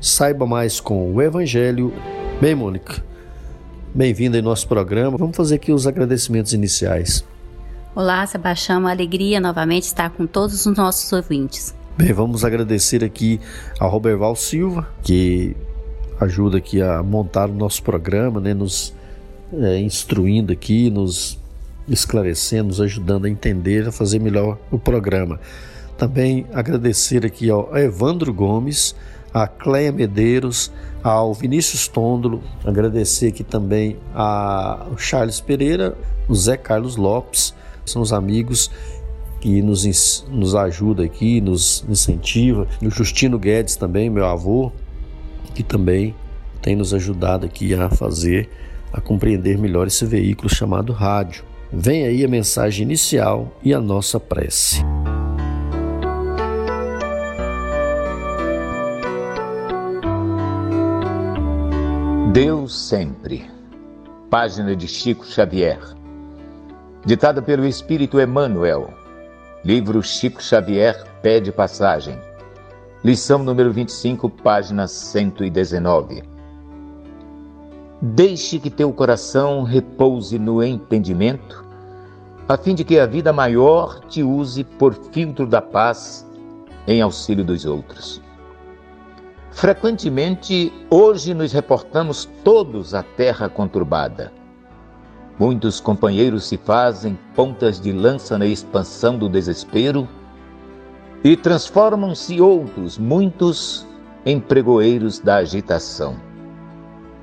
Saiba 0.00 0.46
mais 0.46 0.80
com 0.80 1.12
o 1.12 1.20
Evangelho. 1.20 1.92
Bem, 2.40 2.54
Mônica, 2.54 3.04
bem-vinda 3.94 4.38
em 4.38 4.42
nosso 4.42 4.66
programa. 4.66 5.18
Vamos 5.18 5.36
fazer 5.36 5.56
aqui 5.56 5.72
os 5.72 5.86
agradecimentos 5.86 6.54
iniciais. 6.54 7.22
Olá, 7.94 8.26
Sebastião, 8.26 8.80
uma 8.80 8.90
alegria 8.90 9.38
novamente 9.38 9.82
estar 9.82 10.08
com 10.08 10.26
todos 10.26 10.64
os 10.64 10.74
nossos 10.74 11.12
ouvintes. 11.12 11.74
Bem, 11.98 12.14
vamos 12.14 12.46
agradecer 12.46 13.04
aqui 13.04 13.38
ao 13.78 13.90
Roberval 13.90 14.34
Silva, 14.34 14.88
que 15.02 15.54
ajuda 16.18 16.56
aqui 16.56 16.80
a 16.80 17.02
montar 17.02 17.50
o 17.50 17.54
nosso 17.54 17.82
programa, 17.82 18.40
né, 18.40 18.54
nos 18.54 18.94
é, 19.52 19.78
instruindo 19.80 20.50
aqui, 20.50 20.88
nos 20.88 21.38
esclarecendo, 21.86 22.68
nos 22.68 22.80
ajudando 22.80 23.26
a 23.26 23.28
entender, 23.28 23.88
a 23.88 23.92
fazer 23.92 24.18
melhor 24.18 24.56
o 24.70 24.78
programa. 24.78 25.38
Também 25.98 26.46
agradecer 26.54 27.26
aqui 27.26 27.50
ao 27.50 27.76
Evandro 27.76 28.32
Gomes, 28.32 28.94
a 29.32 29.46
Cleia 29.46 29.92
Medeiros, 29.92 30.70
ao 31.02 31.32
Vinícius 31.32 31.88
Tôndolo, 31.88 32.42
agradecer 32.64 33.28
aqui 33.28 33.42
também 33.42 33.96
ao 34.14 34.98
Charles 34.98 35.40
Pereira, 35.40 35.96
o 36.28 36.34
Zé 36.34 36.56
Carlos 36.56 36.96
Lopes, 36.96 37.54
são 37.84 38.02
os 38.02 38.12
amigos 38.12 38.70
que 39.40 39.62
nos, 39.62 40.24
nos 40.30 40.54
ajuda 40.54 41.02
aqui, 41.02 41.40
nos 41.40 41.84
incentiva. 41.88 42.66
O 42.82 42.90
Justino 42.90 43.38
Guedes 43.38 43.74
também, 43.74 44.10
meu 44.10 44.26
avô, 44.26 44.70
que 45.54 45.62
também 45.62 46.14
tem 46.60 46.76
nos 46.76 46.92
ajudado 46.92 47.46
aqui 47.46 47.72
a 47.74 47.88
fazer, 47.88 48.50
a 48.92 49.00
compreender 49.00 49.56
melhor 49.58 49.86
esse 49.86 50.04
veículo 50.04 50.48
chamado 50.48 50.92
rádio. 50.92 51.44
Vem 51.72 52.04
aí 52.04 52.24
a 52.24 52.28
mensagem 52.28 52.84
inicial 52.84 53.56
e 53.62 53.72
a 53.72 53.80
nossa 53.80 54.20
prece. 54.20 54.84
Deus 62.32 62.78
sempre. 62.78 63.50
Página 64.30 64.76
de 64.76 64.86
Chico 64.86 65.26
Xavier. 65.26 65.80
Ditada 67.04 67.42
pelo 67.42 67.66
Espírito 67.66 68.20
Emmanuel. 68.20 68.94
Livro 69.64 70.00
Chico 70.00 70.40
Xavier 70.40 71.04
pede 71.22 71.50
passagem. 71.50 72.16
Lição 73.02 73.42
número 73.42 73.72
25, 73.72 74.30
página 74.30 74.86
119. 74.86 76.22
Deixe 78.00 78.60
que 78.60 78.70
teu 78.70 78.92
coração 78.92 79.64
repouse 79.64 80.38
no 80.38 80.62
entendimento, 80.62 81.64
a 82.48 82.56
fim 82.56 82.76
de 82.76 82.84
que 82.84 83.00
a 83.00 83.06
vida 83.06 83.32
maior 83.32 84.04
te 84.08 84.22
use 84.22 84.62
por 84.62 84.94
filtro 84.94 85.48
da 85.48 85.60
paz 85.60 86.24
em 86.86 87.02
auxílio 87.02 87.44
dos 87.44 87.64
outros. 87.66 88.22
Frequentemente, 89.52 90.72
hoje 90.88 91.34
nos 91.34 91.52
reportamos 91.52 92.24
todos 92.44 92.94
à 92.94 93.02
terra 93.02 93.48
conturbada. 93.48 94.32
Muitos 95.38 95.80
companheiros 95.80 96.44
se 96.44 96.56
fazem 96.56 97.18
pontas 97.34 97.80
de 97.80 97.92
lança 97.92 98.38
na 98.38 98.46
expansão 98.46 99.18
do 99.18 99.28
desespero 99.28 100.08
e 101.24 101.36
transformam-se 101.36 102.40
outros, 102.40 102.96
muitos, 102.96 103.86
em 104.24 104.38
pregoeiros 104.38 105.18
da 105.18 105.36
agitação. 105.36 106.16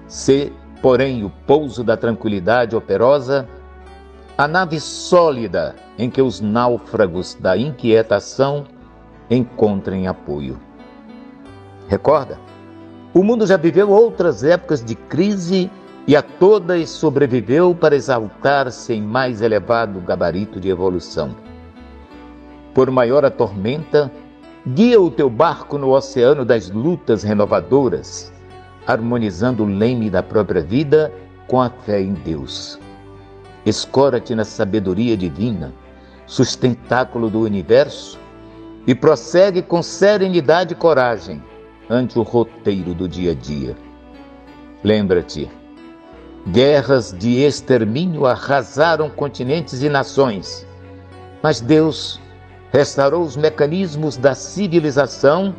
Se, 0.08 0.52
porém, 0.82 1.24
o 1.24 1.30
pouso 1.30 1.84
da 1.84 1.96
tranquilidade 1.96 2.76
operosa, 2.76 3.48
a 4.38 4.48
nave 4.48 4.80
sólida 4.80 5.76
em 5.98 6.10
que 6.10 6.22
os 6.22 6.42
náufragos 6.42 7.36
da 7.36 7.58
inquietação 7.58 8.66
encontrem 9.30 10.08
apoio. 10.08 10.67
Recorda? 11.88 12.40
O 13.14 13.24
mundo 13.24 13.46
já 13.46 13.58
viveu 13.58 13.90
outras 13.90 14.44
épocas 14.44 14.84
de 14.84 14.96
crise 14.96 15.72
e 16.06 16.16
a 16.16 16.22
todas 16.22 16.90
sobreviveu 16.90 17.74
para 17.74 17.96
exaltar-se 17.96 18.94
em 18.94 19.02
mais 19.02 19.42
elevado 19.42 20.00
gabarito 20.02 20.60
de 20.60 20.70
evolução 20.70 21.36
por 22.78 22.92
maior 22.92 23.26
a 23.26 23.32
tormenta, 23.32 24.12
guia 24.64 25.02
o 25.02 25.10
teu 25.10 25.32
barco 25.32 25.80
no 25.80 25.96
oceano 25.96 26.46
das 26.46 26.70
lutas 26.70 27.24
renovadoras, 27.24 28.32
harmonizando 28.86 29.64
o 29.64 29.66
leme 29.66 30.12
da 30.12 30.22
própria 30.22 30.62
vida 30.62 31.12
com 31.48 31.60
a 31.60 31.72
fé 31.72 32.00
em 32.00 32.14
Deus. 32.14 32.78
Escora-te 33.66 34.36
na 34.36 34.46
sabedoria 34.46 35.18
divina, 35.18 35.74
sustentáculo 36.28 37.32
do 37.32 37.40
universo, 37.42 38.20
e 38.86 38.94
prossegue 38.94 39.64
com 39.64 39.82
serenidade 39.82 40.74
e 40.74 40.78
coragem 40.78 41.42
ante 41.90 42.20
o 42.20 42.24
roteiro 42.24 42.94
do 42.94 43.08
dia 43.08 43.32
a 43.32 43.36
dia. 43.36 43.76
Lembra-te, 44.84 45.50
guerras 46.48 47.12
de 47.12 47.42
extermínio 47.42 48.26
arrasaram 48.26 49.10
continentes 49.10 49.82
e 49.82 49.90
nações, 49.90 50.66
mas 51.42 51.62
Deus 51.62 52.20
restaurou 52.72 53.24
os 53.24 53.36
mecanismos 53.36 54.18
da 54.18 54.36
civilização 54.36 55.56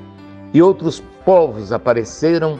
e 0.53 0.62
outros 0.62 1.03
povos 1.25 1.72
apareceram 1.72 2.59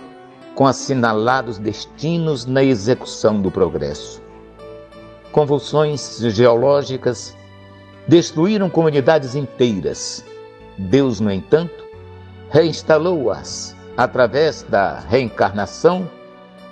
com 0.55 0.67
assinalados 0.67 1.59
destinos 1.59 2.45
na 2.45 2.63
execução 2.63 3.41
do 3.41 3.51
progresso. 3.51 4.21
Convulsões 5.31 6.19
geológicas 6.19 7.37
destruíram 8.09 8.69
comunidades 8.69 9.35
inteiras. 9.35 10.25
Deus, 10.77 11.21
no 11.21 11.31
entanto, 11.31 11.88
reinstalou-as 12.51 13.77
através 13.97 14.63
da 14.63 15.01
reencarnação 15.01 16.09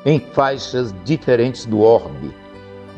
em 0.05 0.21
faixas 0.21 0.95
diferentes 1.05 1.67
do 1.67 1.81
orbe, 1.81 2.35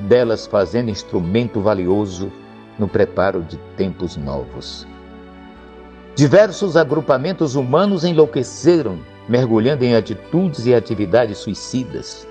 delas 0.01 0.47
fazendo 0.47 0.91
instrumento 0.91 1.61
valioso 1.61 2.31
no 2.79 2.87
preparo 2.87 3.43
de 3.43 3.57
tempos 3.77 4.17
novos. 4.17 4.87
Diversos 6.15 6.77
agrupamentos 6.77 7.55
humanos 7.55 8.05
enlouqueceram, 8.05 8.99
mergulhando 9.29 9.85
em 9.85 9.95
atitudes 9.95 10.67
e 10.67 10.75
atividades 10.75 11.39
suicidas. 11.39 12.27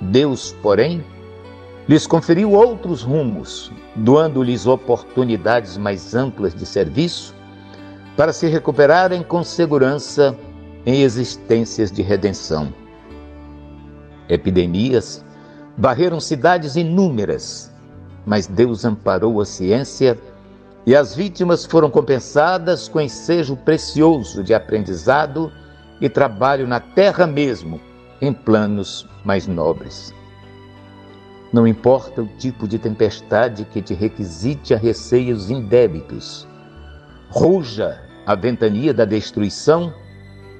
Deus, 0.00 0.54
porém, 0.62 1.04
lhes 1.88 2.06
conferiu 2.06 2.52
outros 2.52 3.02
rumos, 3.02 3.72
doando-lhes 3.94 4.66
oportunidades 4.66 5.76
mais 5.76 6.14
amplas 6.14 6.54
de 6.54 6.66
serviço 6.66 7.35
para 8.16 8.32
se 8.32 8.46
recuperarem 8.48 9.22
com 9.22 9.44
segurança 9.44 10.36
em 10.84 11.02
existências 11.02 11.92
de 11.92 12.02
redenção. 12.02 12.72
Epidemias 14.28 15.24
varreram 15.76 16.18
cidades 16.18 16.76
inúmeras 16.76 17.74
mas 18.26 18.48
Deus 18.48 18.84
amparou 18.84 19.40
a 19.40 19.46
ciência 19.46 20.18
e 20.84 20.94
as 20.94 21.14
vítimas 21.14 21.64
foram 21.64 21.88
compensadas 21.88 22.88
com 22.88 23.00
ensejo 23.00 23.56
precioso 23.56 24.42
de 24.42 24.52
aprendizado 24.52 25.50
e 26.00 26.08
trabalho 26.08 26.66
na 26.66 26.80
terra 26.80 27.26
mesmo, 27.26 27.80
em 28.20 28.32
planos 28.32 29.08
mais 29.24 29.46
nobres. 29.46 30.12
Não 31.52 31.66
importa 31.66 32.22
o 32.22 32.26
tipo 32.26 32.66
de 32.66 32.78
tempestade 32.78 33.64
que 33.64 33.80
te 33.80 33.94
requisite 33.94 34.74
a 34.74 34.76
receios 34.76 35.48
indébitos, 35.48 36.46
ruja 37.30 38.00
a 38.26 38.34
ventania 38.34 38.92
da 38.92 39.04
destruição 39.04 39.94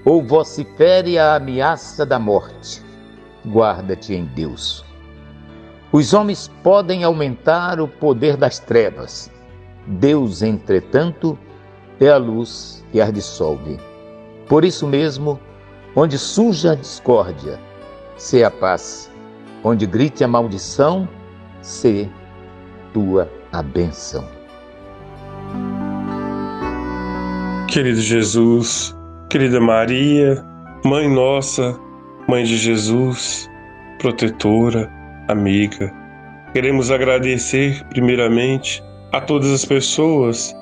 ou 0.04 0.22
vocifere 0.22 1.18
a 1.18 1.34
ameaça 1.34 2.06
da 2.06 2.18
morte. 2.18 2.80
Guarda-te 3.44 4.14
em 4.14 4.24
Deus 4.24 4.84
Os 5.92 6.12
homens 6.14 6.50
podem 6.62 7.04
aumentar 7.04 7.80
o 7.80 7.88
poder 7.88 8.36
das 8.36 8.58
trevas. 8.58 9.30
Deus, 9.86 10.42
entretanto, 10.42 11.38
é 12.00 12.08
a 12.08 12.16
luz 12.16 12.84
que 12.92 13.00
as 13.00 13.12
dissolve. 13.12 13.78
Por 14.48 14.64
isso 14.64 14.86
mesmo, 14.86 15.40
onde 15.94 16.18
surja 16.18 16.72
a 16.72 16.74
discórdia, 16.74 17.58
se 18.16 18.42
a 18.42 18.50
paz. 18.50 19.10
Onde 19.64 19.86
grite 19.86 20.22
a 20.22 20.28
maldição, 20.28 21.08
se 21.60 22.08
tua 22.92 23.28
a 23.52 23.62
bênção. 23.62 24.35
Querido 27.68 28.00
Jesus, 28.00 28.96
querida 29.28 29.60
Maria, 29.60 30.42
Mãe 30.84 31.08
nossa, 31.08 31.78
Mãe 32.28 32.44
de 32.44 32.56
Jesus, 32.56 33.50
protetora, 33.98 34.90
amiga, 35.28 35.92
queremos 36.52 36.90
agradecer 36.92 37.84
primeiramente 37.88 38.82
a 39.12 39.20
todas 39.20 39.50
as 39.50 39.64
pessoas 39.64 40.54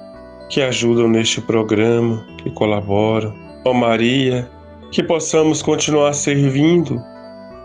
que 0.49 0.62
ajudam 0.62 1.06
neste 1.09 1.41
programa, 1.43 2.25
que 2.43 2.51
colaboram. 2.51 3.35
Ó 3.67 3.71
oh 3.71 3.75
Maria, 3.75 4.50
que 4.91 5.03
possamos 5.03 5.62
continuar 5.62 6.15
servindo, 6.15 7.00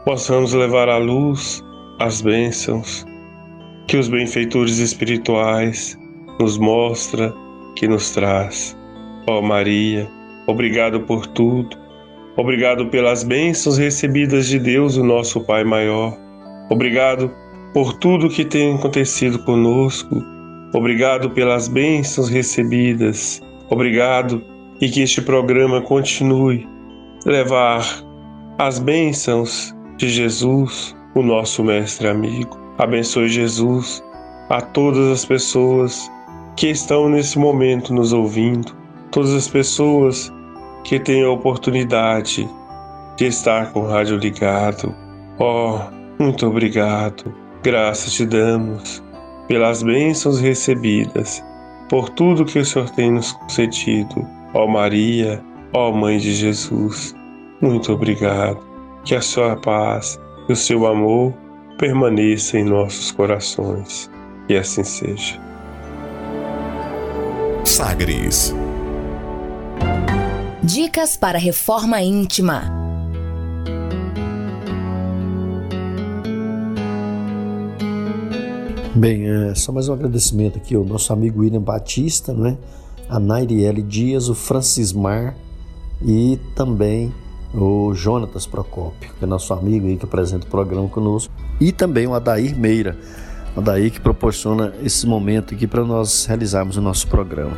possamos 0.06 0.54
levar 0.54 0.90
à 0.90 0.98
luz 0.98 1.64
as 2.00 2.22
bênçãos 2.22 3.06
que 3.88 3.98
os 3.98 4.08
benfeitores 4.08 4.78
espirituais 4.80 5.98
nos 6.40 6.58
mostra, 6.58 7.34
que 7.76 7.88
nos 7.88 8.12
traz. 8.12 8.79
Ó 9.30 9.38
oh 9.38 9.42
Maria, 9.44 10.10
obrigado 10.48 11.02
por 11.02 11.28
tudo. 11.28 11.78
Obrigado 12.36 12.88
pelas 12.88 13.24
bênçãos 13.24 13.78
recebidas 13.78 14.48
de 14.48 14.58
Deus, 14.58 14.98
o 14.98 15.04
nosso 15.04 15.40
Pai 15.46 15.64
maior. 15.64 16.18
Obrigado 16.72 17.32
por 17.72 17.94
tudo 18.00 18.28
que 18.28 18.44
tem 18.44 18.74
acontecido 18.74 19.38
conosco. 19.46 20.20
Obrigado 20.74 21.30
pelas 21.30 21.68
bênçãos 21.68 22.28
recebidas. 22.28 23.40
Obrigado 23.70 24.44
e 24.82 24.90
que 24.90 25.04
este 25.04 25.22
programa 25.22 25.80
continue 25.80 26.68
levar 27.24 27.86
as 28.58 28.80
bênçãos 28.80 29.76
de 29.98 30.10
Jesus, 30.10 30.96
o 31.14 31.22
nosso 31.22 31.64
mestre 31.64 32.08
amigo. 32.08 32.60
Abençoe 32.80 33.30
Jesus 33.30 34.04
a 34.50 34.60
todas 34.60 35.08
as 35.12 35.24
pessoas 35.24 36.12
que 36.56 36.70
estão 36.72 37.08
nesse 37.08 37.38
momento 37.38 37.94
nos 37.94 38.12
ouvindo, 38.12 38.79
todas 39.12 39.34
as 39.34 39.48
pessoas 39.48 40.32
que 40.84 41.00
têm 41.00 41.24
a 41.24 41.30
oportunidade 41.30 42.50
de 43.18 43.26
estar 43.26 43.72
com 43.72 43.82
o 43.82 43.88
rádio 43.88 44.18
ligado. 44.18 44.96
Oh, 45.40 45.80
muito 46.20 46.48
obrigado. 46.48 47.34
Graças 47.64 48.14
te 48.14 48.26
damos 48.26 49.04
pelas 49.48 49.84
bênçãos 49.84 50.40
recebidas, 50.40 51.44
por 51.90 52.10
tudo 52.10 52.46
que 52.46 52.60
o 52.60 52.66
Senhor 52.66 52.90
tem 52.92 53.12
nos 53.12 53.32
concedido. 53.34 54.26
Ó 54.54 54.68
Maria, 54.68 55.44
Ó 55.74 55.92
Mãe 55.92 56.18
de 56.18 56.34
Jesus, 56.34 57.16
muito 57.62 57.92
obrigado. 57.92 58.60
Que 59.04 59.16
a 59.16 59.22
sua 59.22 59.56
paz 59.56 60.20
e 60.48 60.54
o 60.54 60.56
seu 60.56 60.86
amor 60.86 61.34
permaneça 61.78 62.58
em 62.58 62.64
nossos 62.64 63.12
corações. 63.12 64.10
E 64.48 64.56
assim 64.56 64.84
seja. 64.84 65.40
Sagres. 67.64 68.54
Dicas 70.72 71.18
para 71.18 71.40
reforma 71.40 72.00
íntima. 72.00 72.62
Bem, 78.94 79.28
é, 79.28 79.56
só 79.56 79.72
mais 79.72 79.90
um 79.90 79.94
agradecimento 79.94 80.60
aqui 80.60 80.76
ao 80.76 80.84
nosso 80.84 81.12
amigo 81.12 81.42
William 81.42 81.60
Batista, 81.60 82.36
né? 82.36 82.56
a 83.10 83.20
Nairiele 83.20 83.82
Dias, 83.82 84.30
o 84.30 84.36
Francismar 84.36 85.36
e 86.06 86.40
também 86.56 87.12
o 87.52 87.92
Jonatas 87.96 88.46
Procópio, 88.46 89.12
que 89.18 89.26
é 89.26 89.28
nosso 89.28 89.52
amigo 89.56 89.88
aí 89.88 89.98
que 89.98 90.06
apresenta 90.06 90.46
o 90.46 90.50
programa 90.52 90.88
conosco, 90.88 91.34
e 91.60 91.72
também 91.72 92.06
o 92.06 92.14
Adair 92.14 92.56
Meira, 92.56 92.96
Adair 93.58 93.92
que 93.92 94.00
proporciona 94.00 94.72
esse 94.84 95.08
momento 95.08 95.56
aqui 95.56 95.66
para 95.66 95.84
nós 95.84 96.28
realizarmos 96.28 96.78
o 96.78 96.82
nosso 96.82 97.08
programa. 97.08 97.58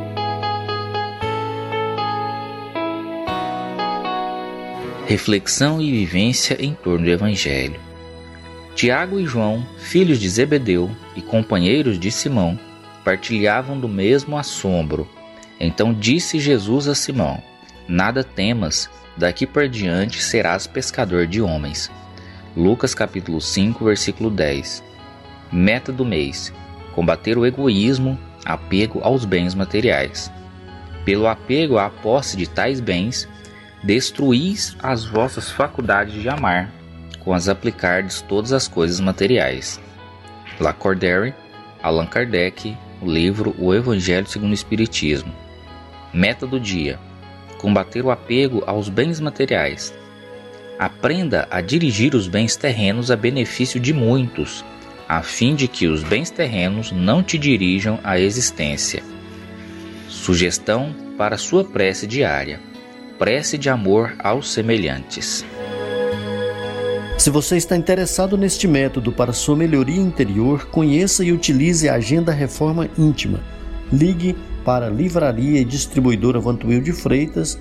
Reflexão 5.07 5.81
e 5.81 5.91
vivência 5.91 6.57
em 6.63 6.73
torno 6.73 7.05
do 7.05 7.11
Evangelho. 7.11 7.79
Tiago 8.75 9.19
e 9.19 9.25
João, 9.25 9.65
filhos 9.77 10.19
de 10.19 10.29
Zebedeu 10.29 10.89
e 11.15 11.21
companheiros 11.21 11.99
de 11.99 12.09
Simão, 12.11 12.57
partilhavam 13.03 13.79
do 13.79 13.89
mesmo 13.89 14.37
assombro. 14.37 15.07
Então 15.59 15.93
disse 15.93 16.39
Jesus 16.39 16.87
a 16.87 16.95
Simão: 16.95 17.41
Nada 17.87 18.23
temas, 18.23 18.89
daqui 19.17 19.45
por 19.45 19.67
diante 19.67 20.21
serás 20.21 20.67
pescador 20.67 21.27
de 21.27 21.41
homens. 21.41 21.91
Lucas 22.55 22.93
capítulo 22.93 23.41
5, 23.41 23.83
versículo 23.83 24.29
10. 24.29 24.83
Meta 25.51 25.91
do 25.91 26.05
mês: 26.05 26.53
combater 26.93 27.37
o 27.37 27.45
egoísmo, 27.45 28.17
apego 28.45 28.99
aos 29.03 29.25
bens 29.25 29.55
materiais. 29.55 30.31
Pelo 31.03 31.27
apego 31.27 31.77
à 31.77 31.89
posse 31.89 32.37
de 32.37 32.47
tais 32.47 32.79
bens, 32.79 33.27
destruís 33.83 34.75
as 34.81 35.05
vossas 35.05 35.49
faculdades 35.49 36.21
de 36.21 36.29
amar, 36.29 36.71
com 37.19 37.33
as 37.33 37.47
aplicardes 37.47 38.21
todas 38.21 38.53
as 38.53 38.67
coisas 38.67 38.99
materiais. 38.99 39.79
Lacordaire, 40.59 41.33
Allan 41.81 42.05
Kardec, 42.05 42.77
o 43.01 43.09
livro 43.09 43.55
O 43.57 43.73
Evangelho 43.73 44.27
segundo 44.27 44.51
o 44.51 44.55
Espiritismo. 44.55 45.33
Meta 46.13 46.45
do 46.45 46.59
dia: 46.59 46.99
combater 47.57 48.03
o 48.05 48.11
apego 48.11 48.63
aos 48.67 48.89
bens 48.89 49.19
materiais. 49.19 49.93
Aprenda 50.77 51.47
a 51.51 51.61
dirigir 51.61 52.15
os 52.15 52.27
bens 52.27 52.55
terrenos 52.55 53.11
a 53.11 53.15
benefício 53.15 53.79
de 53.79 53.93
muitos, 53.93 54.65
a 55.07 55.21
fim 55.21 55.55
de 55.55 55.67
que 55.67 55.87
os 55.87 56.03
bens 56.03 56.29
terrenos 56.29 56.91
não 56.91 57.21
te 57.21 57.37
dirijam 57.37 57.99
à 58.03 58.19
existência. 58.19 59.03
Sugestão 60.07 60.93
para 61.17 61.37
sua 61.37 61.63
prece 61.63 62.05
diária: 62.07 62.59
prece 63.21 63.55
de 63.55 63.69
amor 63.69 64.15
aos 64.17 64.51
semelhantes. 64.51 65.45
Se 67.19 67.29
você 67.29 67.55
está 67.55 67.77
interessado 67.77 68.35
neste 68.35 68.67
método 68.67 69.11
para 69.11 69.31
sua 69.31 69.55
melhoria 69.55 70.01
interior, 70.01 70.65
conheça 70.71 71.23
e 71.23 71.31
utilize 71.31 71.87
a 71.87 71.93
Agenda 71.93 72.31
Reforma 72.31 72.89
Íntima. 72.97 73.39
Ligue 73.93 74.35
para 74.65 74.89
Livraria 74.89 75.61
e 75.61 75.63
Distribuidora 75.63 76.39
Vantuil 76.39 76.81
de 76.81 76.91
Freitas 76.91 77.59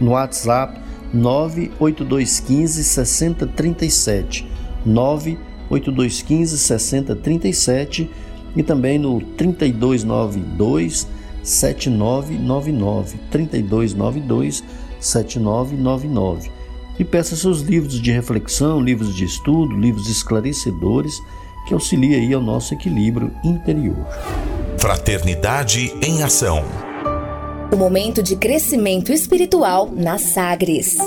no 0.00 0.12
WhatsApp 0.12 0.80
98215 1.12 2.84
6037 2.84 4.46
98215 4.86 6.56
6037 6.56 8.08
e 8.54 8.62
também 8.62 8.96
no 8.96 9.20
3292 9.20 11.08
7999 11.42 13.18
3292 13.28 14.62
7999 15.00 16.50
e 16.98 17.04
peça 17.04 17.34
seus 17.34 17.60
livros 17.60 18.00
de 18.00 18.12
reflexão, 18.12 18.80
livros 18.80 19.14
de 19.16 19.24
estudo, 19.24 19.74
livros 19.74 20.08
esclarecedores 20.08 21.20
que 21.66 21.74
auxiliem 21.74 22.14
aí 22.14 22.34
ao 22.34 22.42
nosso 22.42 22.74
equilíbrio 22.74 23.32
interior. 23.42 24.06
Fraternidade 24.78 25.94
em 26.02 26.22
ação. 26.22 26.64
O 27.72 27.76
momento 27.76 28.22
de 28.22 28.36
crescimento 28.36 29.12
espiritual 29.12 29.90
na 29.90 30.18
Sagres. 30.18 30.98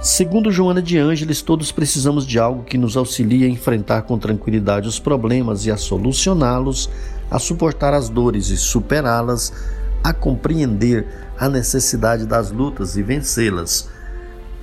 Segundo 0.00 0.52
Joana 0.52 0.80
de 0.80 0.96
Ângeles, 0.96 1.42
todos 1.42 1.72
precisamos 1.72 2.24
de 2.24 2.38
algo 2.38 2.62
que 2.62 2.78
nos 2.78 2.96
auxilie 2.96 3.44
a 3.44 3.48
enfrentar 3.48 4.02
com 4.02 4.16
tranquilidade 4.16 4.86
os 4.86 5.00
problemas 5.00 5.66
e 5.66 5.72
a 5.72 5.76
solucioná-los, 5.76 6.88
a 7.28 7.38
suportar 7.38 7.92
as 7.92 8.08
dores 8.08 8.48
e 8.48 8.56
superá-las, 8.56 9.52
a 10.02 10.12
compreender 10.12 11.06
a 11.38 11.48
necessidade 11.48 12.26
das 12.26 12.50
lutas 12.50 12.96
e 12.96 13.02
vencê-las, 13.02 13.88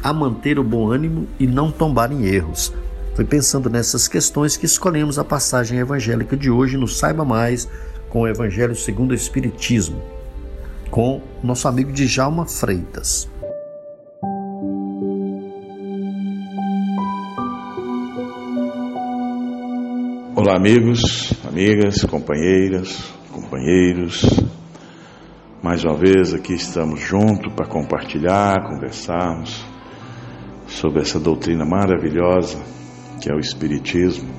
a 0.03 0.11
manter 0.13 0.59
o 0.59 0.63
bom 0.63 0.91
ânimo 0.91 1.27
e 1.39 1.47
não 1.47 1.71
tombar 1.71 2.11
em 2.11 2.25
erros, 2.25 2.73
Foi 3.15 3.23
pensando 3.23 3.69
nessas 3.69 4.09
questões 4.09 4.57
que 4.57 4.65
escolhemos 4.65 5.17
a 5.17 5.23
passagem 5.23 5.79
evangélica 5.79 6.35
de 6.35 6.51
hoje 6.51 6.75
no 6.75 6.85
Saiba 6.85 7.23
Mais 7.23 7.65
com 8.09 8.21
o 8.21 8.27
Evangelho 8.27 8.75
segundo 8.75 9.11
o 9.11 9.15
Espiritismo, 9.15 10.01
com 10.91 11.21
nosso 11.41 11.65
amigo 11.65 11.93
Djalma 11.93 12.45
Freitas. 12.45 13.29
Olá, 20.35 20.57
amigos, 20.57 21.33
amigas, 21.47 22.03
companheiras, 22.03 23.13
companheiros. 23.31 24.44
Mais 25.65 25.83
uma 25.83 25.95
vez 25.95 26.31
aqui 26.31 26.53
estamos 26.53 26.99
juntos 26.99 27.51
para 27.51 27.65
compartilhar, 27.65 28.69
conversarmos 28.69 29.65
sobre 30.67 31.01
essa 31.01 31.19
doutrina 31.19 31.65
maravilhosa 31.65 32.61
que 33.19 33.31
é 33.31 33.33
o 33.33 33.39
Espiritismo, 33.39 34.29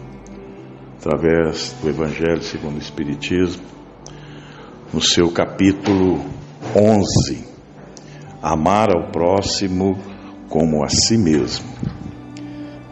através 1.01 1.75
do 1.83 1.89
Evangelho 1.89 2.41
segundo 2.45 2.77
o 2.77 2.79
Espiritismo, 2.79 3.65
no 4.95 5.03
seu 5.03 5.29
capítulo 5.33 6.25
11, 6.77 7.45
Amar 8.41 8.95
ao 8.95 9.11
próximo 9.11 9.99
como 10.49 10.85
a 10.85 10.89
si 10.89 11.19
mesmo. 11.19 11.67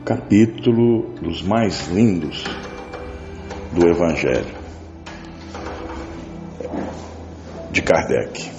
Capítulo 0.05 1.15
dos 1.23 1.41
mais 1.41 1.87
lindos 1.87 2.43
do 3.73 3.87
Evangelho 3.87 4.64
de 7.75 7.83
Kardec, 7.83 8.53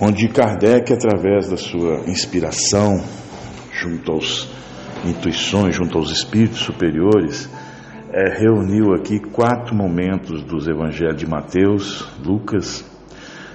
onde 0.00 0.26
Kardec, 0.28 0.90
através 0.90 1.50
da 1.50 1.56
sua 1.58 2.00
inspiração, 2.08 3.04
junto 3.70 4.10
aos 4.10 4.48
intuições, 5.04 5.76
junto 5.76 5.98
aos 5.98 6.10
espíritos 6.10 6.60
superiores, 6.60 7.46
é, 8.10 8.38
reuniu 8.40 8.94
aqui 8.94 9.20
quatro 9.20 9.74
momentos 9.74 10.42
dos 10.44 10.66
evangelhos 10.66 11.18
de 11.18 11.26
Mateus, 11.26 12.08
Lucas, 12.24 12.82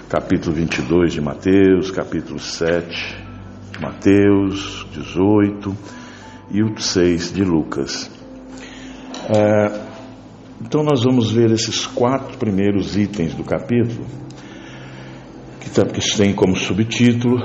capítulo 0.08 0.56
22 0.56 1.14
de 1.14 1.22
Mateus, 1.22 1.90
capítulo 1.90 2.38
7 2.38 3.18
de 3.72 3.82
Mateus, 3.82 4.86
18 4.94 5.76
e 6.52 6.62
o 6.62 6.78
6 6.78 7.34
de 7.34 7.44
Lucas. 7.44 8.12
É, 9.36 9.89
então 10.62 10.84
nós 10.84 11.04
vamos 11.04 11.32
ver 11.32 11.52
esses 11.52 11.86
quatro 11.86 12.38
primeiros 12.38 12.98
itens 12.98 13.34
do 13.34 13.44
capítulo, 13.44 14.06
que, 15.62 15.70
tá, 15.70 15.86
que 15.86 16.02
tem 16.18 16.34
como 16.34 16.56
subtítulo 16.56 17.38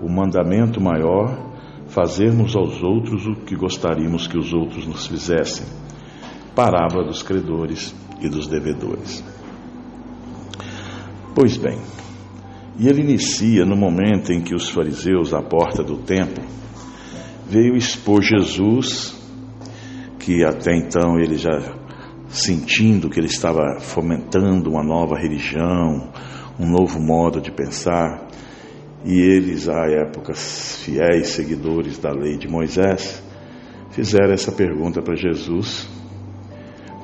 o 0.00 0.08
mandamento 0.08 0.80
maior 0.80 1.52
fazermos 1.88 2.56
aos 2.56 2.82
outros 2.82 3.26
o 3.26 3.36
que 3.36 3.54
gostaríamos 3.54 4.26
que 4.26 4.38
os 4.38 4.52
outros 4.52 4.86
nos 4.86 5.06
fizessem. 5.06 5.66
Parábola 6.54 7.04
dos 7.04 7.22
credores 7.22 7.94
e 8.20 8.28
dos 8.28 8.46
devedores. 8.46 9.22
Pois 11.34 11.56
bem, 11.56 11.78
e 12.78 12.88
ele 12.88 13.02
inicia 13.02 13.64
no 13.64 13.76
momento 13.76 14.32
em 14.32 14.40
que 14.40 14.54
os 14.54 14.70
fariseus 14.70 15.34
à 15.34 15.42
porta 15.42 15.82
do 15.82 15.98
templo 15.98 16.44
veio 17.48 17.76
expor 17.76 18.22
Jesus, 18.22 19.14
que 20.18 20.44
até 20.44 20.74
então 20.74 21.18
ele 21.18 21.36
já 21.36 21.81
sentindo 22.32 23.10
que 23.10 23.20
ele 23.20 23.26
estava 23.26 23.78
fomentando 23.78 24.70
uma 24.70 24.82
nova 24.82 25.18
religião, 25.18 26.10
um 26.58 26.66
novo 26.66 26.98
modo 26.98 27.42
de 27.42 27.52
pensar, 27.52 28.26
e 29.04 29.20
eles, 29.20 29.68
à 29.68 29.84
época, 29.86 30.32
fiéis 30.34 31.28
seguidores 31.28 31.98
da 31.98 32.10
lei 32.10 32.38
de 32.38 32.48
Moisés, 32.48 33.22
fizeram 33.90 34.32
essa 34.32 34.50
pergunta 34.50 35.02
para 35.02 35.14
Jesus 35.14 35.88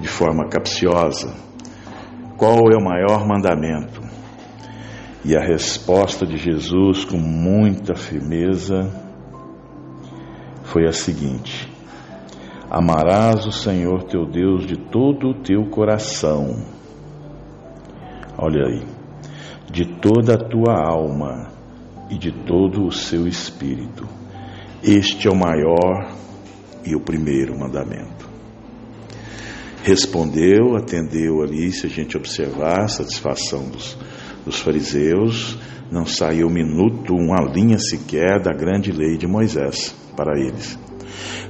de 0.01 0.09
forma 0.09 0.49
capciosa: 0.49 1.35
Qual 2.39 2.73
é 2.73 2.77
o 2.77 2.85
maior 2.85 3.27
mandamento? 3.27 4.01
E 5.25 5.37
a 5.37 5.41
resposta 5.41 6.25
de 6.25 6.39
Jesus, 6.39 7.05
com 7.05 7.19
muita 7.19 7.95
firmeza, 7.95 8.91
foi 10.63 10.87
a 10.87 10.93
seguinte: 10.93 11.68
Amarás 12.71 13.47
o 13.47 13.53
Senhor 13.53 14.05
teu 14.05 14.27
Deus 14.27 14.67
de 14.67 14.77
todo 14.77 15.29
o 15.29 15.43
teu 15.43 15.65
coração. 15.71 16.55
Olha 18.37 18.67
aí, 18.67 18.83
de 19.73 19.87
toda 19.87 20.35
a 20.35 20.49
tua 20.49 20.75
alma 20.75 21.51
e 22.11 22.19
de 22.19 22.31
todo 22.31 22.87
o 22.87 22.93
seu 22.93 23.27
espírito. 23.27 24.07
Este 24.83 25.27
é 25.27 25.31
o 25.31 25.35
maior 25.35 26.13
e 26.85 26.95
o 26.95 27.01
primeiro 27.01 27.59
mandamento. 27.59 28.29
Respondeu, 29.83 30.77
atendeu 30.77 31.41
ali, 31.41 31.73
se 31.73 31.87
a 31.87 31.91
gente 31.91 32.19
observar 32.19 32.83
a 32.85 32.89
satisfação 32.89 33.71
dos, 33.71 33.97
dos 34.45 34.61
fariseus, 34.61 35.59
não 35.91 36.05
saiu 36.05 36.51
minuto, 36.51 37.15
uma 37.15 37.41
linha 37.51 37.79
sequer 37.79 38.43
da 38.43 38.53
grande 38.53 38.93
lei 38.93 39.17
de 39.17 39.27
Moisés 39.27 39.97
para 40.15 40.39
eles. 40.39 40.79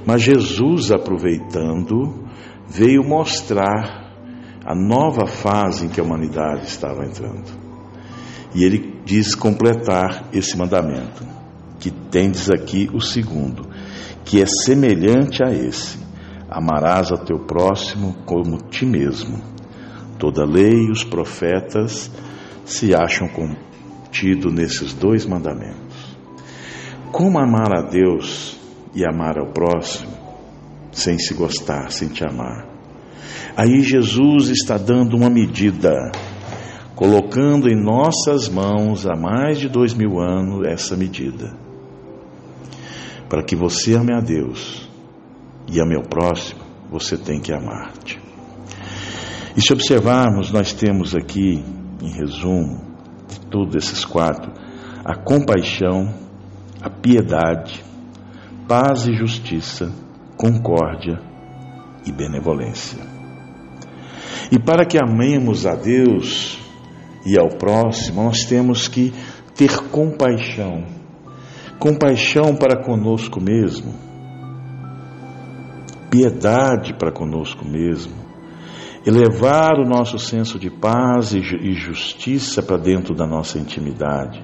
Mas 0.05 0.21
Jesus, 0.21 0.91
aproveitando, 0.91 2.25
veio 2.67 3.03
mostrar 3.03 4.09
a 4.65 4.75
nova 4.75 5.25
fase 5.25 5.85
em 5.85 5.89
que 5.89 5.99
a 5.99 6.03
humanidade 6.03 6.65
estava 6.65 7.05
entrando. 7.05 7.49
E 8.53 8.63
ele 8.63 8.99
diz 9.05 9.35
completar 9.35 10.29
esse 10.33 10.57
mandamento, 10.57 11.25
que 11.79 11.91
tendes 11.91 12.49
aqui 12.49 12.89
o 12.93 12.99
segundo, 12.99 13.67
que 14.25 14.41
é 14.41 14.45
semelhante 14.45 15.43
a 15.43 15.51
esse: 15.51 15.97
amarás 16.49 17.11
a 17.11 17.17
teu 17.17 17.39
próximo 17.39 18.15
como 18.25 18.57
ti 18.69 18.85
mesmo. 18.85 19.41
Toda 20.17 20.43
lei 20.45 20.87
e 20.87 20.91
os 20.91 21.03
profetas 21.03 22.11
se 22.65 22.93
acham 22.93 23.27
contidos 23.29 24.53
nesses 24.53 24.93
dois 24.93 25.25
mandamentos. 25.25 26.17
Como 27.11 27.39
amar 27.39 27.73
a 27.73 27.81
Deus 27.81 28.58
e 28.93 29.05
amar 29.05 29.37
ao 29.37 29.51
próximo 29.51 30.11
sem 30.91 31.17
se 31.19 31.33
gostar, 31.33 31.91
sem 31.91 32.07
te 32.07 32.23
amar? 32.23 32.67
Aí 33.55 33.81
Jesus 33.81 34.49
está 34.49 34.77
dando 34.77 35.15
uma 35.15 35.29
medida 35.29 36.11
colocando 36.95 37.69
em 37.69 37.81
nossas 37.81 38.49
mãos 38.49 39.07
há 39.07 39.15
mais 39.15 39.57
de 39.57 39.69
dois 39.69 39.93
mil 39.93 40.19
anos 40.19 40.67
essa 40.67 40.97
medida. 40.97 41.55
Para 43.29 43.43
que 43.43 43.55
você 43.55 43.93
ame 43.93 44.13
a 44.13 44.19
Deus 44.19 44.89
e 45.71 45.79
ame 45.79 45.95
ao 45.95 46.03
próximo, 46.03 46.59
você 46.91 47.15
tem 47.15 47.39
que 47.39 47.53
amar-te. 47.53 48.19
E 49.55 49.61
se 49.61 49.71
observarmos, 49.71 50.51
nós 50.51 50.73
temos 50.73 51.15
aqui, 51.15 51.63
em 52.01 52.11
resumo, 52.11 52.81
de 53.29 53.39
todos 53.47 53.75
esses 53.75 54.03
quatro, 54.03 54.51
a 55.05 55.15
compaixão, 55.15 56.13
a 56.81 56.89
piedade, 56.89 57.83
paz 58.69 59.07
e 59.07 59.13
justiça, 59.13 59.91
concórdia 60.37 61.19
e 62.05 62.11
benevolência. 62.11 62.99
E 64.51 64.59
para 64.59 64.85
que 64.85 64.95
amemos 64.95 65.65
a 65.65 65.73
Deus, 65.73 66.59
e 67.25 67.35
ao 67.35 67.49
próximo, 67.57 68.23
nós 68.23 68.45
temos 68.45 68.87
que 68.87 69.11
ter 69.55 69.75
compaixão. 69.89 70.85
Compaixão 71.79 72.55
para 72.55 72.83
conosco 72.83 73.41
mesmo. 73.41 73.91
Piedade 76.11 76.93
para 76.93 77.11
conosco 77.11 77.65
mesmo. 77.65 78.13
Elevar 79.03 79.79
o 79.79 79.89
nosso 79.89 80.19
senso 80.19 80.59
de 80.59 80.69
paz 80.69 81.33
e 81.33 81.73
justiça 81.73 82.61
para 82.61 82.77
dentro 82.77 83.15
da 83.15 83.25
nossa 83.25 83.57
intimidade. 83.57 84.39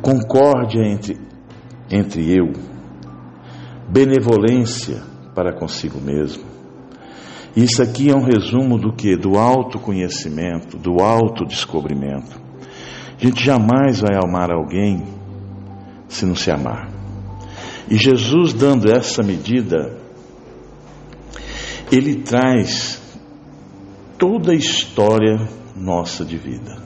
Concórdia 0.00 0.82
entre, 0.82 1.20
entre 1.90 2.34
eu. 2.34 2.71
Benevolência 3.92 5.02
para 5.34 5.52
consigo 5.52 6.00
mesmo 6.00 6.52
isso 7.54 7.82
aqui 7.82 8.10
é 8.10 8.16
um 8.16 8.24
resumo 8.24 8.78
do 8.78 8.94
que? 8.94 9.14
Do 9.14 9.38
autoconhecimento, 9.38 10.78
do 10.78 11.02
autodescobrimento. 11.02 12.40
A 13.20 13.22
gente 13.22 13.44
jamais 13.44 14.00
vai 14.00 14.16
amar 14.16 14.50
alguém 14.50 15.04
se 16.08 16.24
não 16.24 16.34
se 16.34 16.50
amar. 16.50 16.90
E 17.90 17.96
Jesus, 17.96 18.54
dando 18.54 18.90
essa 18.90 19.22
medida, 19.22 19.98
ele 21.90 22.22
traz 22.22 23.02
toda 24.18 24.52
a 24.52 24.56
história 24.56 25.46
nossa 25.76 26.24
de 26.24 26.38
vida. 26.38 26.80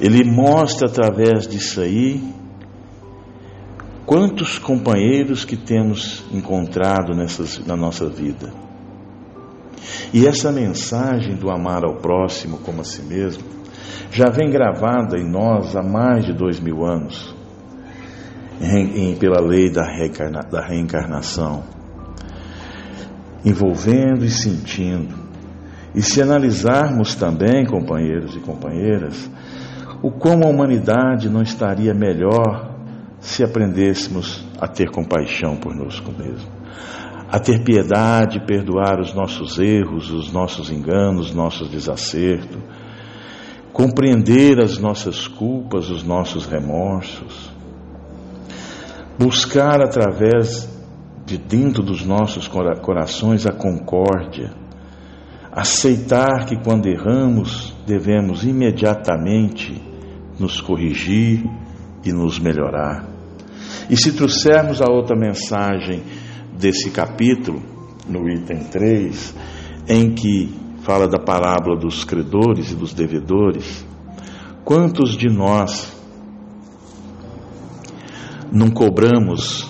Ele 0.00 0.24
mostra 0.24 0.88
através 0.88 1.46
disso 1.46 1.80
aí 1.80 2.20
quantos 4.06 4.58
companheiros 4.58 5.44
que 5.44 5.56
temos 5.56 6.24
encontrado 6.32 7.12
nessas, 7.14 7.58
na 7.66 7.76
nossa 7.76 8.08
vida 8.08 8.52
e 10.14 10.26
essa 10.26 10.52
mensagem 10.52 11.34
do 11.34 11.50
amar 11.50 11.84
ao 11.84 11.96
próximo 11.96 12.58
como 12.58 12.80
a 12.80 12.84
si 12.84 13.02
mesmo 13.02 13.44
já 14.10 14.30
vem 14.30 14.50
gravada 14.50 15.18
em 15.18 15.28
nós 15.28 15.76
há 15.76 15.82
mais 15.82 16.24
de 16.24 16.32
dois 16.32 16.60
mil 16.60 16.84
anos, 16.84 17.34
em, 18.60 19.10
em, 19.10 19.16
pela 19.16 19.40
lei 19.40 19.70
da, 19.70 19.84
reencarna, 19.84 20.40
da 20.40 20.60
reencarnação. 20.60 21.64
envolvendo 23.44 24.24
e 24.24 24.30
sentindo. 24.30 25.14
E 25.94 26.02
se 26.02 26.20
analisarmos 26.20 27.14
também, 27.14 27.64
companheiros 27.64 28.34
e 28.36 28.40
companheiras, 28.40 29.30
o 30.02 30.10
como 30.10 30.44
a 30.44 30.48
humanidade 30.48 31.28
não 31.28 31.42
estaria 31.42 31.94
melhor 31.94 32.75
se 33.20 33.42
aprendêssemos 33.42 34.44
a 34.60 34.68
ter 34.68 34.90
compaixão 34.90 35.56
por 35.56 35.74
nós 35.74 36.00
mesmos, 36.00 36.48
a 37.30 37.38
ter 37.38 37.64
piedade, 37.64 38.44
perdoar 38.46 39.00
os 39.00 39.12
nossos 39.14 39.58
erros, 39.58 40.10
os 40.10 40.32
nossos 40.32 40.70
enganos, 40.70 41.28
os 41.28 41.34
nossos 41.34 41.68
desacertos, 41.68 42.58
compreender 43.72 44.60
as 44.60 44.78
nossas 44.78 45.26
culpas, 45.26 45.90
os 45.90 46.02
nossos 46.02 46.46
remorsos, 46.46 47.50
buscar 49.18 49.82
através 49.82 50.68
de 51.24 51.36
dentro 51.36 51.82
dos 51.82 52.04
nossos 52.04 52.48
corações 52.48 53.46
a 53.46 53.52
concórdia 53.52 54.52
aceitar 55.56 56.44
que 56.44 56.54
quando 56.54 56.86
erramos 56.86 57.74
devemos 57.86 58.44
imediatamente 58.44 59.82
nos 60.38 60.60
corrigir 60.60 61.42
e 62.04 62.12
nos 62.12 62.38
melhorar. 62.38 63.06
E 63.88 63.96
se 63.96 64.12
trouxermos 64.12 64.80
a 64.80 64.90
outra 64.90 65.16
mensagem 65.16 66.02
desse 66.58 66.90
capítulo, 66.90 67.62
no 68.08 68.28
item 68.28 68.64
3, 68.64 69.34
em 69.88 70.14
que 70.14 70.52
fala 70.82 71.08
da 71.08 71.18
parábola 71.18 71.78
dos 71.78 72.04
credores 72.04 72.70
e 72.70 72.74
dos 72.74 72.92
devedores, 72.94 73.84
quantos 74.64 75.16
de 75.16 75.28
nós 75.28 75.92
não 78.52 78.70
cobramos 78.70 79.68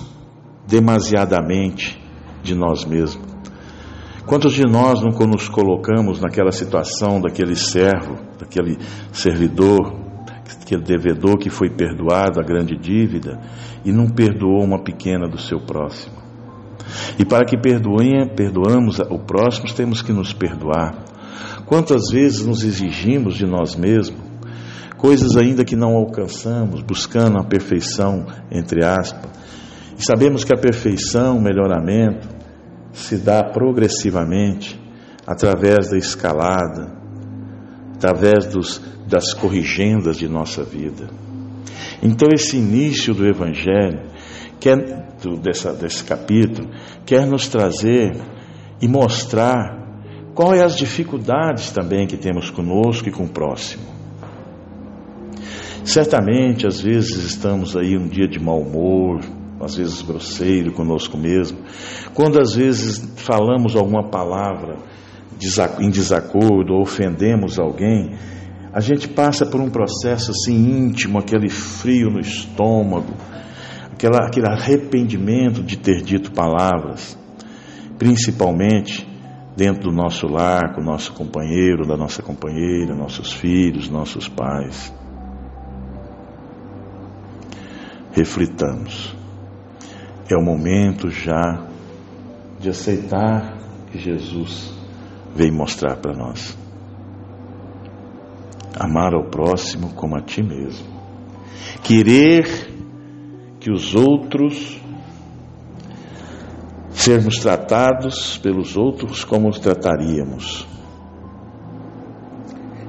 demasiadamente 0.66 2.00
de 2.42 2.54
nós 2.54 2.84
mesmos? 2.84 3.26
Quantos 4.26 4.54
de 4.54 4.64
nós 4.64 5.00
não 5.02 5.10
nos 5.26 5.48
colocamos 5.48 6.20
naquela 6.20 6.50
situação 6.50 7.20
daquele 7.20 7.54
servo, 7.54 8.18
daquele 8.38 8.76
servidor, 9.12 10.05
aquele 10.66 10.82
devedor 10.82 11.38
que 11.38 11.48
foi 11.48 11.70
perdoado 11.70 12.40
a 12.40 12.42
grande 12.42 12.76
dívida 12.76 13.40
e 13.84 13.92
não 13.92 14.08
perdoou 14.08 14.64
uma 14.64 14.82
pequena 14.82 15.28
do 15.28 15.38
seu 15.38 15.60
próximo? 15.60 16.16
E 17.18 17.24
para 17.24 17.44
que 17.44 17.56
perdoem, 17.56 18.28
perdoamos 18.34 18.98
o 18.98 19.18
próximo, 19.18 19.72
temos 19.74 20.02
que 20.02 20.12
nos 20.12 20.32
perdoar. 20.32 21.04
Quantas 21.66 22.10
vezes 22.10 22.44
nos 22.44 22.64
exigimos 22.64 23.36
de 23.36 23.46
nós 23.46 23.76
mesmos 23.76 24.26
coisas 24.96 25.36
ainda 25.36 25.64
que 25.64 25.76
não 25.76 25.94
alcançamos, 25.94 26.80
buscando 26.80 27.38
a 27.38 27.44
perfeição, 27.44 28.26
entre 28.50 28.84
aspas, 28.84 29.30
e 29.96 30.04
sabemos 30.04 30.42
que 30.42 30.54
a 30.54 30.58
perfeição, 30.58 31.36
o 31.36 31.40
melhoramento, 31.40 32.26
se 32.92 33.16
dá 33.16 33.44
progressivamente 33.44 34.80
através 35.26 35.90
da 35.90 35.98
escalada, 35.98 36.95
através 37.96 38.46
dos, 38.46 38.80
das 39.06 39.32
corrigendas 39.32 40.16
de 40.16 40.28
nossa 40.28 40.62
vida. 40.62 41.08
Então, 42.02 42.28
esse 42.32 42.56
início 42.56 43.14
do 43.14 43.26
Evangelho, 43.26 44.00
quer, 44.60 44.76
do, 45.22 45.36
dessa, 45.36 45.72
desse 45.72 46.04
capítulo, 46.04 46.68
quer 47.04 47.26
nos 47.26 47.48
trazer 47.48 48.16
e 48.80 48.86
mostrar 48.86 49.76
quais 50.34 50.60
é 50.60 50.64
as 50.64 50.76
dificuldades 50.76 51.70
também 51.70 52.06
que 52.06 52.16
temos 52.16 52.50
conosco 52.50 53.08
e 53.08 53.12
com 53.12 53.24
o 53.24 53.28
próximo. 53.28 53.84
Certamente, 55.82 56.66
às 56.66 56.80
vezes 56.80 57.24
estamos 57.24 57.76
aí 57.76 57.96
um 57.96 58.08
dia 58.08 58.28
de 58.28 58.38
mau 58.38 58.60
humor, 58.60 59.20
às 59.60 59.76
vezes 59.76 60.02
grosseiro 60.02 60.72
conosco 60.72 61.16
mesmo, 61.16 61.58
quando 62.12 62.38
às 62.38 62.54
vezes 62.54 63.14
falamos 63.16 63.74
alguma 63.74 64.10
palavra 64.10 64.76
em 65.80 65.90
desacordo 65.90 66.74
ou 66.74 66.82
ofendemos 66.82 67.58
alguém, 67.58 68.12
a 68.72 68.80
gente 68.80 69.08
passa 69.08 69.46
por 69.46 69.60
um 69.60 69.70
processo 69.70 70.30
assim 70.30 70.54
íntimo, 70.54 71.18
aquele 71.18 71.48
frio 71.48 72.10
no 72.10 72.20
estômago, 72.20 73.14
aquela, 73.92 74.26
aquele 74.26 74.48
arrependimento 74.48 75.62
de 75.62 75.76
ter 75.76 76.02
dito 76.02 76.32
palavras, 76.32 77.18
principalmente 77.98 79.06
dentro 79.56 79.90
do 79.90 79.92
nosso 79.92 80.26
lar, 80.26 80.74
com 80.74 80.80
o 80.80 80.84
nosso 80.84 81.12
companheiro, 81.12 81.86
da 81.86 81.96
nossa 81.96 82.22
companheira, 82.22 82.94
nossos 82.94 83.32
filhos, 83.32 83.88
nossos 83.88 84.28
pais. 84.28 84.92
Reflitamos 88.12 89.16
é 90.28 90.36
o 90.36 90.42
momento 90.42 91.08
já 91.08 91.66
de 92.58 92.68
aceitar 92.68 93.56
que 93.90 93.98
Jesus 93.98 94.75
veio 95.36 95.52
mostrar 95.52 95.96
para 95.96 96.16
nós. 96.16 96.56
Amar 98.78 99.14
ao 99.14 99.24
próximo 99.24 99.90
como 99.94 100.16
a 100.16 100.22
ti 100.22 100.42
mesmo. 100.42 100.86
Querer 101.82 102.72
que 103.60 103.70
os 103.70 103.94
outros 103.94 104.80
sermos 106.90 107.38
tratados 107.38 108.38
pelos 108.38 108.76
outros 108.76 109.24
como 109.24 109.48
os 109.48 109.58
trataríamos. 109.58 110.66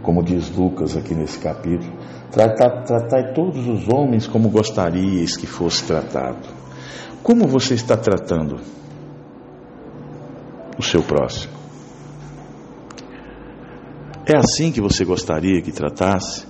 Como 0.02 0.24
diz 0.24 0.50
Lucas 0.56 0.96
aqui 0.96 1.14
nesse 1.14 1.38
capítulo, 1.40 1.92
tratai, 2.32 2.84
tratai 2.84 3.34
todos 3.34 3.68
os 3.68 3.88
homens 3.90 4.26
como 4.26 4.50
gostaríeis 4.50 5.36
que 5.36 5.46
fosse 5.46 5.86
tratado. 5.86 6.48
Como 7.22 7.46
você 7.46 7.74
está 7.74 7.98
tratando 7.98 8.62
o 10.78 10.82
seu 10.82 11.04
próximo? 11.04 11.57
É 14.28 14.36
assim 14.36 14.74
que 14.74 14.82
você 14.82 15.06
gostaria 15.06 15.62
que 15.62 15.72
tratasse? 15.72 16.46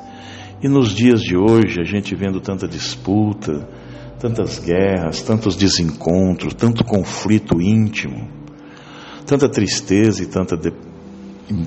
E 0.63 0.67
nos 0.67 0.89
dias 0.89 1.21
de 1.21 1.37
hoje, 1.37 1.79
a 1.79 1.83
gente 1.83 2.15
vendo 2.15 2.41
tanta 2.41 2.67
disputa, 2.67 3.69
tantas 4.19 4.57
guerras, 4.57 5.21
tantos 5.21 5.55
desencontros, 5.55 6.55
tanto 6.55 6.83
conflito 6.83 7.61
íntimo, 7.61 8.27
tanta 9.27 9.47
tristeza 9.47 10.23
e 10.23 10.25
tanta 10.25 10.57
de... 10.57 10.73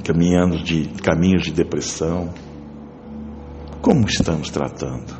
caminhando 0.02 0.60
de 0.64 0.88
caminhos 1.00 1.44
de 1.44 1.52
depressão. 1.52 2.34
Como 3.80 4.04
estamos 4.08 4.50
tratando? 4.50 5.14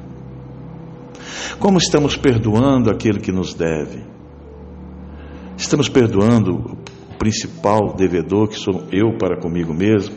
Como 1.61 1.79
estamos 1.79 2.17
perdoando 2.17 2.91
aquele 2.91 3.21
que 3.21 3.31
nos 3.31 3.55
deve? 3.55 4.03
Estamos 5.57 5.89
perdoando 5.89 6.53
o 6.53 6.77
principal 7.17 7.95
devedor, 7.95 8.49
que 8.49 8.59
sou 8.59 8.83
eu 8.91 9.17
para 9.17 9.41
comigo 9.41 9.73
mesmo, 9.73 10.17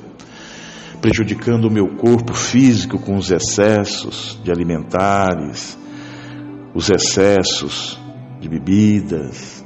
prejudicando 1.04 1.66
o 1.66 1.70
meu 1.70 1.98
corpo 1.98 2.34
físico 2.34 2.98
com 2.98 3.18
os 3.18 3.30
excessos 3.30 4.40
de 4.42 4.50
alimentares, 4.50 5.78
os 6.74 6.90
excessos 6.90 8.00
de 8.40 8.48
bebidas, 8.48 9.66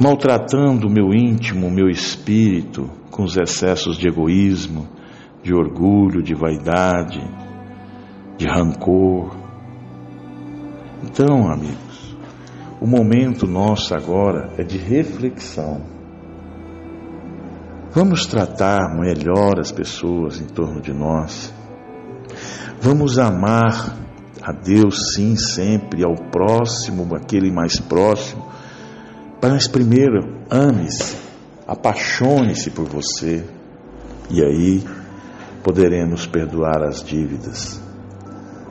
maltratando 0.00 0.88
o 0.88 0.90
meu 0.90 1.14
íntimo, 1.14 1.68
o 1.68 1.70
meu 1.70 1.88
espírito 1.88 2.90
com 3.08 3.22
os 3.22 3.36
excessos 3.36 3.96
de 3.96 4.08
egoísmo, 4.08 4.88
de 5.44 5.54
orgulho, 5.54 6.24
de 6.24 6.34
vaidade, 6.34 7.22
de 8.36 8.48
rancor. 8.48 9.36
Então, 11.04 11.48
amigos, 11.48 12.16
o 12.80 12.86
momento 12.86 13.46
nosso 13.46 13.94
agora 13.94 14.52
é 14.58 14.64
de 14.64 14.76
reflexão. 14.76 15.97
Vamos 17.90 18.26
tratar 18.26 18.94
melhor 18.94 19.58
as 19.58 19.72
pessoas 19.72 20.38
em 20.40 20.44
torno 20.44 20.80
de 20.80 20.92
nós. 20.92 21.52
Vamos 22.80 23.18
amar 23.18 23.96
a 24.42 24.52
Deus, 24.52 25.14
sim, 25.14 25.36
sempre, 25.36 26.04
ao 26.04 26.14
próximo, 26.14 27.14
aquele 27.14 27.50
mais 27.50 27.80
próximo. 27.80 28.46
Mas 29.40 29.66
primeiro, 29.66 30.36
ame-se, 30.50 31.16
apaixone-se 31.66 32.70
por 32.70 32.84
você. 32.84 33.42
E 34.30 34.44
aí 34.44 34.84
poderemos 35.62 36.26
perdoar 36.26 36.82
as 36.82 37.02
dívidas 37.02 37.80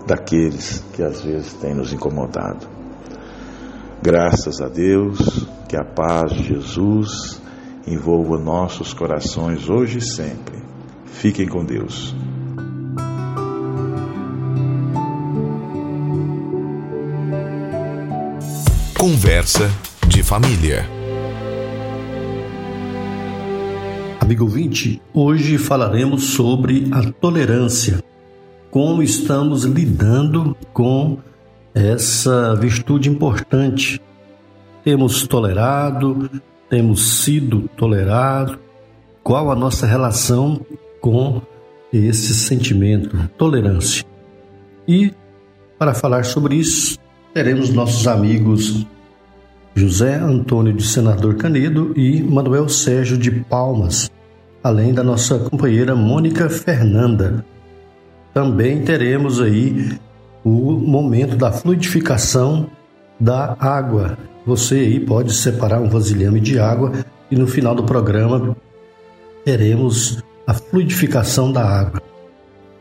daqueles 0.05 0.83
que 0.93 1.01
às 1.01 1.21
vezes 1.21 1.53
têm 1.53 1.73
nos 1.73 1.91
incomodado. 1.91 2.67
Graças 3.99 4.61
a 4.61 4.69
Deus, 4.69 5.47
que 5.67 5.75
a 5.75 5.83
paz 5.83 6.31
de 6.33 6.43
Jesus 6.43 7.41
envolva 7.87 8.37
nossos 8.37 8.93
corações 8.93 9.69
hoje 9.69 9.99
e 9.99 10.01
sempre. 10.01 10.55
Fiquem 11.05 11.47
com 11.47 11.63
Deus. 11.63 12.13
Conversa 18.99 19.69
de 20.07 20.21
família. 20.21 20.85
Amigo 24.19 24.45
20, 24.45 25.01
hoje 25.13 25.57
falaremos 25.57 26.31
sobre 26.31 26.89
a 26.91 27.01
tolerância 27.13 28.03
como 28.69 29.01
estamos 29.01 29.63
lidando 29.63 30.55
com 30.73 31.19
essa 31.73 32.53
virtude 32.55 33.09
importante. 33.09 34.01
Temos 34.83 35.25
tolerado, 35.25 36.29
temos 36.69 37.23
sido 37.23 37.69
tolerados, 37.77 38.57
qual 39.23 39.51
a 39.51 39.55
nossa 39.55 39.85
relação 39.85 40.65
com 41.01 41.41
esse 41.91 42.33
sentimento, 42.33 43.29
tolerância. 43.37 44.05
E 44.87 45.13
para 45.77 45.93
falar 45.93 46.25
sobre 46.25 46.55
isso, 46.55 46.97
teremos 47.33 47.69
nossos 47.69 48.07
amigos 48.07 48.85
José 49.75 50.15
Antônio 50.15 50.73
de 50.73 50.83
Senador 50.83 51.35
Canedo 51.35 51.93
e 51.95 52.21
Manuel 52.23 52.67
Sérgio 52.67 53.17
de 53.17 53.29
Palmas, 53.29 54.09
além 54.63 54.93
da 54.93 55.03
nossa 55.03 55.37
companheira 55.37 55.95
Mônica 55.95 56.49
Fernanda. 56.49 57.45
Também 58.33 58.83
teremos 58.83 59.39
aí 59.39 59.97
o 60.43 60.71
momento 60.71 61.35
da 61.35 61.51
fluidificação 61.51 62.69
da 63.19 63.55
água. 63.59 64.17
Você 64.47 64.75
aí 64.75 64.97
pode 64.97 65.33
separar 65.33 65.81
um 65.81 65.89
vasilhame 65.89 66.39
de 66.39 66.57
água 66.57 66.93
e 67.29 67.35
no 67.35 67.45
final 67.45 67.75
do 67.75 67.83
programa 67.83 68.55
teremos 69.43 70.23
a 70.47 70.53
fluidificação 70.53 71.51
da 71.51 71.65
água. 71.65 72.01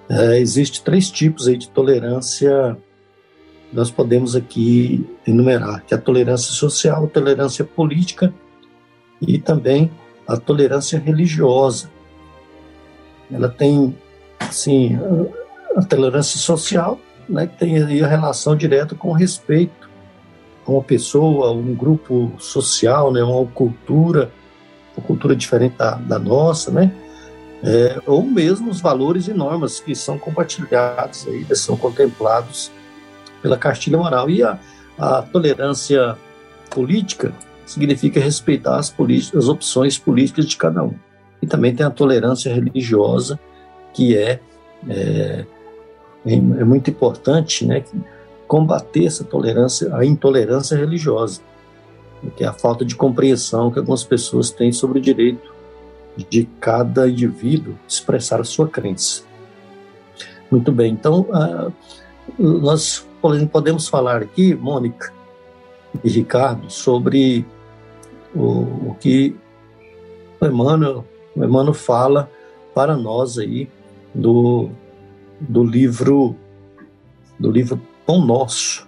É, 0.09 0.39
Existem 0.39 0.81
três 0.85 1.11
tipos 1.11 1.49
aí 1.49 1.57
de 1.57 1.69
tolerância 1.69 2.79
nós 3.73 3.91
podemos 3.91 4.37
aqui 4.37 5.05
enumerar, 5.27 5.85
que 5.85 5.93
é 5.93 5.97
a 5.97 6.01
tolerância 6.01 6.53
social, 6.53 7.05
a 7.05 7.09
tolerância 7.09 7.65
política 7.65 8.33
e 9.21 9.37
também 9.37 9.91
a 10.25 10.37
tolerância 10.37 11.01
religiosa. 11.01 11.91
Ela 13.29 13.49
tem, 13.49 13.99
assim, 14.39 14.97
a 15.77 15.83
tolerância 15.83 16.39
social, 16.39 17.01
né, 17.29 17.49
que 17.49 17.59
tem 17.59 17.77
a 18.03 18.07
relação 18.07 18.55
direta 18.55 18.95
com 18.95 19.09
o 19.09 19.13
respeito 19.13 19.86
uma 20.67 20.83
pessoa, 20.83 21.53
um 21.53 21.75
grupo 21.75 22.33
social, 22.39 23.13
né, 23.13 23.23
uma 23.23 23.47
cultura, 23.47 24.31
uma 24.97 25.07
cultura 25.07 25.37
diferente 25.37 25.77
da, 25.77 25.95
da 25.95 26.19
nossa, 26.19 26.71
né, 26.71 26.93
é, 27.63 28.01
ou 28.07 28.23
mesmo 28.23 28.71
os 28.71 28.81
valores 28.81 29.29
e 29.29 29.35
normas 29.35 29.81
que 29.81 29.95
são 29.95 30.19
compartilhados 30.19 31.27
aí, 31.27 31.47
são 31.57 31.77
contemplados 31.77 32.71
pela 33.41 33.57
cartilha 33.57 33.99
moral. 33.99 34.29
E 34.29 34.43
a, 34.43 34.59
a 34.99 35.23
tolerância 35.23 36.17
política 36.71 37.33
significa 37.65 38.21
respeitar 38.21 38.77
as, 38.77 38.95
as 39.35 39.49
opções 39.49 39.99
políticas 39.99 40.47
de 40.47 40.57
cada 40.57 40.83
um. 40.85 40.95
E 41.43 41.47
também 41.47 41.75
tem 41.75 41.85
a 41.85 41.91
tolerância 41.91 42.53
religiosa, 42.53 43.39
que 43.93 44.17
é, 44.17 44.41
é, 44.89 45.45
é, 46.25 46.37
muito 46.37 46.91
importante 46.91 47.67
né, 47.67 47.83
combater 48.47 49.07
essa 49.07 49.25
tolerância, 49.25 49.95
a 49.95 50.05
intolerância 50.05 50.77
religiosa, 50.77 51.41
que 52.37 52.45
é 52.45 52.47
a 52.47 52.53
falta 52.53 52.85
de 52.85 52.95
compreensão 52.95 53.71
que 53.71 53.79
algumas 53.79 54.05
pessoas 54.05 54.51
têm 54.51 54.73
sobre 54.73 54.99
o 54.99 55.03
direito 55.03 55.55
de 56.29 56.49
cada 56.61 57.09
indivíduo 57.09 57.75
expressar 57.87 58.41
a 58.41 58.45
sua 58.45 58.69
crença. 58.69 59.23
Muito 60.51 60.73
bem, 60.73 60.93
então 60.93 61.27
uh, 61.29 61.73
nós 62.39 63.07
podemos 63.51 63.89
falar 63.89 64.23
aqui, 64.23 64.55
Mônica 64.55 65.13
e 66.03 66.09
Ricardo, 66.09 66.71
sobre 66.71 67.45
o, 68.35 68.91
o 68.91 68.97
que 69.01 69.37
o 70.41 70.47
Emmanuel, 70.47 71.05
o 71.35 71.45
Emmanuel 71.45 71.75
fala 71.75 72.31
para 72.75 72.97
nós 72.97 73.39
aí 73.39 73.69
do, 74.15 74.71
do 75.41 75.65
livro 75.65 76.37
do 77.39 77.51
livro 77.51 77.81
Pão 78.07 78.25
Nosso. 78.25 78.87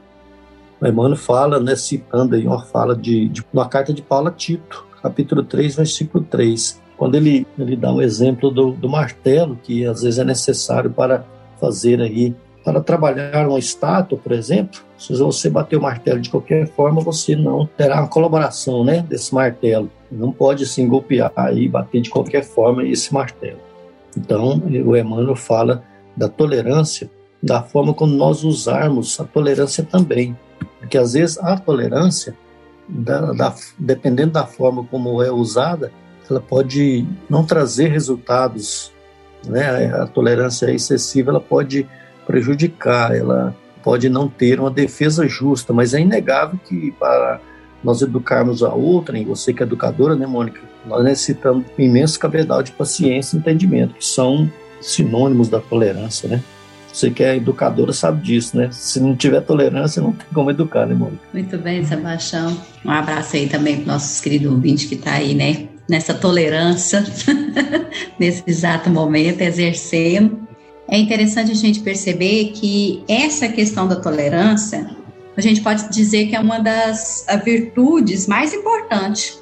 O 0.80 0.86
Emmanuel 0.86 1.16
fala, 1.16 1.58
né, 1.58 1.74
citando 1.74 2.36
aí 2.36 2.46
uma 2.46 2.64
fala 2.64 2.94
de, 2.94 3.28
de 3.28 3.44
uma 3.52 3.68
carta 3.68 3.92
de 3.92 4.00
Paulo 4.00 4.28
a 4.28 4.30
Tito, 4.30 4.86
capítulo 5.02 5.42
3, 5.42 5.76
versículo 5.76 6.24
3, 6.24 6.80
quando 6.96 7.16
ele, 7.16 7.46
ele 7.58 7.76
dá 7.76 7.92
um 7.92 8.00
exemplo 8.00 8.50
do, 8.50 8.72
do 8.72 8.88
martelo, 8.88 9.58
que 9.62 9.84
às 9.84 10.02
vezes 10.02 10.18
é 10.18 10.24
necessário 10.24 10.90
para 10.90 11.24
fazer 11.60 12.00
aí 12.00 12.34
para 12.64 12.80
trabalhar 12.80 13.48
uma 13.48 13.58
estátua, 13.58 14.18
por 14.18 14.32
exemplo, 14.32 14.80
se 14.98 15.16
você 15.16 15.48
bater 15.48 15.76
o 15.76 15.82
martelo 15.82 16.20
de 16.20 16.28
qualquer 16.28 16.66
forma, 16.66 17.00
você 17.00 17.34
não 17.34 17.64
terá 17.64 18.00
uma 18.00 18.08
colaboração 18.08 18.84
né, 18.84 19.00
desse 19.08 19.34
martelo. 19.34 19.90
Não 20.10 20.32
pode 20.32 20.64
assim 20.64 20.86
golpear 20.86 21.32
e 21.56 21.68
bater 21.68 22.02
de 22.02 22.10
qualquer 22.10 22.44
forma 22.44 22.84
esse 22.84 23.14
martelo. 23.14 23.58
Então, 24.16 24.60
o 24.84 24.96
Emmanuel 24.96 25.36
fala 25.36 25.82
da 26.16 26.28
tolerância, 26.28 27.08
da 27.42 27.62
forma 27.62 27.94
como 27.94 28.14
nós 28.14 28.44
usarmos 28.44 29.18
a 29.20 29.24
tolerância 29.24 29.84
também. 29.84 30.36
Porque 30.78 30.98
às 30.98 31.12
vezes 31.12 31.38
a 31.38 31.56
tolerância, 31.56 32.36
da, 32.88 33.32
da, 33.32 33.54
dependendo 33.78 34.32
da 34.32 34.46
forma 34.46 34.84
como 34.84 35.22
é 35.22 35.30
usada, 35.30 35.92
ela 36.28 36.40
pode 36.40 37.06
não 37.28 37.44
trazer 37.44 37.88
resultados. 37.88 38.92
Né? 39.46 39.92
A 39.94 40.06
tolerância 40.06 40.70
excessiva 40.70 41.30
ela 41.30 41.40
pode 41.40 41.86
prejudicar, 42.26 43.14
ela 43.14 43.54
pode 43.82 44.08
não 44.08 44.28
ter 44.28 44.60
uma 44.60 44.70
defesa 44.70 45.26
justa, 45.26 45.72
mas 45.72 45.94
é 45.94 46.00
inegável 46.00 46.58
que 46.64 46.92
para 46.92 47.40
nós 47.82 48.02
educarmos 48.02 48.62
a 48.62 48.74
outra, 48.74 49.16
e 49.16 49.24
você 49.24 49.52
que 49.52 49.62
é 49.62 49.66
educadora, 49.66 50.16
né, 50.16 50.26
Mônica, 50.26 50.60
nós 50.84 51.04
necessitamos 51.04 51.64
imenso 51.78 52.18
cabedal 52.18 52.62
de 52.62 52.72
paciência 52.72 53.36
e 53.36 53.38
entendimento, 53.38 53.94
que 53.94 54.04
são 54.04 54.50
sinônimos 54.80 55.48
da 55.48 55.60
tolerância, 55.60 56.28
né? 56.28 56.42
Você 56.92 57.10
que 57.10 57.22
é 57.22 57.36
educadora 57.36 57.92
sabe 57.92 58.22
disso, 58.22 58.56
né? 58.56 58.68
Se 58.72 59.00
não 59.00 59.14
tiver 59.14 59.40
tolerância, 59.40 60.02
não 60.02 60.12
tem 60.12 60.26
como 60.32 60.50
educar, 60.50 60.86
né, 60.86 60.94
Mônica? 60.94 61.22
Muito 61.32 61.58
bem, 61.58 61.84
Sebastião. 61.84 62.56
Um 62.84 62.90
abraço 62.90 63.36
aí 63.36 63.48
também 63.48 63.82
para 63.82 63.94
nossos 63.94 64.20
queridos 64.20 64.50
ouvintes 64.50 64.86
que 64.86 64.94
está 64.94 65.12
aí, 65.12 65.34
né? 65.34 65.68
Nessa 65.88 66.14
tolerância, 66.14 67.04
nesse 68.18 68.42
exato 68.46 68.90
momento, 68.90 69.40
exercendo 69.40 70.48
é 70.90 70.96
interessante 70.98 71.50
a 71.50 71.54
gente 71.54 71.80
perceber 71.80 72.52
que 72.52 73.04
essa 73.06 73.46
questão 73.48 73.86
da 73.86 73.96
tolerância, 73.96 74.90
a 75.36 75.40
gente 75.40 75.60
pode 75.60 75.90
dizer 75.90 76.28
que 76.28 76.34
é 76.34 76.40
uma 76.40 76.58
das 76.58 77.26
virtudes 77.44 78.26
mais 78.26 78.54
importantes, 78.54 79.38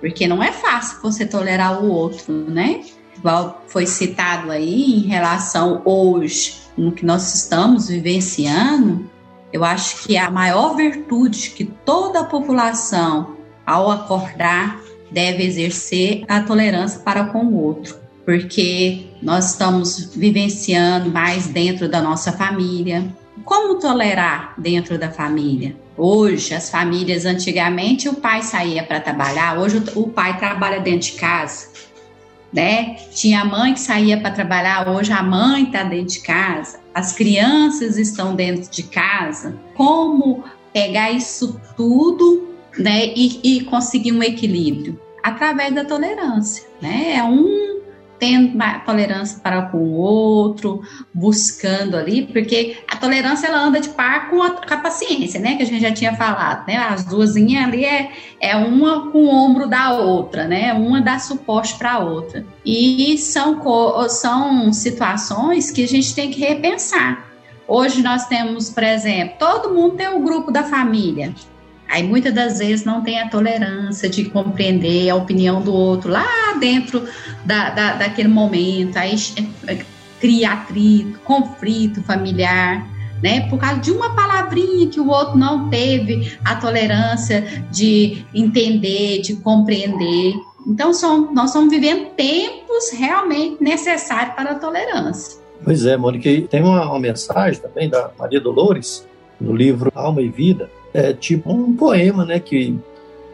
porque 0.00 0.28
não 0.28 0.42
é 0.42 0.52
fácil 0.52 1.00
você 1.00 1.24
tolerar 1.24 1.82
o 1.82 1.88
outro, 1.88 2.32
né? 2.32 2.82
Igual 3.16 3.64
foi 3.68 3.86
citado 3.86 4.50
aí 4.50 4.98
em 4.98 5.06
relação 5.06 5.80
hoje 5.86 6.60
no 6.76 6.92
que 6.92 7.04
nós 7.04 7.34
estamos 7.34 7.88
vivenciando, 7.88 9.10
eu 9.52 9.64
acho 9.64 10.04
que 10.04 10.16
a 10.16 10.30
maior 10.30 10.74
virtude 10.76 11.50
que 11.50 11.64
toda 11.64 12.20
a 12.20 12.24
população, 12.24 13.36
ao 13.66 13.90
acordar, 13.90 14.80
deve 15.10 15.44
exercer 15.44 16.24
a 16.26 16.40
tolerância 16.40 17.00
para 17.00 17.24
com 17.26 17.44
o 17.44 17.62
outro 17.62 18.02
porque 18.24 19.06
nós 19.20 19.50
estamos 19.50 20.14
vivenciando 20.14 21.10
mais 21.10 21.46
dentro 21.46 21.88
da 21.88 22.00
nossa 22.00 22.32
família. 22.32 23.04
Como 23.44 23.78
tolerar 23.78 24.54
dentro 24.56 24.98
da 24.98 25.10
família? 25.10 25.76
Hoje, 25.96 26.54
as 26.54 26.70
famílias, 26.70 27.26
antigamente, 27.26 28.08
o 28.08 28.14
pai 28.14 28.42
saía 28.42 28.82
para 28.82 29.00
trabalhar, 29.00 29.58
hoje 29.58 29.82
o 29.94 30.08
pai 30.08 30.38
trabalha 30.38 30.80
dentro 30.80 31.10
de 31.10 31.12
casa. 31.12 31.68
Né? 32.52 32.96
Tinha 33.14 33.40
a 33.40 33.44
mãe 33.44 33.72
que 33.72 33.80
saía 33.80 34.20
para 34.20 34.30
trabalhar, 34.30 34.88
hoje 34.88 35.10
a 35.12 35.22
mãe 35.22 35.64
está 35.64 35.84
dentro 35.84 36.14
de 36.14 36.20
casa, 36.20 36.80
as 36.94 37.12
crianças 37.12 37.96
estão 37.96 38.34
dentro 38.34 38.70
de 38.70 38.82
casa. 38.82 39.58
Como 39.74 40.44
pegar 40.72 41.10
isso 41.10 41.58
tudo 41.76 42.48
né, 42.78 43.06
e, 43.06 43.40
e 43.42 43.64
conseguir 43.64 44.12
um 44.12 44.22
equilíbrio? 44.22 45.00
Através 45.22 45.74
da 45.74 45.84
tolerância. 45.84 46.64
Né? 46.80 47.14
É 47.16 47.24
um 47.24 47.81
tendo 48.22 48.56
tolerância 48.86 49.40
para 49.42 49.62
com 49.62 49.78
o 49.78 49.94
outro, 49.94 50.80
buscando 51.12 51.96
ali, 51.96 52.24
porque 52.24 52.76
a 52.88 52.96
tolerância 52.96 53.48
ela 53.48 53.58
anda 53.58 53.80
de 53.80 53.88
par 53.88 54.30
com 54.30 54.40
a, 54.40 54.50
com 54.50 54.72
a 54.72 54.76
paciência, 54.76 55.40
né? 55.40 55.56
Que 55.56 55.64
a 55.64 55.66
gente 55.66 55.82
já 55.82 55.90
tinha 55.90 56.14
falado, 56.14 56.64
né? 56.68 56.76
As 56.76 57.04
duas 57.04 57.34
ali 57.34 57.84
é, 57.84 58.12
é 58.38 58.54
uma 58.54 59.10
com 59.10 59.24
o 59.24 59.28
ombro 59.28 59.66
da 59.66 59.94
outra, 59.94 60.46
né? 60.46 60.72
Uma 60.72 61.00
dá 61.00 61.18
suporte 61.18 61.76
para 61.76 61.94
a 61.94 61.98
outra. 61.98 62.46
E 62.64 63.18
são, 63.18 63.60
são 64.08 64.72
situações 64.72 65.72
que 65.72 65.82
a 65.82 65.88
gente 65.88 66.14
tem 66.14 66.30
que 66.30 66.38
repensar. 66.38 67.26
Hoje 67.66 68.04
nós 68.04 68.28
temos, 68.28 68.70
por 68.70 68.84
exemplo, 68.84 69.34
todo 69.36 69.74
mundo 69.74 69.96
tem 69.96 70.06
o 70.06 70.18
um 70.18 70.24
grupo 70.24 70.52
da 70.52 70.62
família. 70.62 71.34
Aí 71.92 72.02
muitas 72.02 72.32
das 72.32 72.58
vezes 72.58 72.86
não 72.86 73.02
tem 73.02 73.20
a 73.20 73.28
tolerância 73.28 74.08
de 74.08 74.24
compreender 74.24 75.10
a 75.10 75.14
opinião 75.14 75.60
do 75.60 75.74
outro 75.74 76.10
lá 76.10 76.54
dentro 76.58 77.06
da, 77.44 77.68
da 77.68 77.92
daquele 77.96 78.28
momento, 78.28 78.96
aí 78.96 79.14
é, 79.36 79.72
é, 79.74 79.84
cria 80.18 80.52
atrito, 80.54 81.20
conflito 81.22 82.02
familiar, 82.02 82.88
né? 83.22 83.46
Por 83.50 83.58
causa 83.58 83.78
de 83.78 83.90
uma 83.90 84.16
palavrinha 84.16 84.86
que 84.86 84.98
o 84.98 85.06
outro 85.06 85.36
não 85.36 85.68
teve 85.68 86.32
a 86.42 86.56
tolerância 86.56 87.62
de 87.70 88.24
entender, 88.34 89.20
de 89.20 89.36
compreender. 89.36 90.32
Então, 90.66 90.94
são, 90.94 91.30
nós 91.34 91.50
estamos 91.50 91.68
vivendo 91.68 92.06
tempos 92.16 92.90
realmente 92.94 93.62
necessários 93.62 94.34
para 94.34 94.52
a 94.52 94.54
tolerância. 94.54 95.42
Pois 95.62 95.84
é, 95.84 95.94
Mônica, 95.98 96.30
tem 96.48 96.62
uma, 96.62 96.86
uma 96.86 96.98
mensagem 96.98 97.60
também 97.60 97.90
da 97.90 98.10
Maria 98.18 98.40
Dolores, 98.40 99.06
no 99.38 99.54
livro 99.54 99.92
Alma 99.94 100.22
e 100.22 100.30
Vida, 100.30 100.70
é 100.92 101.12
tipo 101.12 101.52
um 101.52 101.74
poema, 101.74 102.24
né, 102.24 102.38
que 102.38 102.78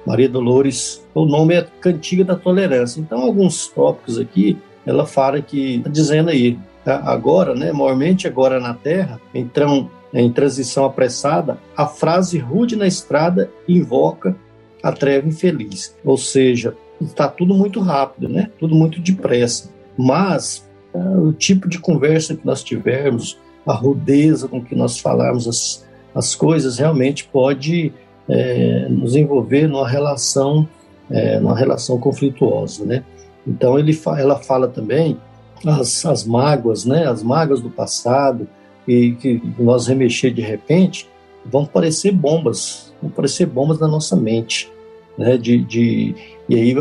Maria 0.07 0.29
Dolores, 0.29 1.05
o 1.15 1.25
nome 1.25 1.55
é 1.55 1.67
Cantiga 1.81 2.25
da 2.25 2.37
Tolerância. 2.37 3.01
Então, 3.01 3.21
alguns 3.21 3.67
tópicos 3.69 4.19
aqui, 4.19 4.57
ela 4.87 5.05
fala 5.05 5.43
que, 5.43 5.81
tá 5.81 5.91
dizendo 5.91 6.31
aí, 6.31 6.59
tá? 6.85 7.03
agora, 7.05 7.55
né, 7.55 7.73
maiormente 7.73 8.27
agora 8.27 8.59
na 8.59 8.73
Terra, 8.73 9.21
então, 9.35 9.91
em 10.15 10.33
transição 10.33 10.85
apressada, 10.85 11.59
a 11.77 11.87
frase 11.87 12.39
rude 12.39 12.77
na 12.77 12.87
estrada 12.87 13.51
invoca 13.69 14.35
a 14.83 14.93
treva 14.93 15.29
infeliz. 15.29 15.95
Ou 16.05 16.17
seja, 16.17 16.75
está 17.01 17.29
tudo 17.29 17.55
muito 17.55 17.81
rápido, 17.81 18.29
né? 18.29 18.51
Tudo 18.59 18.75
muito 18.75 19.01
depressa. 19.01 19.71
Mas 19.97 20.67
é, 20.95 20.99
o 20.99 21.33
tipo 21.33 21.69
de 21.69 21.79
conversa 21.79 22.35
que 22.35 22.47
nós 22.47 22.63
tivermos, 22.63 23.39
a 23.67 23.75
rudeza 23.75 24.49
com 24.49 24.65
que 24.65 24.75
nós 24.75 24.99
falarmos 24.99 25.47
as, 25.47 25.87
as 26.19 26.35
coisas, 26.35 26.79
realmente 26.79 27.29
pode 27.33 27.93
é, 28.29 28.89
nos 28.91 29.15
envolver 29.15 29.69
numa 29.69 29.89
relação, 29.89 30.69
é, 31.09 31.39
numa 31.39 31.57
relação 31.57 31.97
conflituosa, 31.99 32.85
né? 32.85 33.05
Então 33.47 33.79
ele 33.79 33.97
ela 34.19 34.37
fala 34.37 34.67
também 34.67 35.17
as, 35.65 36.05
as 36.05 36.25
mágoas, 36.25 36.85
né? 36.85 37.07
As 37.07 37.23
mágoas 37.23 37.61
do 37.61 37.71
passado 37.71 38.49
e 38.87 39.13
que 39.13 39.41
nós 39.57 39.87
remexer 39.87 40.35
de 40.35 40.43
repente 40.43 41.09
vão 41.47 41.65
parecer 41.65 42.11
bombas, 42.11 42.93
vão 43.01 43.11
parecer 43.13 43.47
bombas 43.47 43.79
na 43.79 43.87
nossa 43.87 44.17
mente, 44.17 44.69
né? 45.17 45.37
De, 45.37 45.59
de 45.63 46.17
e 46.49 46.57
aí 46.57 46.75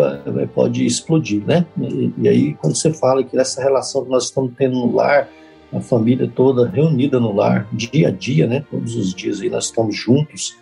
pode 0.55 0.83
explodir, 0.83 1.43
né? 1.45 1.63
E, 1.79 2.11
e, 2.17 2.27
aí 2.27 2.53
quando 2.55 2.75
você 2.75 2.91
fala 2.91 3.23
que 3.23 3.37
essa 3.37 3.61
relação 3.61 4.03
que 4.03 4.09
nós 4.09 4.23
estamos 4.25 4.51
tendo 4.57 4.79
no 4.79 4.95
lar, 4.95 5.29
a 5.73 5.81
família 5.81 6.31
toda 6.33 6.67
reunida 6.67 7.19
no 7.19 7.33
lar, 7.33 7.67
dia 7.73 8.07
a 8.07 8.11
dia, 8.11 8.47
né? 8.47 8.63
Todos 8.69 8.95
os 8.95 9.13
dias 9.13 9.41
aí 9.41 9.49
nós 9.49 9.65
estamos 9.65 9.95
juntos, 9.95 10.57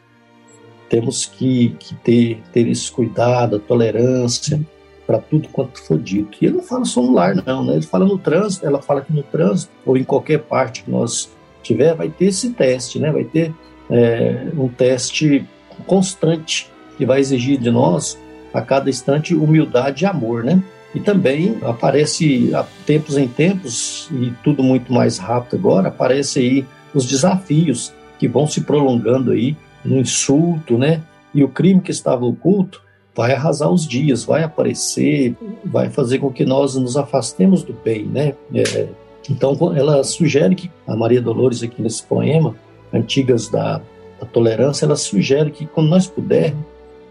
temos 0.89 1.25
que, 1.25 1.75
que 1.79 1.95
ter, 1.95 2.41
ter 2.51 2.67
esse 2.67 2.91
cuidado, 2.91 3.57
a 3.57 3.59
tolerância 3.59 4.59
para 5.05 5.19
tudo 5.19 5.47
quanto 5.49 5.81
for 5.81 5.99
dito. 5.99 6.37
E 6.41 6.45
ele 6.45 6.55
não 6.55 6.63
fala 6.63 6.85
só 6.85 7.01
no 7.01 7.13
lar, 7.13 7.35
não, 7.35 7.63
né? 7.63 7.73
Ele 7.73 7.85
fala 7.85 8.05
no 8.05 8.17
trânsito, 8.17 8.65
ela 8.65 8.81
fala 8.81 9.01
que 9.01 9.13
no 9.13 9.23
trânsito, 9.23 9.71
ou 9.85 9.95
em 9.95 10.03
qualquer 10.03 10.39
parte 10.39 10.83
que 10.83 10.91
nós 10.91 11.31
tiver, 11.61 11.93
vai 11.93 12.09
ter 12.09 12.25
esse 12.25 12.51
teste, 12.51 12.99
né? 12.99 13.11
Vai 13.11 13.23
ter 13.23 13.53
é, 13.89 14.47
um 14.57 14.67
teste 14.67 15.45
constante 15.85 16.69
que 16.97 17.05
vai 17.05 17.19
exigir 17.19 17.59
de 17.59 17.69
nós 17.69 18.17
a 18.53 18.61
cada 18.61 18.89
instante 18.89 19.35
humildade 19.35 20.03
e 20.03 20.07
amor, 20.07 20.43
né? 20.43 20.63
E 20.95 21.01
também 21.01 21.57
aparece 21.61 22.55
a 22.55 22.63
tempos 22.85 23.17
em 23.17 23.27
tempos 23.27 24.09
e 24.13 24.31
tudo 24.41 24.63
muito 24.63 24.93
mais 24.93 25.17
rápido 25.17 25.57
agora, 25.57 25.89
aparece 25.89 26.39
aí 26.39 26.65
os 26.93 27.05
desafios 27.05 27.93
que 28.17 28.29
vão 28.29 28.47
se 28.47 28.61
prolongando 28.61 29.31
aí 29.31 29.57
no 29.83 29.99
insulto, 29.99 30.77
né? 30.77 31.03
E 31.33 31.43
o 31.43 31.49
crime 31.49 31.81
que 31.81 31.91
estava 31.91 32.23
oculto 32.25 32.81
vai 33.13 33.33
arrasar 33.33 33.69
os 33.69 33.85
dias, 33.85 34.23
vai 34.23 34.43
aparecer, 34.43 35.35
vai 35.65 35.89
fazer 35.89 36.19
com 36.19 36.31
que 36.31 36.45
nós 36.45 36.75
nos 36.75 36.95
afastemos 36.95 37.61
do 37.61 37.73
bem, 37.73 38.05
né? 38.05 38.33
É, 38.53 38.87
então, 39.29 39.75
ela 39.75 40.01
sugere 40.03 40.55
que 40.55 40.71
a 40.87 40.95
Maria 40.95 41.21
Dolores 41.21 41.61
aqui 41.61 41.81
nesse 41.81 42.03
poema, 42.03 42.55
Antigas 42.93 43.49
da, 43.49 43.81
da 44.19 44.25
Tolerância, 44.25 44.85
ela 44.85 44.95
sugere 44.95 45.51
que 45.51 45.65
quando 45.65 45.89
nós 45.89 46.07
pudermos 46.07 46.63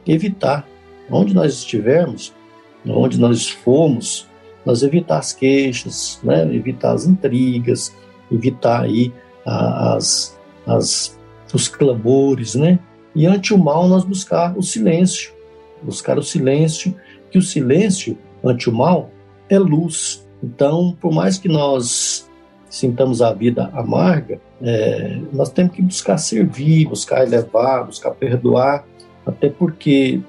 evitar 0.07 0.67
onde 1.11 1.35
nós 1.35 1.53
estivermos, 1.53 2.33
onde 2.87 3.19
nós 3.19 3.49
fomos, 3.49 4.29
nós 4.65 4.83
evitar 4.83 5.19
as 5.19 5.33
queixas, 5.33 6.19
né? 6.23 6.43
evitar 6.55 6.93
as 6.93 7.07
intrigas, 7.07 7.95
evitar 8.31 8.83
aí 8.83 9.13
as, 9.45 10.39
as, 10.67 11.19
os 11.53 11.69
clamores, 11.69 12.55
né? 12.55 12.79
E 13.15 13.27
ante 13.27 13.55
o 13.55 13.59
mal 13.59 13.87
nós 13.87 14.05
buscar 14.05 14.57
o 14.57 14.63
silêncio, 14.63 15.33
buscar 15.83 16.19
o 16.19 16.23
silêncio, 16.23 16.95
que 17.31 17.39
o 17.39 17.43
silêncio 17.43 18.19
ante 18.43 18.69
o 18.69 18.73
mal 18.73 19.11
é 19.49 19.59
luz. 19.59 20.27
Então, 20.43 20.97
por 21.01 21.13
mais 21.13 21.39
que 21.39 21.49
nós 21.49 22.29
sintamos 22.69 23.23
a 23.23 23.33
vida 23.33 23.71
amarga, 23.73 24.41
é, 24.61 25.21
nós 25.33 25.51
temos 25.51 25.75
que 25.75 25.83
buscar 25.83 26.19
servir, 26.19 26.89
buscar 26.89 27.23
elevar, 27.23 27.87
buscar 27.87 28.11
perdoar, 28.11 28.85
até 29.25 29.49
porque 29.49 30.21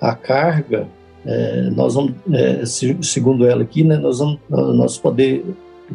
a 0.00 0.14
carga, 0.14 0.88
é, 1.24 1.70
nós 1.70 1.94
vamos, 1.94 2.14
é, 2.32 2.64
segundo 3.02 3.46
ela 3.46 3.62
aqui, 3.62 3.84
né, 3.84 3.96
nós 3.96 4.18
vamos, 4.18 4.38
nós 4.48 4.98
poder, 4.98 5.44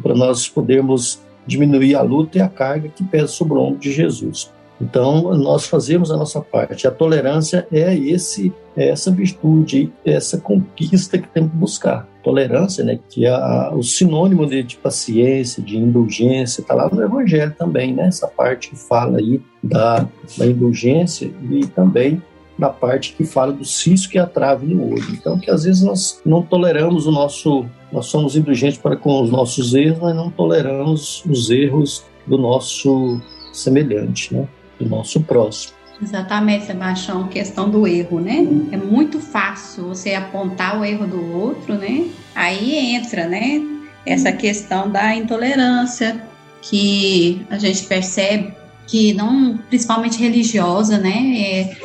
para 0.02 0.14
nós 0.14 0.48
podermos 0.48 1.20
diminuir 1.46 1.94
a 1.94 2.02
luta 2.02 2.38
e 2.38 2.40
a 2.40 2.48
carga 2.48 2.88
que 2.88 3.04
pesa 3.04 3.28
sobre 3.28 3.54
o 3.54 3.60
ombro 3.60 3.78
de 3.78 3.92
Jesus. 3.92 4.50
Então, 4.80 5.34
nós 5.34 5.66
fazemos 5.66 6.10
a 6.10 6.16
nossa 6.16 6.40
parte. 6.40 6.86
A 6.86 6.90
tolerância 6.90 7.66
é 7.72 7.96
esse, 7.96 8.52
é 8.76 8.90
essa 8.90 9.10
virtude, 9.10 9.92
é 10.04 10.12
essa 10.12 10.38
conquista 10.38 11.18
que 11.18 11.28
temos 11.28 11.50
que 11.50 11.56
buscar. 11.56 12.08
Tolerância, 12.22 12.84
né, 12.84 12.98
que 13.08 13.26
é 13.26 13.30
a, 13.30 13.72
o 13.74 13.82
sinônimo 13.82 14.46
de, 14.46 14.62
de, 14.62 14.76
paciência, 14.76 15.62
de 15.62 15.76
indulgência, 15.76 16.60
está 16.60 16.74
lá 16.74 16.88
no 16.88 17.02
Evangelho 17.02 17.54
também, 17.58 17.92
né? 17.92 18.06
Essa 18.06 18.28
parte 18.28 18.70
que 18.70 18.76
fala 18.76 19.18
aí 19.18 19.40
da, 19.62 20.06
da 20.36 20.46
indulgência 20.46 21.28
e 21.50 21.66
também 21.66 22.22
na 22.58 22.68
parte 22.70 23.14
que 23.14 23.24
fala 23.24 23.52
do 23.52 23.64
cisco 23.64 24.16
e 24.16 24.18
a 24.18 24.26
trave 24.26 24.66
no 24.66 24.92
olho. 24.92 25.10
Então, 25.12 25.38
que 25.38 25.50
às 25.50 25.64
vezes 25.64 25.82
nós 25.82 26.20
não 26.26 26.42
toleramos 26.42 27.06
o 27.06 27.12
nosso, 27.12 27.66
nós 27.92 28.06
somos 28.06 28.36
indulgentes 28.36 28.78
para 28.78 28.96
com 28.96 29.22
os 29.22 29.30
nossos 29.30 29.74
erros, 29.74 29.98
mas 30.00 30.16
não 30.16 30.30
toleramos 30.30 31.24
os 31.24 31.48
erros 31.50 32.04
do 32.26 32.36
nosso 32.36 33.20
semelhante, 33.52 34.34
né? 34.34 34.48
Do 34.78 34.88
nosso 34.88 35.20
próximo. 35.20 35.78
Exatamente, 36.00 36.66
Sebastião, 36.66 37.26
questão 37.28 37.68
do 37.68 37.86
erro, 37.86 38.20
né? 38.20 38.46
É 38.70 38.76
muito 38.76 39.20
fácil 39.20 39.88
você 39.88 40.14
apontar 40.14 40.80
o 40.80 40.84
erro 40.84 41.06
do 41.06 41.32
outro, 41.36 41.74
né? 41.74 42.08
Aí 42.34 42.94
entra, 42.94 43.26
né? 43.26 43.60
Essa 44.06 44.32
questão 44.32 44.90
da 44.90 45.14
intolerância 45.14 46.22
que 46.62 47.44
a 47.50 47.58
gente 47.58 47.84
percebe 47.84 48.52
que 48.86 49.12
não, 49.12 49.58
principalmente 49.68 50.18
religiosa, 50.18 50.98
né? 50.98 51.34
É, 51.36 51.76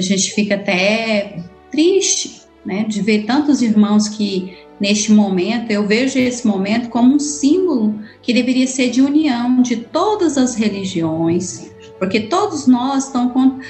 a 0.00 0.02
gente 0.02 0.32
fica 0.32 0.54
até 0.54 1.38
triste, 1.70 2.42
né, 2.64 2.84
de 2.84 3.00
ver 3.00 3.24
tantos 3.24 3.62
irmãos 3.62 4.08
que 4.08 4.56
neste 4.80 5.12
momento 5.12 5.70
eu 5.70 5.86
vejo 5.86 6.18
esse 6.18 6.46
momento 6.46 6.88
como 6.88 7.14
um 7.14 7.18
símbolo 7.18 7.98
que 8.20 8.32
deveria 8.32 8.66
ser 8.66 8.90
de 8.90 9.00
união 9.00 9.62
de 9.62 9.76
todas 9.76 10.36
as 10.36 10.54
religiões, 10.54 11.70
porque 11.98 12.20
todos 12.20 12.66
nós 12.66 13.06
estamos 13.06 13.64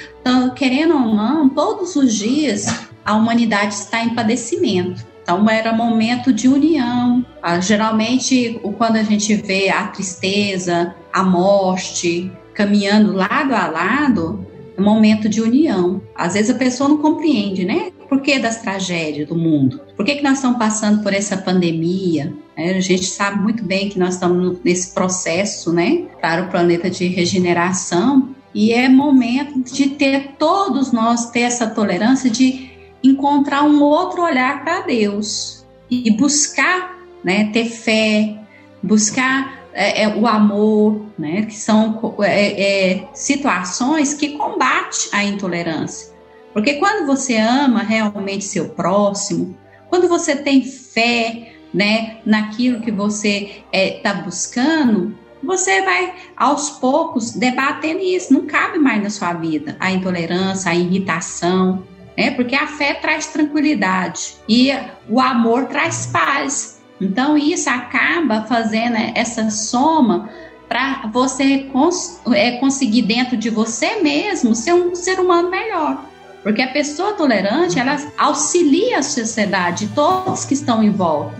querendo 0.55 0.95
ou 0.95 1.15
não, 1.15 1.47
todos 1.49 1.95
os 1.95 2.13
dias 2.13 2.87
a 3.05 3.15
humanidade 3.15 3.73
está 3.73 4.03
em 4.03 4.13
padecimento. 4.13 5.05
Então 5.23 5.49
era 5.49 5.73
momento 5.73 6.31
de 6.31 6.47
união. 6.47 7.25
Ah, 7.41 7.59
geralmente, 7.59 8.59
quando 8.77 8.95
a 8.95 9.03
gente 9.03 9.35
vê 9.35 9.69
a 9.69 9.87
tristeza, 9.87 10.95
a 11.11 11.23
morte 11.23 12.31
caminhando 12.53 13.13
lado 13.13 13.53
a 13.53 13.67
lado, 13.67 14.45
momento 14.83 15.27
de 15.27 15.41
união. 15.41 16.01
Às 16.15 16.33
vezes 16.33 16.49
a 16.49 16.55
pessoa 16.55 16.89
não 16.89 16.97
compreende, 16.97 17.65
né? 17.65 17.91
Por 18.07 18.21
que 18.21 18.39
das 18.39 18.61
tragédias 18.61 19.27
do 19.27 19.35
mundo? 19.35 19.81
Por 19.95 20.05
que, 20.05 20.15
que 20.15 20.23
nós 20.23 20.35
estamos 20.37 20.57
passando 20.57 21.03
por 21.03 21.13
essa 21.13 21.37
pandemia? 21.37 22.33
É, 22.55 22.77
a 22.77 22.79
gente 22.79 23.05
sabe 23.05 23.41
muito 23.41 23.63
bem 23.63 23.89
que 23.89 23.99
nós 23.99 24.13
estamos 24.13 24.59
nesse 24.63 24.93
processo, 24.93 25.73
né? 25.73 26.05
Para 26.21 26.43
o 26.43 26.49
planeta 26.49 26.89
de 26.89 27.07
regeneração. 27.07 28.29
E 28.53 28.71
é 28.71 28.87
momento 28.87 29.59
de 29.71 29.89
ter, 29.89 30.35
todos 30.39 30.91
nós, 30.91 31.29
ter 31.29 31.41
essa 31.41 31.67
tolerância 31.67 32.29
de 32.29 32.71
encontrar 33.03 33.63
um 33.63 33.81
outro 33.83 34.23
olhar 34.23 34.63
para 34.63 34.81
Deus 34.81 35.65
e 35.89 36.09
buscar, 36.11 36.97
né? 37.23 37.49
Ter 37.51 37.65
fé, 37.65 38.39
buscar 38.81 39.56
é, 39.77 40.01
é, 40.01 40.07
o 40.15 40.25
amor, 40.25 41.05
né, 41.19 41.43
que 41.43 41.53
são 41.53 42.15
é, 42.21 42.93
é, 42.93 43.07
situações 43.13 44.15
que 44.15 44.29
combatem 44.29 45.09
a 45.11 45.23
intolerância. 45.23 46.11
Porque 46.51 46.73
quando 46.73 47.05
você 47.05 47.37
ama 47.37 47.83
realmente 47.83 48.43
seu 48.43 48.69
próximo, 48.69 49.55
quando 49.87 50.07
você 50.07 50.35
tem 50.35 50.63
fé 50.63 51.53
né, 51.71 52.17
naquilo 52.25 52.81
que 52.81 52.91
você 52.91 53.61
está 53.71 54.09
é, 54.09 54.21
buscando, 54.23 55.15
você 55.43 55.83
vai 55.83 56.15
aos 56.35 56.71
poucos 56.71 57.33
debatendo 57.33 57.99
isso. 57.99 58.33
Não 58.33 58.47
cabe 58.47 58.79
mais 58.79 59.03
na 59.03 59.11
sua 59.11 59.33
vida 59.33 59.77
a 59.79 59.91
intolerância, 59.91 60.71
a 60.71 60.75
irritação, 60.75 61.83
né? 62.17 62.31
Porque 62.31 62.55
a 62.55 62.65
fé 62.65 62.95
traz 62.95 63.27
tranquilidade 63.27 64.33
e 64.49 64.71
o 65.07 65.21
amor 65.21 65.65
traz 65.65 66.07
paz. 66.07 66.76
Então, 66.99 67.37
isso 67.37 67.69
acaba 67.69 68.43
fazendo 68.43 68.97
essa 69.15 69.49
soma 69.49 70.29
para 70.67 71.07
você 71.13 71.69
cons 71.71 72.21
é, 72.33 72.51
conseguir 72.57 73.03
dentro 73.03 73.37
de 73.37 73.49
você 73.49 74.01
mesmo 74.01 74.53
ser 74.53 74.73
um 74.73 74.93
ser 74.95 75.19
humano 75.19 75.49
melhor. 75.49 76.03
Porque 76.43 76.61
a 76.61 76.67
pessoa 76.67 77.13
tolerante, 77.13 77.79
ela 77.79 77.97
auxilia 78.17 78.99
a 78.99 79.03
sociedade, 79.03 79.89
todos 79.93 80.45
que 80.45 80.53
estão 80.53 80.83
em 80.83 80.91
volta. 80.91 81.37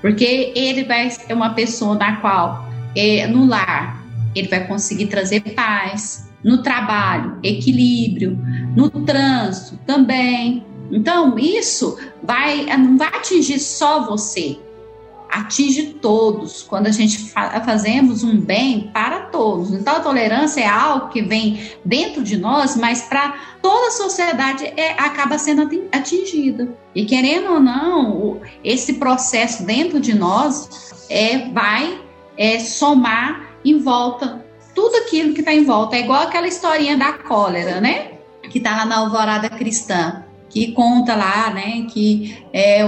Porque 0.00 0.52
ele 0.54 0.84
vai 0.84 1.10
ser 1.10 1.32
uma 1.32 1.50
pessoa 1.50 1.94
na 1.96 2.16
qual, 2.16 2.68
é, 2.94 3.26
no 3.26 3.46
lar, 3.46 4.02
ele 4.34 4.48
vai 4.48 4.66
conseguir 4.66 5.06
trazer 5.06 5.40
paz, 5.54 6.30
no 6.44 6.62
trabalho, 6.62 7.38
equilíbrio, 7.42 8.38
no 8.76 8.88
trânsito 8.88 9.78
também. 9.86 10.64
Então, 10.90 11.38
isso 11.38 11.98
vai 12.22 12.64
não 12.76 12.96
vai 12.96 13.08
atingir 13.08 13.58
só 13.58 14.06
você, 14.06 14.58
atinge 15.28 15.94
todos, 16.00 16.62
quando 16.62 16.86
a 16.86 16.90
gente 16.90 17.30
fa 17.30 17.60
fazemos 17.60 18.22
um 18.22 18.38
bem 18.38 18.90
para 18.92 19.20
todos. 19.26 19.72
Então, 19.72 19.96
a 19.96 20.00
tolerância 20.00 20.60
é 20.60 20.66
algo 20.66 21.08
que 21.08 21.22
vem 21.22 21.60
dentro 21.84 22.22
de 22.22 22.36
nós, 22.36 22.76
mas 22.76 23.02
para 23.02 23.34
toda 23.60 23.88
a 23.88 23.90
sociedade 23.90 24.64
é, 24.64 24.92
acaba 24.92 25.38
sendo 25.38 25.68
atingida. 25.92 26.68
E 26.94 27.04
querendo 27.04 27.52
ou 27.52 27.60
não, 27.60 28.40
esse 28.64 28.94
processo 28.94 29.64
dentro 29.64 30.00
de 30.00 30.14
nós 30.14 31.04
é, 31.10 31.50
vai 31.50 32.00
é, 32.36 32.58
somar 32.58 33.56
em 33.64 33.78
volta 33.78 34.44
tudo 34.74 34.96
aquilo 34.96 35.34
que 35.34 35.40
está 35.40 35.52
em 35.52 35.64
volta. 35.64 35.96
É 35.96 36.00
igual 36.00 36.22
aquela 36.22 36.46
historinha 36.46 36.96
da 36.96 37.12
cólera, 37.14 37.80
né? 37.80 38.12
Que 38.50 38.58
está 38.58 38.76
lá 38.76 38.84
na 38.84 38.98
Alvorada 38.98 39.48
Cristã 39.48 40.25
que 40.56 40.72
conta 40.72 41.14
lá, 41.14 41.50
né, 41.50 41.84
que 41.90 42.42
é, 42.50 42.80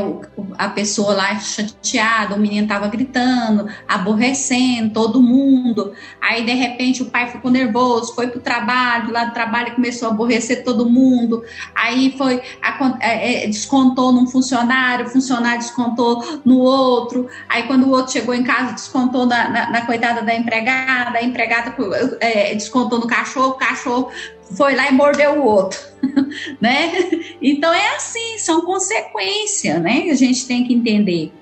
a 0.57 0.71
pessoa 0.71 1.13
lá 1.13 1.39
chateada, 1.39 2.35
o 2.35 2.39
menino 2.39 2.67
tava 2.67 2.89
gritando, 2.89 3.69
aborrecendo 3.87 4.95
todo 4.95 5.21
mundo. 5.21 5.93
Aí, 6.19 6.47
de 6.47 6.55
repente, 6.55 7.03
o 7.03 7.11
pai 7.11 7.31
ficou 7.31 7.51
nervoso, 7.51 8.15
foi 8.15 8.29
pro 8.29 8.41
trabalho, 8.41 9.13
lá 9.13 9.27
do 9.27 9.35
trabalho 9.35 9.75
começou 9.75 10.09
a 10.09 10.13
aborrecer 10.13 10.65
todo 10.65 10.89
mundo. 10.89 11.45
Aí 11.75 12.15
foi, 12.17 12.41
a, 12.63 12.97
é, 13.01 13.45
é, 13.45 13.47
descontou 13.47 14.13
num 14.13 14.27
funcionário, 14.27 15.05
o 15.05 15.11
funcionário 15.11 15.59
descontou 15.59 16.41
no 16.47 16.61
outro. 16.61 17.29
Aí, 17.51 17.65
quando 17.65 17.85
o 17.85 17.91
outro 17.91 18.13
chegou 18.13 18.35
em 18.35 18.45
casa, 18.45 18.73
descontou 18.73 19.27
na, 19.27 19.51
na, 19.51 19.71
na 19.71 19.85
coitada 19.85 20.23
da 20.23 20.35
empregada, 20.35 21.19
a 21.19 21.23
empregada 21.23 21.77
é, 22.21 22.55
descontou 22.55 22.99
no 22.99 23.07
cachorro, 23.07 23.51
o 23.51 23.59
cachorro 23.59 24.11
foi 24.57 24.75
lá 24.75 24.89
e 24.89 24.93
mordeu 24.93 25.41
o 25.41 25.45
outro, 25.45 25.79
né? 26.61 26.93
Então 27.41 27.73
é 27.73 27.97
assim, 27.97 28.39
são 28.39 28.63
consequências, 28.63 29.81
né? 29.81 30.09
A 30.11 30.15
gente 30.15 30.47
tem 30.47 30.65
que 30.65 30.75
entender 30.75 31.33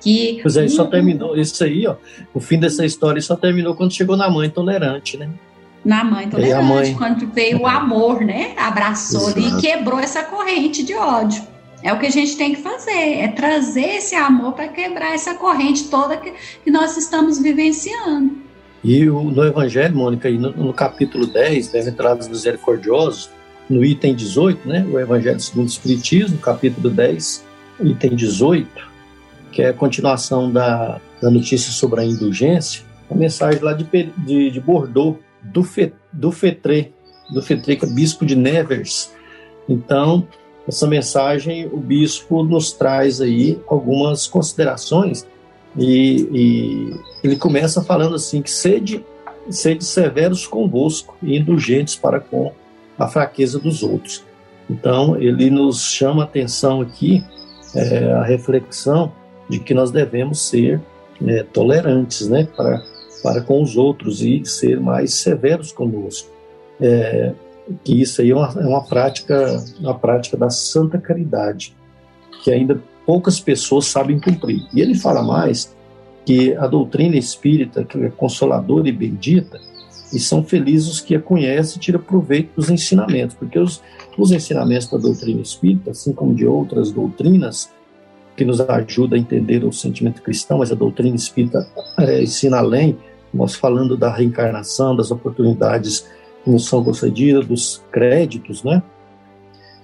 que. 0.00 0.38
Pois 0.42 0.56
é, 0.56 0.68
só 0.68 0.84
terminou 0.84 1.36
isso 1.36 1.62
aí, 1.62 1.86
ó. 1.86 1.96
O 2.34 2.40
fim 2.40 2.58
dessa 2.58 2.84
história 2.84 3.20
só 3.20 3.36
terminou 3.36 3.74
quando 3.74 3.92
chegou 3.92 4.16
na 4.16 4.28
mãe 4.30 4.48
tolerante, 4.48 5.16
né? 5.16 5.28
Na 5.84 6.02
mãe 6.02 6.28
tolerante, 6.28 6.64
mãe... 6.64 6.94
quando 6.94 7.26
veio 7.32 7.60
o 7.60 7.66
amor, 7.66 8.20
né? 8.22 8.54
Abraçou 8.56 9.28
ali 9.28 9.48
e 9.48 9.60
quebrou 9.60 10.00
essa 10.00 10.22
corrente 10.24 10.82
de 10.82 10.94
ódio. 10.94 11.42
É 11.82 11.92
o 11.92 11.98
que 12.00 12.06
a 12.06 12.10
gente 12.10 12.36
tem 12.36 12.54
que 12.54 12.60
fazer, 12.60 13.18
é 13.20 13.28
trazer 13.28 13.98
esse 13.98 14.16
amor 14.16 14.54
para 14.54 14.66
quebrar 14.66 15.14
essa 15.14 15.34
corrente 15.34 15.84
toda 15.84 16.16
que, 16.16 16.32
que 16.64 16.70
nós 16.70 16.96
estamos 16.96 17.38
vivenciando. 17.38 18.45
E 18.86 19.10
o, 19.10 19.24
no 19.32 19.44
Evangelho, 19.44 19.96
Mônica, 19.96 20.30
no, 20.30 20.52
no 20.52 20.72
capítulo 20.72 21.26
10, 21.26 21.72
Bem-aventurados 21.72 22.28
misericordiosos, 22.28 23.28
no 23.68 23.84
item 23.84 24.14
18, 24.14 24.68
né, 24.68 24.86
o 24.88 24.96
Evangelho 25.00 25.40
segundo 25.40 25.66
o 25.66 25.68
Espiritismo, 25.68 26.38
capítulo 26.38 26.88
10, 26.88 27.44
item 27.80 28.14
18, 28.14 28.88
que 29.50 29.60
é 29.60 29.70
a 29.70 29.72
continuação 29.72 30.52
da, 30.52 31.00
da 31.20 31.28
notícia 31.28 31.72
sobre 31.72 32.02
a 32.02 32.04
indulgência, 32.04 32.84
a 33.10 33.14
mensagem 33.16 33.60
lá 33.60 33.72
de, 33.72 33.84
de, 34.18 34.52
de 34.52 34.60
Bordeaux, 34.60 35.18
do, 35.42 35.64
Fe, 35.64 35.92
do 36.12 36.30
Fetré, 36.30 36.90
do 37.28 37.42
Fetré, 37.42 37.74
que 37.74 37.86
é 37.86 37.88
bispo 37.88 38.24
de 38.24 38.36
Nevers. 38.36 39.10
Então, 39.68 40.28
essa 40.68 40.86
mensagem, 40.86 41.66
o 41.66 41.78
bispo 41.78 42.44
nos 42.44 42.70
traz 42.70 43.20
aí 43.20 43.58
algumas 43.66 44.28
considerações 44.28 45.26
e, 45.76 46.28
e, 46.32 47.00
ele 47.22 47.36
começa 47.36 47.82
falando 47.82 48.14
assim 48.14 48.40
que 48.40 48.50
sede, 48.50 49.04
sede 49.50 49.84
severos 49.84 50.46
convosco 50.46 51.16
e 51.22 51.36
indulgentes 51.36 51.96
para 51.96 52.20
com 52.20 52.52
a 52.98 53.08
fraqueza 53.08 53.58
dos 53.58 53.82
outros. 53.82 54.24
Então 54.68 55.20
ele 55.20 55.50
nos 55.50 55.82
chama 55.82 56.22
a 56.22 56.24
atenção 56.24 56.80
aqui 56.80 57.24
é, 57.74 58.12
a 58.12 58.22
reflexão 58.22 59.12
de 59.48 59.58
que 59.58 59.74
nós 59.74 59.90
devemos 59.90 60.40
ser 60.40 60.80
é, 61.26 61.42
tolerantes, 61.42 62.28
né, 62.28 62.48
para 62.56 62.82
para 63.26 63.40
com 63.40 63.60
os 63.60 63.76
outros 63.76 64.22
e 64.22 64.44
ser 64.44 64.78
mais 64.78 65.14
severos 65.14 65.72
conosco. 65.72 66.30
É, 66.80 67.32
que 67.82 68.00
isso 68.00 68.22
aí 68.22 68.30
é 68.30 68.34
uma, 68.34 68.54
é 68.56 68.66
uma 68.66 68.84
prática, 68.84 69.64
uma 69.80 69.98
prática 69.98 70.36
da 70.36 70.48
santa 70.48 70.96
caridade, 70.98 71.74
que 72.44 72.52
ainda 72.52 72.80
poucas 73.06 73.38
pessoas 73.38 73.86
sabem 73.86 74.18
cumprir. 74.18 74.66
E 74.74 74.80
ele 74.80 74.94
fala 74.94 75.22
mais 75.22 75.74
que 76.24 76.54
a 76.56 76.66
doutrina 76.66 77.16
espírita, 77.16 77.84
que 77.84 77.96
é 77.98 78.10
consoladora 78.10 78.88
e 78.88 78.92
bendita, 78.92 79.60
e 80.12 80.18
são 80.18 80.42
felizes 80.42 80.88
os 80.88 81.00
que 81.00 81.14
a 81.14 81.20
conhecem 81.20 81.76
e 81.76 81.80
tiram 81.80 82.00
proveito 82.00 82.50
dos 82.56 82.68
ensinamentos, 82.68 83.36
porque 83.36 83.58
os, 83.58 83.80
os 84.18 84.32
ensinamentos 84.32 84.88
da 84.88 84.98
doutrina 84.98 85.40
espírita, 85.40 85.92
assim 85.92 86.12
como 86.12 86.34
de 86.34 86.46
outras 86.46 86.90
doutrinas, 86.90 87.70
que 88.36 88.44
nos 88.44 88.60
ajuda 88.60 89.16
a 89.16 89.18
entender 89.18 89.64
o 89.64 89.72
sentimento 89.72 90.20
cristão, 90.20 90.58
mas 90.58 90.70
a 90.70 90.74
doutrina 90.74 91.16
espírita 91.16 91.66
é, 91.98 92.22
ensina 92.22 92.58
além, 92.58 92.98
nós 93.32 93.54
falando 93.54 93.96
da 93.96 94.12
reencarnação, 94.12 94.94
das 94.94 95.10
oportunidades 95.10 96.06
que 96.44 96.50
nos 96.50 96.66
são 96.66 96.84
concedidas, 96.84 97.46
dos 97.46 97.82
créditos, 97.90 98.62
né? 98.62 98.82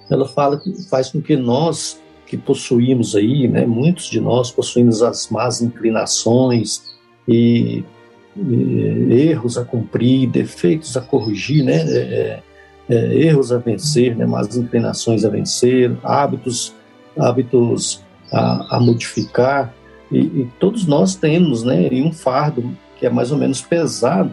Ela 0.09 0.27
fala 0.27 0.59
que 0.59 0.71
faz 0.83 1.09
com 1.09 1.21
que 1.21 1.35
nós 1.35 2.02
que 2.25 2.37
possuímos 2.37 3.15
aí, 3.15 3.47
né, 3.47 3.65
muitos 3.65 4.05
de 4.05 4.19
nós 4.19 4.51
possuímos 4.51 5.01
as 5.01 5.29
más 5.29 5.61
inclinações 5.61 6.83
e, 7.27 7.83
e 8.35 9.13
erros 9.29 9.57
a 9.57 9.63
cumprir, 9.63 10.29
defeitos 10.29 10.97
a 10.97 11.01
corrigir, 11.01 11.63
né, 11.63 11.81
é, 11.87 11.97
é, 11.97 12.43
é, 12.89 13.15
erros 13.25 13.51
a 13.51 13.57
vencer, 13.57 14.15
né, 14.15 14.25
más 14.25 14.55
inclinações 14.55 15.23
a 15.23 15.29
vencer, 15.29 15.95
hábitos, 16.03 16.73
hábitos 17.17 18.01
a, 18.31 18.77
a 18.77 18.79
modificar, 18.79 19.73
e, 20.11 20.19
e, 20.19 20.51
todos 20.59 20.85
nós 20.85 21.15
temos, 21.15 21.63
né, 21.63 21.89
um 21.91 22.11
fardo 22.11 22.75
que 22.99 23.05
é 23.05 23.09
mais 23.09 23.31
ou 23.31 23.37
menos 23.37 23.61
pesado 23.61 24.31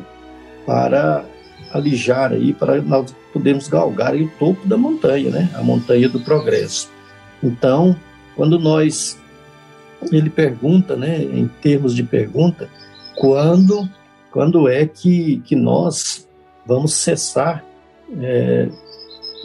para 0.66 1.24
alijar 1.72 2.32
aí, 2.32 2.52
para 2.52 2.80
nós 2.82 3.14
podermos 3.32 3.68
galgar 3.68 4.12
aí 4.12 4.24
o 4.24 4.30
topo 4.38 4.66
da 4.66 4.76
montanha, 4.76 5.30
né, 5.30 5.50
a 5.54 5.62
montanha 5.62 6.08
do 6.08 6.20
progresso. 6.20 6.90
Então, 7.42 7.96
quando 8.36 8.58
nós 8.58 9.18
ele 10.10 10.30
pergunta, 10.30 10.96
né, 10.96 11.22
em 11.22 11.46
termos 11.60 11.94
de 11.94 12.02
pergunta, 12.02 12.68
quando 13.16 13.88
quando 14.32 14.68
é 14.68 14.86
que, 14.86 15.42
que 15.44 15.56
nós 15.56 16.28
vamos 16.64 16.94
cessar 16.94 17.64
é, 18.20 18.68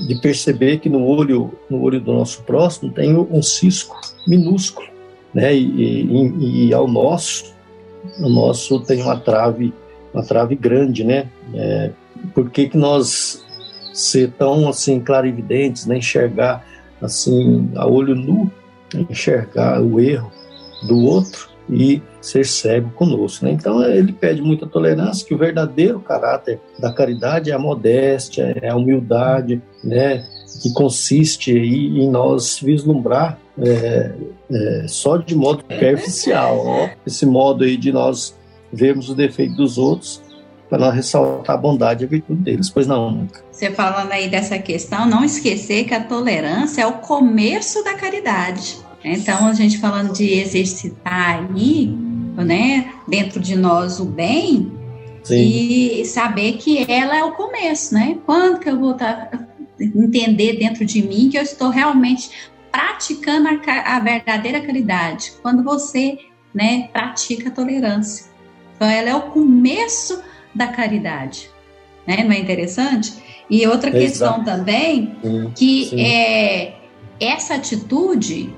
de 0.07 0.15
perceber 0.21 0.77
que 0.77 0.87
no 0.87 1.03
olho 1.03 1.51
no 1.69 1.81
olho 1.81 1.99
do 1.99 2.13
nosso 2.13 2.43
próximo 2.43 2.91
tem 2.91 3.15
um 3.17 3.41
cisco 3.41 3.99
minúsculo, 4.27 4.87
né, 5.33 5.53
e, 5.55 6.03
e, 6.03 6.67
e 6.67 6.73
ao 6.73 6.87
nosso 6.87 7.53
o 8.19 8.29
nosso 8.29 8.79
tem 8.81 9.01
uma 9.01 9.17
trave 9.17 9.73
uma 10.13 10.23
trave 10.23 10.55
grande, 10.55 11.03
né? 11.03 11.27
É, 11.53 11.91
por 12.33 12.49
que, 12.49 12.69
que 12.69 12.77
nós 12.77 13.43
ser 13.93 14.31
tão 14.31 14.67
assim 14.69 14.99
clarividentes, 14.99 15.85
né, 15.85 15.97
enxergar 15.97 16.65
assim, 17.01 17.69
a 17.75 17.87
olho 17.87 18.15
nu, 18.15 18.51
enxergar 19.09 19.81
o 19.81 19.99
erro 19.99 20.31
do 20.87 20.97
outro 20.99 21.49
e 21.69 22.01
ser 22.21 22.45
cego 22.45 22.89
conosco. 22.91 23.45
Né? 23.45 23.51
Então 23.51 23.83
ele 23.83 24.13
pede 24.13 24.41
muita 24.41 24.67
tolerância, 24.67 25.25
que 25.25 25.33
o 25.33 25.37
verdadeiro 25.37 25.99
caráter 25.99 26.59
da 26.79 26.93
caridade 26.93 27.51
é 27.51 27.53
a 27.53 27.59
modéstia, 27.59 28.55
é 28.61 28.69
a 28.69 28.75
humildade, 28.75 29.61
né? 29.83 30.25
que 30.61 30.73
consiste 30.73 31.51
em 31.51 32.09
nós 32.09 32.59
vislumbrar 32.59 33.39
é, 33.57 34.11
é, 34.51 34.85
só 34.87 35.17
de 35.17 35.35
modo 35.35 35.61
superficial, 35.61 36.57
ó, 36.65 36.89
esse 37.05 37.25
modo 37.25 37.63
aí 37.63 37.77
de 37.77 37.91
nós 37.91 38.35
vermos 38.71 39.09
o 39.09 39.15
defeito 39.15 39.55
dos 39.55 39.77
outros 39.77 40.21
para 40.69 40.91
ressaltar 40.91 41.55
a 41.55 41.59
bondade 41.59 42.03
e 42.03 42.07
a 42.07 42.09
virtude 42.09 42.41
deles. 42.41 42.69
Pois 42.69 42.87
não. 42.87 43.27
Você 43.51 43.71
falando 43.71 44.11
aí 44.11 44.29
dessa 44.29 44.57
questão, 44.57 45.05
não 45.05 45.23
esquecer 45.23 45.85
que 45.85 45.93
a 45.93 46.03
tolerância 46.03 46.81
é 46.81 46.87
o 46.87 46.93
começo 46.93 47.83
da 47.83 47.93
caridade. 47.93 48.77
Então, 49.03 49.47
a 49.47 49.53
gente 49.53 49.77
falando 49.77 50.13
de 50.13 50.27
exercitar 50.39 51.39
aí, 51.39 51.87
né, 52.37 52.91
dentro 53.07 53.39
de 53.39 53.55
nós 53.55 53.99
o 53.99 54.05
bem, 54.05 54.71
Sim. 55.23 55.35
e 55.35 56.05
saber 56.05 56.53
que 56.53 56.91
ela 56.91 57.15
é 57.15 57.23
o 57.23 57.33
começo, 57.33 57.93
né? 57.93 58.17
Quando 58.25 58.59
que 58.59 58.69
eu 58.69 58.79
vou 58.79 58.95
tá, 58.95 59.29
entender 59.79 60.57
dentro 60.57 60.83
de 60.85 61.03
mim 61.03 61.29
que 61.29 61.37
eu 61.37 61.43
estou 61.43 61.69
realmente 61.69 62.29
praticando 62.71 63.47
a, 63.47 63.95
a 63.95 63.99
verdadeira 63.99 64.59
caridade? 64.61 65.33
Quando 65.41 65.63
você, 65.63 66.17
né, 66.53 66.89
pratica 66.91 67.49
a 67.49 67.51
tolerância. 67.51 68.25
Então, 68.75 68.89
ela 68.89 69.09
é 69.09 69.15
o 69.15 69.29
começo 69.29 70.19
da 70.55 70.67
caridade. 70.67 71.49
Né? 72.07 72.23
Não 72.23 72.31
é 72.31 72.39
interessante? 72.39 73.13
E 73.49 73.67
outra 73.67 73.91
questão 73.91 74.43
também, 74.43 75.15
sim, 75.21 75.51
que 75.55 75.85
sim. 75.85 76.01
é 76.01 76.75
essa 77.19 77.55
atitude 77.55 78.53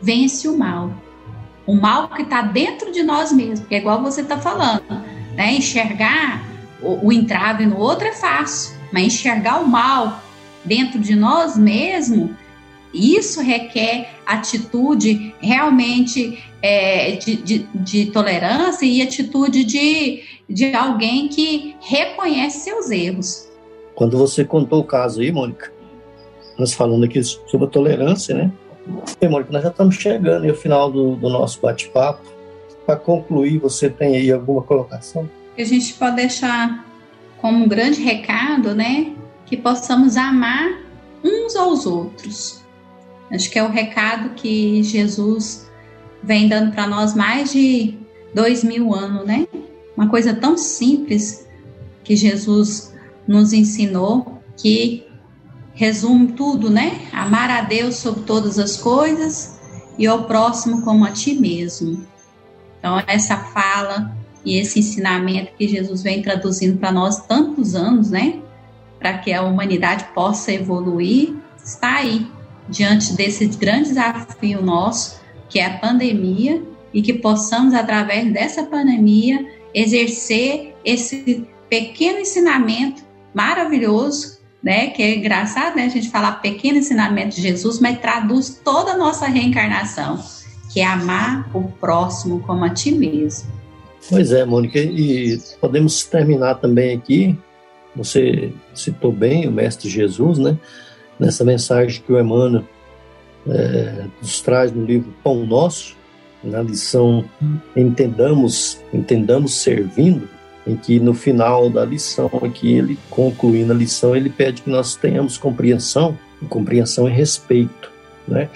vence 0.00 0.48
o 0.48 0.58
mal. 0.58 0.92
O 1.66 1.74
mal 1.74 2.08
que 2.08 2.22
está 2.22 2.42
dentro 2.42 2.92
de 2.92 3.02
nós 3.02 3.32
mesmos, 3.32 3.66
que 3.66 3.74
é 3.74 3.78
igual 3.78 4.02
você 4.02 4.20
está 4.20 4.38
falando. 4.38 4.84
Né? 5.34 5.54
Enxergar 5.54 6.44
o, 6.80 7.08
o 7.08 7.12
entrave 7.12 7.66
no 7.66 7.78
outro 7.78 8.06
é 8.06 8.12
fácil, 8.12 8.76
mas 8.92 9.04
enxergar 9.04 9.60
o 9.60 9.66
mal 9.66 10.22
dentro 10.64 10.98
de 10.98 11.14
nós 11.14 11.56
mesmos, 11.56 12.30
isso 12.96 13.40
requer 13.40 14.10
atitude 14.24 15.34
realmente 15.40 16.42
é, 16.62 17.12
de, 17.12 17.36
de, 17.36 17.58
de, 17.74 18.06
tolerância 18.06 18.84
e 18.84 19.02
atitude 19.02 19.64
de, 19.64 20.22
de 20.48 20.74
alguém 20.74 21.28
que 21.28 21.76
reconhece 21.80 22.60
seus 22.60 22.90
erros. 22.90 23.48
Quando 23.94 24.18
você 24.18 24.44
contou 24.44 24.80
o 24.80 24.84
caso 24.84 25.20
aí, 25.20 25.30
Mônica, 25.30 25.72
nós 26.58 26.72
falando 26.72 27.04
aqui 27.04 27.22
sobre 27.22 27.66
a 27.66 27.70
tolerância, 27.70 28.34
né? 28.34 28.50
E, 29.20 29.28
Mônica, 29.28 29.52
nós 29.52 29.62
já 29.62 29.68
estamos 29.68 29.96
chegando 29.96 30.48
ao 30.48 30.54
final 30.54 30.90
do, 30.90 31.16
do 31.16 31.28
nosso 31.28 31.60
bate-papo. 31.60 32.22
Para 32.84 32.96
concluir, 32.96 33.58
você 33.58 33.90
tem 33.90 34.16
aí 34.16 34.30
alguma 34.30 34.62
colocação? 34.62 35.28
A 35.58 35.64
gente 35.64 35.94
pode 35.94 36.16
deixar 36.16 36.86
como 37.38 37.64
um 37.64 37.68
grande 37.68 38.00
recado, 38.00 38.74
né? 38.74 39.12
Que 39.44 39.56
possamos 39.56 40.16
amar 40.16 40.82
uns 41.24 41.56
aos 41.56 41.86
outros. 41.86 42.55
Acho 43.30 43.50
que 43.50 43.58
é 43.58 43.62
o 43.62 43.70
recado 43.70 44.30
que 44.34 44.82
Jesus 44.82 45.68
vem 46.22 46.48
dando 46.48 46.72
para 46.72 46.86
nós 46.86 47.14
mais 47.14 47.52
de 47.52 47.98
dois 48.34 48.62
mil 48.62 48.94
anos, 48.94 49.26
né? 49.26 49.46
Uma 49.96 50.08
coisa 50.08 50.34
tão 50.34 50.56
simples 50.56 51.46
que 52.04 52.14
Jesus 52.14 52.94
nos 53.26 53.52
ensinou 53.52 54.40
que 54.56 55.06
resume 55.74 56.32
tudo, 56.32 56.70
né? 56.70 57.06
Amar 57.12 57.50
a 57.50 57.62
Deus 57.62 57.96
sobre 57.96 58.22
todas 58.22 58.58
as 58.58 58.76
coisas 58.76 59.58
e 59.98 60.06
ao 60.06 60.24
próximo 60.24 60.82
como 60.82 61.04
a 61.04 61.10
ti 61.10 61.34
mesmo. 61.34 62.06
Então, 62.78 63.02
essa 63.06 63.36
fala 63.36 64.16
e 64.44 64.58
esse 64.58 64.78
ensinamento 64.78 65.52
que 65.58 65.66
Jesus 65.66 66.02
vem 66.02 66.22
traduzindo 66.22 66.78
para 66.78 66.92
nós 66.92 67.26
tantos 67.26 67.74
anos, 67.74 68.10
né? 68.10 68.40
Para 68.98 69.18
que 69.18 69.32
a 69.32 69.42
humanidade 69.42 70.06
possa 70.14 70.52
evoluir, 70.52 71.34
está 71.62 71.96
aí, 71.96 72.26
diante 72.68 73.14
desse 73.14 73.46
grande 73.46 73.90
desafio 73.90 74.62
nosso, 74.62 75.20
que 75.48 75.58
é 75.58 75.66
a 75.66 75.78
pandemia, 75.78 76.62
e 76.92 77.02
que 77.02 77.12
possamos, 77.12 77.74
através 77.74 78.32
dessa 78.32 78.64
pandemia, 78.64 79.46
exercer 79.74 80.74
esse 80.84 81.46
pequeno 81.68 82.20
ensinamento 82.20 83.02
maravilhoso 83.34 84.36
né? 84.66 84.88
Que 84.88 85.00
é 85.00 85.14
engraçado, 85.14 85.76
né? 85.76 85.84
A 85.84 85.88
gente 85.88 86.10
falar 86.10 86.42
pequeno 86.42 86.78
ensinamento 86.78 87.36
de 87.36 87.42
Jesus, 87.42 87.78
mas 87.78 88.00
traduz 88.00 88.60
toda 88.64 88.94
a 88.94 88.96
nossa 88.96 89.26
reencarnação, 89.26 90.18
que 90.72 90.80
é 90.80 90.84
amar 90.84 91.48
o 91.54 91.68
próximo 91.68 92.40
como 92.40 92.64
a 92.64 92.70
ti 92.70 92.90
mesmo. 92.90 93.48
Pois 94.10 94.32
é, 94.32 94.44
Mônica, 94.44 94.80
e 94.80 95.38
podemos 95.60 96.02
terminar 96.04 96.56
também 96.56 96.96
aqui. 96.96 97.38
Você 97.94 98.52
citou 98.74 99.12
bem 99.12 99.46
o 99.46 99.52
Mestre 99.52 99.88
Jesus, 99.88 100.36
né? 100.36 100.58
Nessa 101.18 101.44
mensagem 101.44 102.02
que 102.02 102.12
o 102.12 102.20
Emmanuel 102.20 102.64
é, 103.48 104.04
nos 104.20 104.40
traz 104.40 104.72
no 104.72 104.84
livro 104.84 105.14
Pão 105.22 105.46
Nosso, 105.46 105.96
na 106.42 106.62
lição 106.62 107.24
Entendamos, 107.74 108.80
Entendamos 108.92 109.54
Servindo, 109.54 110.28
em 110.66 110.76
que 110.76 110.98
no 110.98 111.14
final 111.14 111.70
da 111.70 111.84
lição 111.84 112.30
aqui, 112.42 112.74
ele 112.74 112.98
concluindo 113.08 113.72
a 113.72 113.76
lição, 113.76 114.16
ele 114.16 114.28
pede 114.28 114.62
que 114.62 114.70
nós 114.70 114.96
tenhamos 114.96 115.38
compreensão, 115.38 116.18
compreensão 116.48 117.08
e 117.08 117.12
respeito, 117.12 117.90
né? 118.26 118.48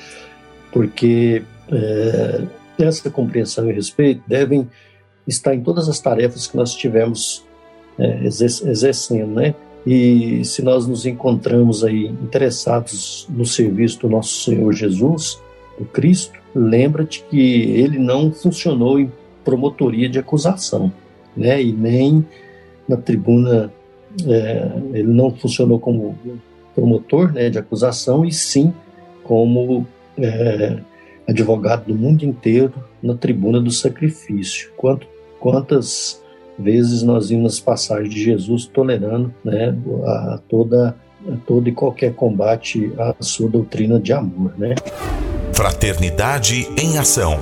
Porque 0.73 1.43
é, 1.71 2.43
essa 2.79 3.11
compreensão 3.11 3.71
e 3.71 3.73
respeito 3.73 4.23
devem 4.27 4.69
estar 5.27 5.55
em 5.55 5.63
todas 5.63 5.89
as 5.89 6.01
tarefas 6.01 6.47
que 6.47 6.57
nós 6.57 6.71
estivermos 6.71 7.45
é, 7.99 8.25
exercendo, 8.25 9.33
né? 9.33 9.55
E 9.87 10.45
se 10.45 10.63
nós 10.63 10.87
nos 10.87 11.07
encontramos 11.07 11.83
aí 11.83 12.07
interessados 12.07 13.27
no 13.31 13.45
serviço 13.47 14.01
do 14.01 14.09
nosso 14.09 14.45
Senhor 14.45 14.73
Jesus, 14.73 15.41
do 15.79 15.85
Cristo, 15.87 16.39
lembra-te 16.55 17.25
que 17.31 17.63
ele 17.63 17.99
não 17.99 18.31
funcionou 18.31 19.01
em 19.01 19.11
promotoria 19.45 20.09
de 20.09 20.19
acusação 20.19 20.93
né? 21.37 21.63
E 21.63 21.73
nem 21.73 22.27
na 22.89 22.97
tribuna 22.97 23.73
é, 24.27 24.71
ele 24.93 25.09
não 25.09 25.31
funcionou 25.31 25.79
como 25.79 26.19
promotor 26.75 27.33
né, 27.33 27.51
de 27.51 27.59
acusação 27.59 28.25
e 28.25 28.33
sim 28.33 28.73
como 29.23 29.87
é, 30.19 30.79
advogado 31.29 31.87
do 31.87 31.95
mundo 31.95 32.25
inteiro 32.25 32.75
na 33.03 33.15
tribuna 33.15 33.61
do 33.61 33.71
sacrifício. 33.71 34.71
Quanto, 34.77 35.07
quantas 35.39 36.23
vezes 36.63 37.03
nós 37.03 37.29
vimos 37.31 37.55
as 37.55 37.61
passagens 37.61 38.13
de 38.13 38.23
Jesus 38.23 38.67
tolerando 38.67 39.35
né, 39.45 39.75
a 40.05 40.41
toda 40.49 40.97
a 41.29 41.37
todo 41.47 41.69
e 41.69 41.73
qualquer 41.73 42.15
combate 42.15 42.93
à 42.99 43.15
sua 43.21 43.49
doutrina 43.49 44.01
de 44.01 44.13
amor, 44.13 44.55
né? 44.57 44.75
Fraternidade 45.53 46.69
em 46.79 46.99
ação. 46.99 47.39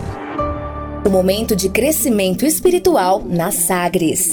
O 1.06 1.10
momento 1.10 1.54
de 1.54 1.68
crescimento 1.68 2.44
espiritual 2.44 3.22
na 3.24 3.52
Sagres. 3.52 4.30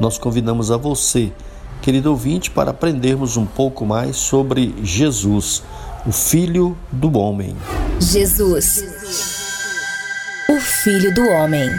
Nós 0.00 0.18
convidamos 0.18 0.72
a 0.72 0.76
você, 0.76 1.32
querido 1.80 2.10
ouvinte, 2.10 2.50
para 2.50 2.72
aprendermos 2.72 3.36
um 3.36 3.46
pouco 3.46 3.86
mais 3.86 4.16
sobre 4.16 4.74
Jesus, 4.82 5.62
o 6.04 6.10
Filho 6.10 6.76
do 6.90 7.16
Homem. 7.16 7.56
Jesus, 8.00 8.84
o 10.50 10.58
Filho 10.58 11.14
do 11.14 11.22
Homem. 11.28 11.70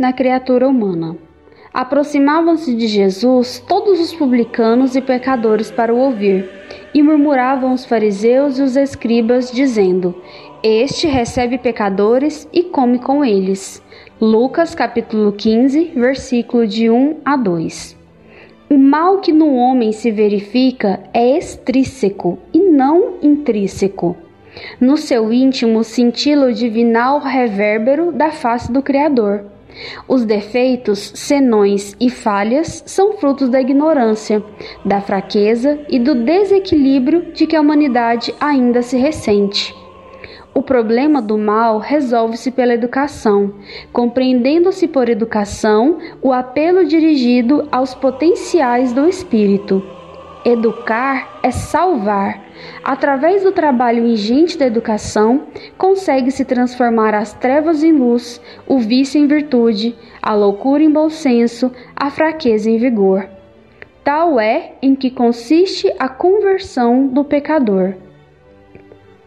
Na 0.00 0.14
criatura 0.14 0.66
humana. 0.66 1.14
Aproximavam-se 1.74 2.74
de 2.74 2.86
Jesus 2.86 3.62
todos 3.68 4.00
os 4.00 4.14
publicanos 4.14 4.96
e 4.96 5.02
pecadores 5.02 5.70
para 5.70 5.94
o 5.94 5.98
ouvir, 5.98 6.48
e 6.94 7.02
murmuravam 7.02 7.74
os 7.74 7.84
fariseus 7.84 8.58
e 8.58 8.62
os 8.62 8.76
escribas, 8.76 9.52
dizendo: 9.52 10.14
Este 10.62 11.06
recebe 11.06 11.58
pecadores 11.58 12.48
e 12.50 12.62
come 12.62 12.98
com 12.98 13.22
eles. 13.22 13.82
Lucas 14.18 14.74
capítulo 14.74 15.32
15, 15.32 15.92
versículo 15.94 16.66
de 16.66 16.88
1 16.88 17.18
a 17.22 17.36
2. 17.36 17.96
O 18.70 18.78
mal 18.78 19.18
que 19.18 19.32
no 19.32 19.54
homem 19.54 19.92
se 19.92 20.10
verifica 20.10 21.00
é 21.12 21.36
extrínseco 21.36 22.38
e 22.54 22.58
não 22.58 23.18
intrínseco. 23.22 24.16
No 24.80 24.96
seu 24.96 25.30
íntimo 25.30 25.84
cintila 25.84 26.46
o 26.46 26.54
divinal 26.54 27.18
revérbero 27.18 28.10
da 28.10 28.30
face 28.30 28.72
do 28.72 28.82
Criador. 28.82 29.44
Os 30.08 30.24
defeitos, 30.24 31.12
senões 31.14 31.96
e 32.00 32.10
falhas 32.10 32.82
são 32.86 33.14
frutos 33.14 33.48
da 33.48 33.60
ignorância, 33.60 34.42
da 34.84 35.00
fraqueza 35.00 35.80
e 35.88 35.98
do 35.98 36.14
desequilíbrio 36.14 37.32
de 37.32 37.46
que 37.46 37.56
a 37.56 37.60
humanidade 37.60 38.34
ainda 38.40 38.82
se 38.82 38.96
ressente. 38.96 39.74
O 40.52 40.62
problema 40.62 41.22
do 41.22 41.38
mal 41.38 41.78
resolve-se 41.78 42.50
pela 42.50 42.74
educação, 42.74 43.54
compreendendo-se 43.92 44.88
por 44.88 45.08
educação 45.08 45.98
o 46.20 46.32
apelo 46.32 46.84
dirigido 46.84 47.68
aos 47.70 47.94
potenciais 47.94 48.92
do 48.92 49.08
espírito. 49.08 49.99
Educar 50.44 51.38
é 51.42 51.50
salvar. 51.50 52.42
Através 52.82 53.42
do 53.42 53.52
trabalho 53.52 54.06
ingente 54.06 54.56
da 54.56 54.66
educação, 54.66 55.48
consegue-se 55.76 56.46
transformar 56.46 57.14
as 57.14 57.34
trevas 57.34 57.84
em 57.84 57.92
luz, 57.92 58.40
o 58.66 58.78
vício 58.78 59.20
em 59.20 59.26
virtude, 59.26 59.94
a 60.22 60.34
loucura 60.34 60.82
em 60.82 60.90
bom 60.90 61.10
senso, 61.10 61.70
a 61.94 62.10
fraqueza 62.10 62.70
em 62.70 62.78
vigor. 62.78 63.28
Tal 64.02 64.40
é 64.40 64.72
em 64.80 64.94
que 64.94 65.10
consiste 65.10 65.92
a 65.98 66.08
conversão 66.08 67.06
do 67.06 67.22
pecador. 67.22 67.94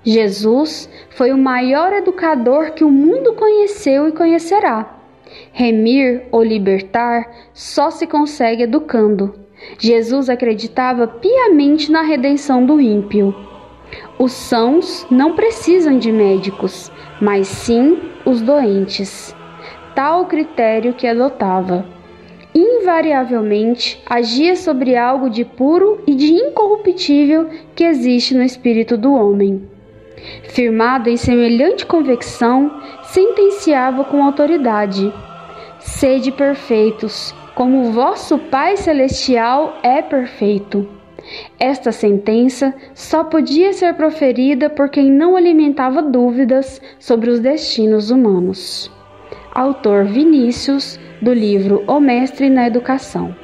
Jesus 0.04 0.90
foi 1.12 1.32
o 1.32 1.38
maior 1.38 1.94
educador 1.94 2.72
que 2.72 2.84
o 2.84 2.90
mundo 2.90 3.34
conheceu 3.36 4.08
e 4.08 4.12
conhecerá. 4.12 4.98
Remir 5.52 6.24
ou 6.32 6.44
libertar 6.44 7.32
só 7.54 7.92
se 7.92 8.08
consegue 8.08 8.64
educando. 8.64 9.43
Jesus 9.78 10.30
acreditava 10.30 11.08
piamente 11.08 11.92
na 11.92 12.02
redenção 12.02 12.66
do 12.66 12.80
ímpio. 12.80 13.36
Os 14.18 14.32
sãos 14.32 15.06
não 15.10 15.34
precisam 15.34 15.98
de 15.98 16.12
médicos, 16.12 16.92
mas 17.22 17.48
sim 17.48 18.00
os 18.26 18.42
doentes. 18.42 19.36
Tal 19.96 20.22
o 20.22 20.26
critério 20.26 20.94
que 20.94 21.08
adotava. 21.08 21.86
Invariavelmente 22.56 24.02
agia 24.08 24.56
sobre 24.56 24.96
algo 24.96 25.30
de 25.30 25.44
puro 25.44 26.02
e 26.06 26.14
de 26.14 26.32
incorruptível 26.34 27.50
que 27.76 27.84
existe 27.84 28.36
no 28.36 28.44
espírito 28.44 28.96
do 28.96 29.14
homem. 29.14 29.68
Firmado 30.44 31.10
em 31.10 31.18
semelhante 31.18 31.86
convicção, 31.86 32.72
sentenciava 33.04 34.04
com 34.04 34.24
autoridade: 34.24 35.12
Sede 35.80 36.32
perfeitos, 36.32 37.34
como 37.56 37.92
vosso 37.92 38.38
Pai 38.38 38.78
Celestial 38.78 39.78
é 39.84 40.02
perfeito. 40.02 40.88
Esta 41.60 41.92
sentença 41.92 42.74
só 42.94 43.24
podia 43.24 43.72
ser 43.74 43.94
proferida 43.94 44.70
por 44.70 44.90
quem 44.90 45.10
não 45.10 45.36
alimentava 45.36 46.02
dúvidas 46.02 46.82
sobre 47.00 47.30
os 47.30 47.40
destinos 47.40 48.10
humanos. 48.12 48.92
Autor 49.54 50.06
Vinícius, 50.06 51.00
do 51.22 51.34
livro 51.34 51.84
O 51.88 52.00
Mestre 52.00 52.50
na 52.50 52.68
Educação. 52.68 53.36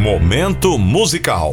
Momento 0.00 0.78
musical. 0.78 1.52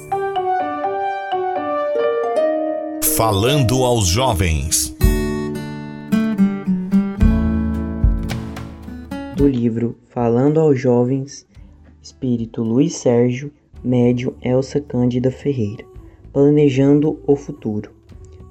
Falando 3.17 3.83
aos 3.83 4.07
jovens. 4.07 4.95
Do 9.35 9.45
livro 9.45 9.97
Falando 10.07 10.61
aos 10.61 10.79
Jovens, 10.79 11.45
Espírito 12.01 12.63
Luiz 12.63 12.95
Sérgio, 12.95 13.51
médium 13.83 14.33
Elsa 14.41 14.79
Cândida 14.79 15.29
Ferreira. 15.29 15.83
Planejando 16.31 17.19
o 17.27 17.35
futuro. 17.35 17.91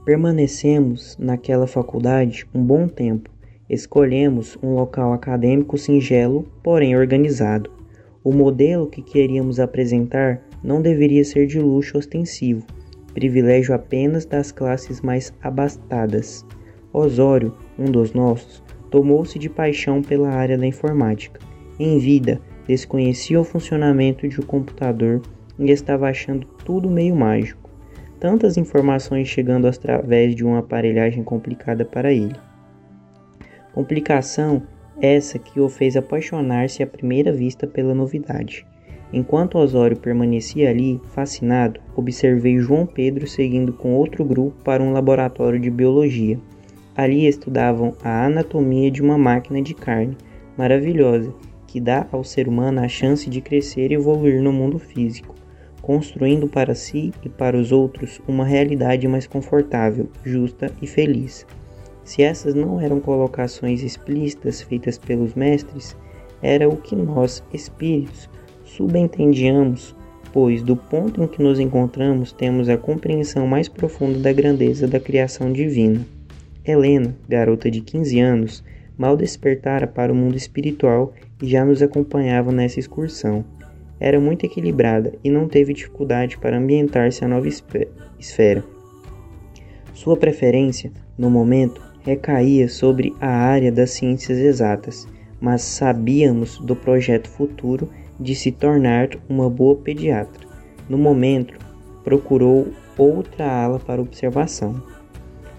Permanecemos 0.04 1.16
naquela 1.18 1.66
faculdade 1.66 2.46
um 2.54 2.62
bom 2.62 2.86
tempo. 2.86 3.30
Escolhemos 3.68 4.58
um 4.62 4.74
local 4.74 5.14
acadêmico 5.14 5.78
singelo, 5.78 6.46
porém 6.62 6.94
organizado. 6.94 7.70
O 8.22 8.30
modelo 8.30 8.88
que 8.88 9.00
queríamos 9.00 9.58
apresentar 9.58 10.42
não 10.62 10.82
deveria 10.82 11.24
ser 11.24 11.46
de 11.46 11.58
luxo 11.58 11.96
ostensivo 11.96 12.66
privilégio 13.14 13.74
apenas 13.74 14.24
das 14.24 14.52
classes 14.52 15.00
mais 15.00 15.32
abastadas. 15.42 16.44
Osório, 16.92 17.56
um 17.78 17.84
dos 17.84 18.12
nossos, 18.12 18.62
tomou-se 18.90 19.38
de 19.38 19.48
paixão 19.48 20.02
pela 20.02 20.30
área 20.30 20.58
da 20.58 20.66
informática. 20.66 21.40
Em 21.78 21.98
vida, 21.98 22.40
desconhecia 22.66 23.40
o 23.40 23.44
funcionamento 23.44 24.28
de 24.28 24.40
um 24.40 24.44
computador 24.44 25.22
e 25.58 25.70
estava 25.70 26.08
achando 26.08 26.46
tudo 26.64 26.90
meio 26.90 27.14
mágico. 27.14 27.70
Tantas 28.18 28.56
informações 28.56 29.28
chegando 29.28 29.66
através 29.66 30.34
de 30.34 30.44
uma 30.44 30.58
aparelhagem 30.58 31.24
complicada 31.24 31.84
para 31.84 32.12
ele. 32.12 32.36
Complicação 33.72 34.62
essa 35.00 35.38
que 35.38 35.58
o 35.58 35.68
fez 35.68 35.96
apaixonar-se 35.96 36.82
à 36.82 36.86
primeira 36.86 37.32
vista 37.32 37.66
pela 37.66 37.94
novidade. 37.94 38.66
Enquanto 39.12 39.58
Osório 39.58 39.96
permanecia 39.96 40.70
ali, 40.70 41.00
fascinado, 41.12 41.80
observei 41.96 42.58
João 42.58 42.86
Pedro 42.86 43.26
seguindo 43.26 43.72
com 43.72 43.94
outro 43.94 44.24
grupo 44.24 44.56
para 44.62 44.82
um 44.82 44.92
laboratório 44.92 45.58
de 45.58 45.68
biologia. 45.68 46.38
Ali 46.96 47.26
estudavam 47.26 47.94
a 48.04 48.26
anatomia 48.26 48.90
de 48.90 49.02
uma 49.02 49.18
máquina 49.18 49.60
de 49.60 49.74
carne 49.74 50.16
maravilhosa 50.56 51.32
que 51.66 51.80
dá 51.80 52.06
ao 52.12 52.22
ser 52.22 52.48
humano 52.48 52.80
a 52.80 52.88
chance 52.88 53.30
de 53.30 53.40
crescer 53.40 53.90
e 53.90 53.94
evoluir 53.94 54.42
no 54.42 54.52
mundo 54.52 54.78
físico, 54.78 55.34
construindo 55.80 56.48
para 56.48 56.74
si 56.74 57.12
e 57.24 57.28
para 57.28 57.56
os 57.56 57.72
outros 57.72 58.20
uma 58.28 58.44
realidade 58.44 59.06
mais 59.08 59.26
confortável, 59.26 60.08
justa 60.24 60.72
e 60.82 60.86
feliz. 60.86 61.46
Se 62.04 62.22
essas 62.22 62.54
não 62.54 62.80
eram 62.80 62.98
colocações 62.98 63.82
explícitas 63.82 64.60
feitas 64.60 64.98
pelos 64.98 65.34
mestres, 65.34 65.96
era 66.42 66.68
o 66.68 66.76
que 66.76 66.96
nós, 66.96 67.42
espíritos, 67.52 68.28
subentendíamos, 68.76 69.96
pois 70.32 70.62
do 70.62 70.76
ponto 70.76 71.22
em 71.22 71.26
que 71.26 71.42
nos 71.42 71.58
encontramos 71.58 72.32
temos 72.32 72.68
a 72.68 72.76
compreensão 72.76 73.46
mais 73.46 73.68
profunda 73.68 74.18
da 74.18 74.32
grandeza 74.32 74.86
da 74.86 75.00
criação 75.00 75.52
divina. 75.52 76.06
Helena, 76.64 77.14
garota 77.28 77.70
de 77.70 77.80
15 77.80 78.20
anos, 78.20 78.64
mal 78.96 79.16
despertara 79.16 79.86
para 79.86 80.12
o 80.12 80.14
mundo 80.14 80.36
espiritual 80.36 81.12
e 81.42 81.48
já 81.48 81.64
nos 81.64 81.82
acompanhava 81.82 82.52
nessa 82.52 82.78
excursão. 82.78 83.44
Era 83.98 84.20
muito 84.20 84.46
equilibrada 84.46 85.12
e 85.24 85.30
não 85.30 85.48
teve 85.48 85.74
dificuldade 85.74 86.38
para 86.38 86.56
ambientar-se 86.56 87.24
à 87.24 87.28
nova 87.28 87.48
esfera. 88.18 88.64
Sua 89.92 90.16
preferência, 90.16 90.92
no 91.18 91.28
momento, 91.28 91.82
recaía 92.02 92.68
sobre 92.68 93.12
a 93.20 93.28
área 93.28 93.70
das 93.70 93.90
ciências 93.90 94.38
exatas, 94.38 95.06
mas 95.40 95.62
sabíamos 95.62 96.58
do 96.58 96.76
projeto 96.76 97.28
futuro 97.28 97.88
de 98.20 98.34
se 98.34 98.52
tornar 98.52 99.08
uma 99.28 99.48
boa 99.48 99.74
pediatra. 99.76 100.46
No 100.88 100.98
momento, 100.98 101.58
procurou 102.04 102.68
outra 102.98 103.50
ala 103.50 103.78
para 103.78 104.02
observação. 104.02 104.82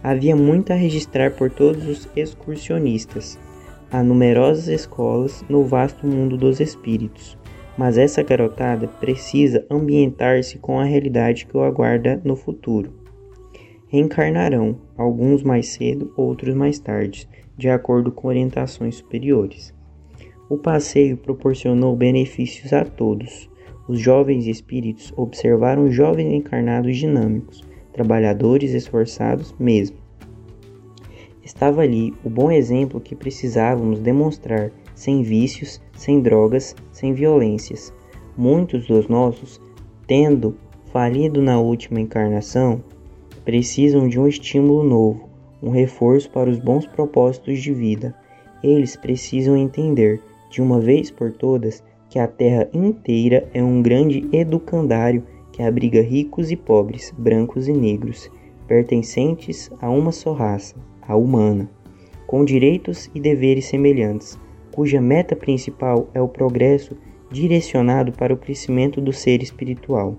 Havia 0.03 0.35
muito 0.35 0.71
a 0.71 0.75
registrar 0.75 1.31
por 1.31 1.49
todos 1.49 1.87
os 1.87 2.07
excursionistas. 2.15 3.39
Há 3.91 4.03
numerosas 4.03 4.67
escolas 4.67 5.43
no 5.49 5.63
vasto 5.63 6.07
mundo 6.07 6.37
dos 6.37 6.59
espíritos, 6.59 7.37
mas 7.77 7.97
essa 7.97 8.23
garotada 8.23 8.87
precisa 8.87 9.65
ambientar-se 9.69 10.57
com 10.57 10.79
a 10.79 10.83
realidade 10.83 11.45
que 11.45 11.57
o 11.57 11.63
aguarda 11.63 12.21
no 12.23 12.35
futuro. 12.35 12.93
Reencarnarão, 13.87 14.77
alguns 14.97 15.43
mais 15.43 15.67
cedo, 15.67 16.13
outros 16.15 16.55
mais 16.55 16.79
tarde, 16.79 17.27
de 17.57 17.69
acordo 17.69 18.11
com 18.11 18.29
orientações 18.29 18.95
superiores. 18.95 19.73
O 20.51 20.57
passeio 20.57 21.15
proporcionou 21.15 21.95
benefícios 21.95 22.73
a 22.73 22.83
todos. 22.83 23.49
Os 23.87 24.01
jovens 24.01 24.47
espíritos 24.47 25.13
observaram 25.15 25.89
jovens 25.89 26.33
encarnados 26.33 26.97
dinâmicos, 26.97 27.63
trabalhadores 27.93 28.73
esforçados 28.73 29.55
mesmo. 29.57 29.95
Estava 31.41 31.83
ali 31.83 32.13
o 32.21 32.29
bom 32.29 32.51
exemplo 32.51 32.99
que 32.99 33.15
precisávamos 33.15 34.01
demonstrar, 34.01 34.73
sem 34.93 35.23
vícios, 35.23 35.81
sem 35.95 36.19
drogas, 36.19 36.75
sem 36.91 37.13
violências. 37.13 37.93
Muitos 38.35 38.85
dos 38.87 39.07
nossos, 39.07 39.61
tendo 40.05 40.57
falido 40.91 41.41
na 41.41 41.61
última 41.61 42.01
encarnação, 42.01 42.83
precisam 43.45 44.05
de 44.05 44.19
um 44.19 44.27
estímulo 44.27 44.83
novo, 44.83 45.29
um 45.63 45.69
reforço 45.69 46.29
para 46.29 46.49
os 46.49 46.59
bons 46.59 46.85
propósitos 46.85 47.61
de 47.61 47.73
vida. 47.73 48.13
Eles 48.61 48.97
precisam 48.97 49.55
entender 49.55 50.21
de 50.51 50.61
uma 50.61 50.79
vez 50.79 51.09
por 51.09 51.31
todas 51.31 51.83
que 52.09 52.19
a 52.19 52.27
terra 52.27 52.67
inteira 52.73 53.49
é 53.53 53.63
um 53.63 53.81
grande 53.81 54.27
educandário 54.33 55.23
que 55.51 55.63
abriga 55.63 56.01
ricos 56.01 56.51
e 56.51 56.57
pobres, 56.57 57.13
brancos 57.17 57.67
e 57.69 57.73
negros, 57.73 58.29
pertencentes 58.67 59.71
a 59.81 59.89
uma 59.89 60.11
só 60.11 60.33
raça, 60.33 60.75
a 61.01 61.15
humana, 61.15 61.69
com 62.27 62.43
direitos 62.43 63.09
e 63.15 63.19
deveres 63.19 63.65
semelhantes, 63.65 64.37
cuja 64.71 65.01
meta 65.01 65.35
principal 65.35 66.09
é 66.13 66.21
o 66.21 66.27
progresso 66.27 66.97
direcionado 67.31 68.11
para 68.11 68.33
o 68.33 68.37
crescimento 68.37 68.99
do 68.99 69.13
ser 69.13 69.41
espiritual. 69.41 70.15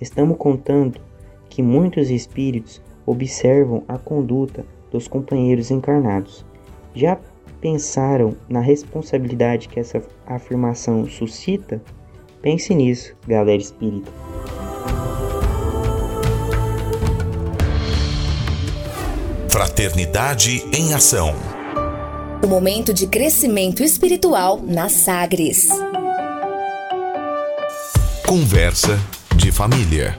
Estamos 0.00 0.36
contando 0.36 1.00
que 1.48 1.62
muitos 1.62 2.10
espíritos 2.10 2.82
observam 3.06 3.84
a 3.88 3.96
conduta 3.96 4.64
dos 4.90 5.06
companheiros 5.06 5.70
encarnados. 5.70 6.44
Já 6.94 7.18
pensaram 7.60 8.36
na 8.48 8.60
responsabilidade 8.60 9.68
que 9.68 9.80
essa 9.80 10.02
afirmação 10.26 11.08
suscita? 11.08 11.82
Pense 12.40 12.74
nisso, 12.74 13.14
galera 13.26 13.60
espírita. 13.60 14.10
Fraternidade 19.48 20.64
em 20.72 20.94
Ação. 20.94 21.34
O 22.42 22.46
momento 22.46 22.94
de 22.94 23.06
crescimento 23.06 23.82
espiritual 23.82 24.60
na 24.62 24.88
Sagres. 24.88 25.68
Conversa 28.26 28.98
de 29.36 29.50
família. 29.50 30.16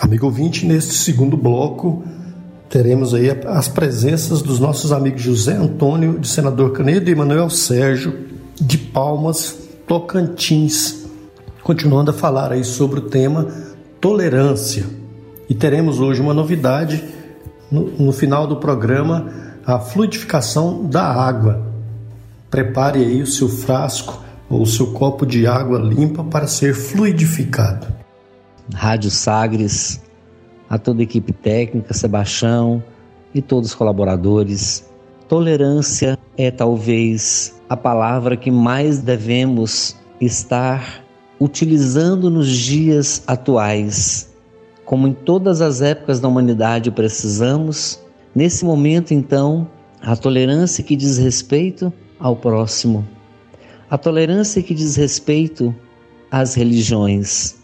Amigo 0.00 0.26
ouvinte, 0.26 0.64
neste 0.64 0.94
segundo 0.94 1.36
bloco, 1.36 2.02
teremos 2.70 3.12
aí 3.12 3.28
as 3.48 3.66
presenças 3.66 4.40
dos 4.40 4.60
nossos 4.60 4.92
amigos 4.92 5.20
José 5.20 5.54
Antônio, 5.54 6.20
de 6.20 6.28
Senador 6.28 6.72
Canedo, 6.72 7.10
e 7.10 7.14
Manuel 7.16 7.50
Sérgio, 7.50 8.26
de 8.60 8.78
Palmas, 8.78 9.58
Tocantins, 9.88 11.04
continuando 11.64 12.12
a 12.12 12.14
falar 12.14 12.52
aí 12.52 12.62
sobre 12.62 13.00
o 13.00 13.08
tema 13.08 13.48
tolerância. 14.00 14.86
E 15.48 15.54
teremos 15.54 15.98
hoje 15.98 16.20
uma 16.20 16.32
novidade 16.32 17.02
no, 17.68 17.86
no 17.98 18.12
final 18.12 18.46
do 18.46 18.56
programa, 18.56 19.28
a 19.66 19.80
fluidificação 19.80 20.86
da 20.86 21.02
água. 21.02 21.66
Prepare 22.48 23.00
aí 23.00 23.20
o 23.20 23.26
seu 23.26 23.48
frasco 23.48 24.22
ou 24.48 24.62
o 24.62 24.66
seu 24.66 24.92
copo 24.92 25.26
de 25.26 25.44
água 25.44 25.78
limpa 25.78 26.22
para 26.22 26.46
ser 26.46 26.72
fluidificado. 26.74 27.88
Rádio 28.72 29.10
Sagres 29.10 30.00
a 30.70 30.78
toda 30.78 31.00
a 31.00 31.02
equipe 31.02 31.32
técnica, 31.32 31.92
Sebastião 31.92 32.80
e 33.34 33.42
todos 33.42 33.70
os 33.70 33.74
colaboradores. 33.74 34.88
Tolerância 35.28 36.16
é 36.36 36.48
talvez 36.48 37.60
a 37.68 37.76
palavra 37.76 38.36
que 38.36 38.52
mais 38.52 39.00
devemos 39.00 39.96
estar 40.20 41.04
utilizando 41.40 42.30
nos 42.30 42.48
dias 42.48 43.24
atuais. 43.26 44.32
Como 44.84 45.08
em 45.08 45.12
todas 45.12 45.60
as 45.60 45.82
épocas 45.82 46.20
da 46.20 46.28
humanidade 46.28 46.90
precisamos, 46.90 48.00
nesse 48.34 48.64
momento 48.64 49.12
então, 49.12 49.68
a 50.00 50.14
tolerância 50.16 50.84
que 50.84 50.94
diz 50.94 51.18
respeito 51.18 51.92
ao 52.18 52.36
próximo, 52.36 53.06
a 53.90 53.98
tolerância 53.98 54.62
que 54.62 54.74
diz 54.74 54.94
respeito 54.94 55.74
às 56.30 56.54
religiões, 56.54 57.56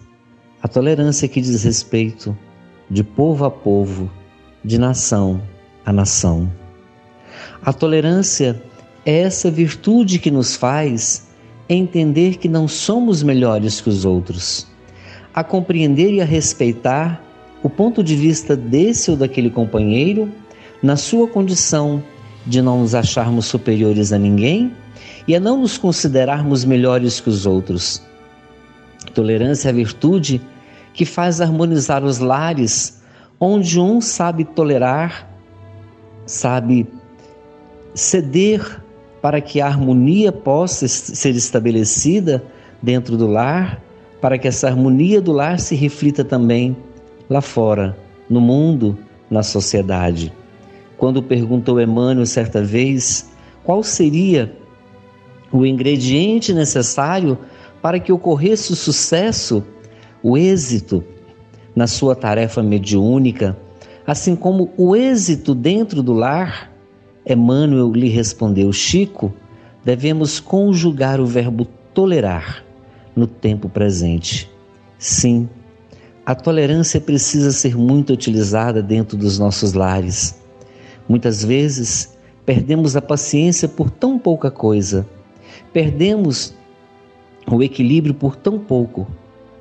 a 0.60 0.66
tolerância 0.66 1.28
que 1.28 1.40
diz 1.40 1.62
respeito 1.62 2.36
de 2.90 3.02
povo 3.02 3.44
a 3.44 3.50
povo, 3.50 4.10
de 4.64 4.78
nação 4.78 5.40
a 5.86 5.92
nação. 5.92 6.50
A 7.62 7.72
tolerância 7.72 8.60
é 9.04 9.20
essa 9.20 9.48
virtude 9.48 10.18
que 10.18 10.32
nos 10.32 10.56
faz 10.56 11.28
entender 11.68 12.38
que 12.38 12.48
não 12.48 12.66
somos 12.66 13.22
melhores 13.22 13.80
que 13.80 13.88
os 13.88 14.04
outros, 14.04 14.66
a 15.32 15.44
compreender 15.44 16.12
e 16.12 16.20
a 16.20 16.24
respeitar 16.24 17.22
o 17.62 17.70
ponto 17.70 18.02
de 18.02 18.16
vista 18.16 18.56
desse 18.56 19.10
ou 19.10 19.16
daquele 19.16 19.48
companheiro 19.48 20.30
na 20.82 20.96
sua 20.96 21.28
condição 21.28 22.02
de 22.44 22.60
não 22.60 22.80
nos 22.80 22.94
acharmos 22.94 23.46
superiores 23.46 24.12
a 24.12 24.18
ninguém 24.18 24.72
e 25.26 25.34
a 25.34 25.40
não 25.40 25.60
nos 25.60 25.78
considerarmos 25.78 26.64
melhores 26.64 27.20
que 27.20 27.28
os 27.28 27.46
outros. 27.46 28.02
Tolerância 29.14 29.68
é 29.68 29.70
a 29.70 29.74
virtude 29.74 30.40
que 30.96 31.04
faz 31.04 31.42
harmonizar 31.42 32.02
os 32.02 32.18
lares, 32.18 33.02
onde 33.38 33.78
um 33.78 34.00
sabe 34.00 34.44
tolerar, 34.44 35.30
sabe 36.24 36.88
ceder 37.94 38.82
para 39.20 39.42
que 39.42 39.60
a 39.60 39.66
harmonia 39.66 40.32
possa 40.32 40.88
ser 40.88 41.36
estabelecida 41.36 42.42
dentro 42.82 43.14
do 43.18 43.26
lar, 43.26 43.82
para 44.22 44.38
que 44.38 44.48
essa 44.48 44.68
harmonia 44.68 45.20
do 45.20 45.32
lar 45.32 45.60
se 45.60 45.74
reflita 45.74 46.24
também 46.24 46.74
lá 47.28 47.42
fora, 47.42 47.94
no 48.28 48.40
mundo, 48.40 48.98
na 49.30 49.42
sociedade. 49.42 50.32
Quando 50.96 51.22
perguntou 51.22 51.78
Emmanuel 51.78 52.24
certa 52.24 52.62
vez 52.62 53.30
qual 53.62 53.82
seria 53.82 54.56
o 55.52 55.66
ingrediente 55.66 56.54
necessário 56.54 57.36
para 57.82 58.00
que 58.00 58.10
ocorresse 58.10 58.72
o 58.72 58.76
sucesso 58.76 59.62
o 60.22 60.36
êxito 60.36 61.04
na 61.74 61.86
sua 61.86 62.14
tarefa 62.14 62.62
mediúnica, 62.62 63.56
assim 64.06 64.34
como 64.34 64.70
o 64.76 64.96
êxito 64.96 65.54
dentro 65.54 66.02
do 66.02 66.12
lar, 66.12 66.72
Emmanuel 67.28 67.92
lhe 67.92 68.08
respondeu: 68.08 68.72
Chico, 68.72 69.32
devemos 69.84 70.40
conjugar 70.40 71.20
o 71.20 71.26
verbo 71.26 71.66
tolerar 71.92 72.64
no 73.14 73.26
tempo 73.26 73.68
presente. 73.68 74.50
Sim, 74.98 75.48
a 76.24 76.34
tolerância 76.34 77.00
precisa 77.00 77.52
ser 77.52 77.76
muito 77.76 78.12
utilizada 78.12 78.82
dentro 78.82 79.16
dos 79.16 79.38
nossos 79.38 79.74
lares. 79.74 80.40
Muitas 81.08 81.44
vezes 81.44 82.16
perdemos 82.44 82.96
a 82.96 83.02
paciência 83.02 83.68
por 83.68 83.90
tão 83.90 84.18
pouca 84.18 84.50
coisa, 84.50 85.06
perdemos 85.72 86.54
o 87.50 87.62
equilíbrio 87.62 88.14
por 88.14 88.34
tão 88.34 88.58
pouco 88.58 89.06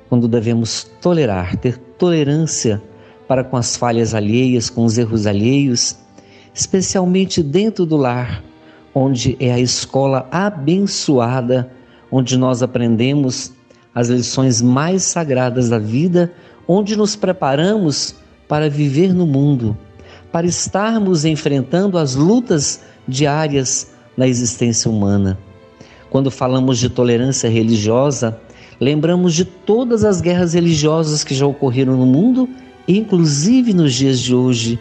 quando 0.08 0.28
devemos 0.28 0.84
tolerar, 1.00 1.56
ter 1.56 1.78
tolerância 1.78 2.82
para 3.26 3.42
com 3.42 3.56
as 3.56 3.76
falhas 3.76 4.14
alheias, 4.14 4.70
com 4.70 4.84
os 4.84 4.96
erros 4.98 5.26
alheios, 5.26 5.96
especialmente 6.54 7.42
dentro 7.42 7.84
do 7.84 7.96
lar, 7.96 8.42
onde 8.94 9.36
é 9.40 9.52
a 9.52 9.58
escola 9.58 10.28
abençoada, 10.30 11.70
onde 12.10 12.36
nós 12.36 12.62
aprendemos 12.62 13.52
as 13.94 14.08
lições 14.08 14.62
mais 14.62 15.02
sagradas 15.02 15.68
da 15.68 15.78
vida, 15.78 16.32
onde 16.68 16.96
nos 16.96 17.16
preparamos 17.16 18.14
para 18.48 18.70
viver 18.70 19.12
no 19.12 19.26
mundo, 19.26 19.76
para 20.30 20.46
estarmos 20.46 21.24
enfrentando 21.24 21.98
as 21.98 22.14
lutas 22.14 22.80
diárias 23.08 23.90
na 24.16 24.26
existência 24.26 24.90
humana. 24.90 25.38
Quando 26.10 26.30
falamos 26.30 26.78
de 26.78 26.88
tolerância 26.88 27.48
religiosa, 27.50 28.40
Lembramos 28.80 29.34
de 29.34 29.44
todas 29.44 30.04
as 30.04 30.20
guerras 30.20 30.52
religiosas 30.54 31.24
que 31.24 31.34
já 31.34 31.46
ocorreram 31.46 31.96
no 31.96 32.06
mundo, 32.06 32.48
inclusive 32.86 33.72
nos 33.72 33.94
dias 33.94 34.20
de 34.20 34.34
hoje. 34.34 34.78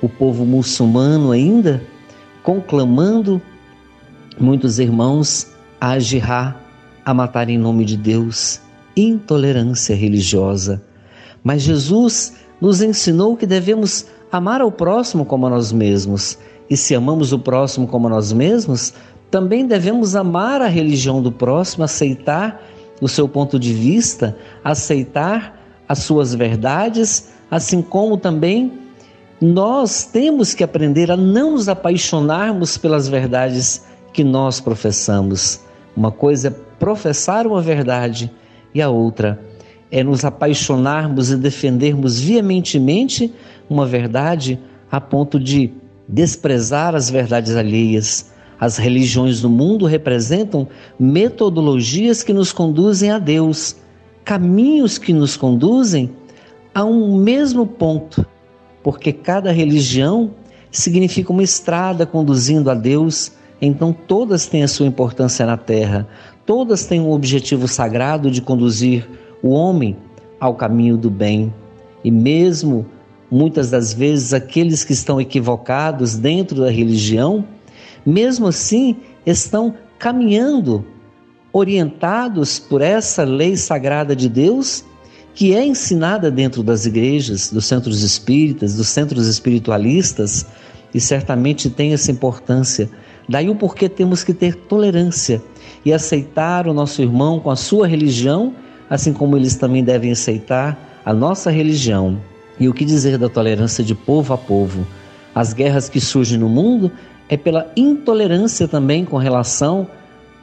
O 0.00 0.08
povo 0.08 0.44
muçulmano 0.44 1.32
ainda 1.32 1.82
conclamando 2.42 3.42
muitos 4.38 4.78
irmãos 4.78 5.48
a 5.80 5.90
agirrar, 5.90 6.60
a 7.04 7.12
matar 7.12 7.48
em 7.48 7.58
nome 7.58 7.84
de 7.84 7.96
Deus, 7.96 8.60
intolerância 8.96 9.94
religiosa. 9.94 10.82
Mas 11.42 11.62
Jesus 11.62 12.34
nos 12.60 12.80
ensinou 12.80 13.36
que 13.36 13.46
devemos 13.46 14.06
amar 14.30 14.60
ao 14.60 14.70
próximo 14.70 15.24
como 15.24 15.46
a 15.46 15.50
nós 15.50 15.72
mesmos. 15.72 16.38
E 16.68 16.76
se 16.76 16.94
amamos 16.94 17.32
o 17.32 17.38
próximo 17.38 17.86
como 17.86 18.06
a 18.06 18.10
nós 18.10 18.32
mesmos, 18.32 18.94
também 19.30 19.66
devemos 19.66 20.14
amar 20.14 20.60
a 20.60 20.68
religião 20.68 21.22
do 21.22 21.32
próximo, 21.32 21.84
aceitar 21.84 22.62
o 23.00 23.08
seu 23.08 23.28
ponto 23.28 23.58
de 23.58 23.72
vista, 23.72 24.36
aceitar 24.62 25.58
as 25.88 26.00
suas 26.00 26.34
verdades, 26.34 27.32
assim 27.50 27.82
como 27.82 28.16
também 28.16 28.72
nós 29.40 30.04
temos 30.04 30.52
que 30.54 30.62
aprender 30.62 31.10
a 31.10 31.16
não 31.16 31.52
nos 31.52 31.68
apaixonarmos 31.68 32.76
pelas 32.76 33.08
verdades 33.08 33.84
que 34.12 34.22
nós 34.22 34.60
professamos. 34.60 35.60
Uma 35.96 36.12
coisa 36.12 36.48
é 36.48 36.50
professar 36.78 37.46
uma 37.46 37.62
verdade 37.62 38.30
e 38.74 38.82
a 38.82 38.88
outra 38.88 39.40
é 39.90 40.04
nos 40.04 40.24
apaixonarmos 40.24 41.30
e 41.30 41.36
defendermos 41.36 42.20
veementemente 42.20 43.32
uma 43.68 43.86
verdade 43.86 44.58
a 44.90 45.00
ponto 45.00 45.38
de 45.38 45.72
desprezar 46.08 46.94
as 46.94 47.10
verdades 47.10 47.56
alheias. 47.56 48.29
As 48.60 48.76
religiões 48.76 49.40
do 49.40 49.48
mundo 49.48 49.86
representam 49.86 50.68
metodologias 50.98 52.22
que 52.22 52.34
nos 52.34 52.52
conduzem 52.52 53.10
a 53.10 53.18
Deus, 53.18 53.74
caminhos 54.22 54.98
que 54.98 55.14
nos 55.14 55.34
conduzem 55.34 56.10
a 56.74 56.84
um 56.84 57.16
mesmo 57.16 57.66
ponto, 57.66 58.24
porque 58.82 59.14
cada 59.14 59.50
religião 59.50 60.32
significa 60.70 61.32
uma 61.32 61.42
estrada 61.42 62.04
conduzindo 62.04 62.70
a 62.70 62.74
Deus, 62.74 63.32
então 63.62 63.94
todas 63.94 64.46
têm 64.46 64.62
a 64.62 64.68
sua 64.68 64.86
importância 64.86 65.46
na 65.46 65.56
terra, 65.56 66.06
todas 66.44 66.84
têm 66.84 67.00
um 67.00 67.12
objetivo 67.12 67.66
sagrado 67.66 68.30
de 68.30 68.42
conduzir 68.42 69.08
o 69.42 69.48
homem 69.50 69.96
ao 70.38 70.54
caminho 70.54 70.98
do 70.98 71.10
bem. 71.10 71.52
E 72.04 72.10
mesmo 72.10 72.84
muitas 73.30 73.70
das 73.70 73.94
vezes 73.94 74.34
aqueles 74.34 74.84
que 74.84 74.92
estão 74.92 75.18
equivocados 75.18 76.16
dentro 76.16 76.60
da 76.60 76.70
religião, 76.70 77.44
mesmo 78.04 78.46
assim 78.46 78.96
estão 79.24 79.74
caminhando 79.98 80.84
orientados 81.52 82.58
por 82.58 82.80
essa 82.80 83.24
lei 83.24 83.56
sagrada 83.56 84.14
de 84.14 84.28
Deus 84.28 84.84
que 85.34 85.54
é 85.54 85.64
ensinada 85.64 86.30
dentro 86.30 86.62
das 86.62 86.86
igrejas, 86.86 87.50
dos 87.50 87.64
centros 87.64 88.02
espíritas, 88.02 88.74
dos 88.74 88.88
centros 88.88 89.26
espiritualistas, 89.26 90.44
e 90.92 91.00
certamente 91.00 91.70
tem 91.70 91.92
essa 91.92 92.10
importância. 92.10 92.90
Daí 93.28 93.48
o 93.48 93.54
porquê 93.54 93.88
temos 93.88 94.24
que 94.24 94.34
ter 94.34 94.54
tolerância 94.54 95.40
e 95.84 95.92
aceitar 95.92 96.66
o 96.66 96.74
nosso 96.74 97.00
irmão 97.00 97.38
com 97.38 97.50
a 97.50 97.56
sua 97.56 97.86
religião, 97.86 98.52
assim 98.88 99.12
como 99.12 99.36
eles 99.36 99.54
também 99.54 99.84
devem 99.84 100.10
aceitar 100.10 101.00
a 101.04 101.14
nossa 101.14 101.50
religião. 101.50 102.20
E 102.58 102.68
o 102.68 102.74
que 102.74 102.84
dizer 102.84 103.16
da 103.16 103.28
tolerância 103.28 103.84
de 103.84 103.94
povo 103.94 104.34
a 104.34 104.38
povo? 104.38 104.86
As 105.34 105.54
guerras 105.54 105.88
que 105.88 106.00
surgem 106.00 106.38
no 106.38 106.48
mundo 106.48 106.90
é 107.30 107.36
pela 107.36 107.70
intolerância 107.76 108.66
também 108.66 109.04
com 109.04 109.16
relação 109.16 109.86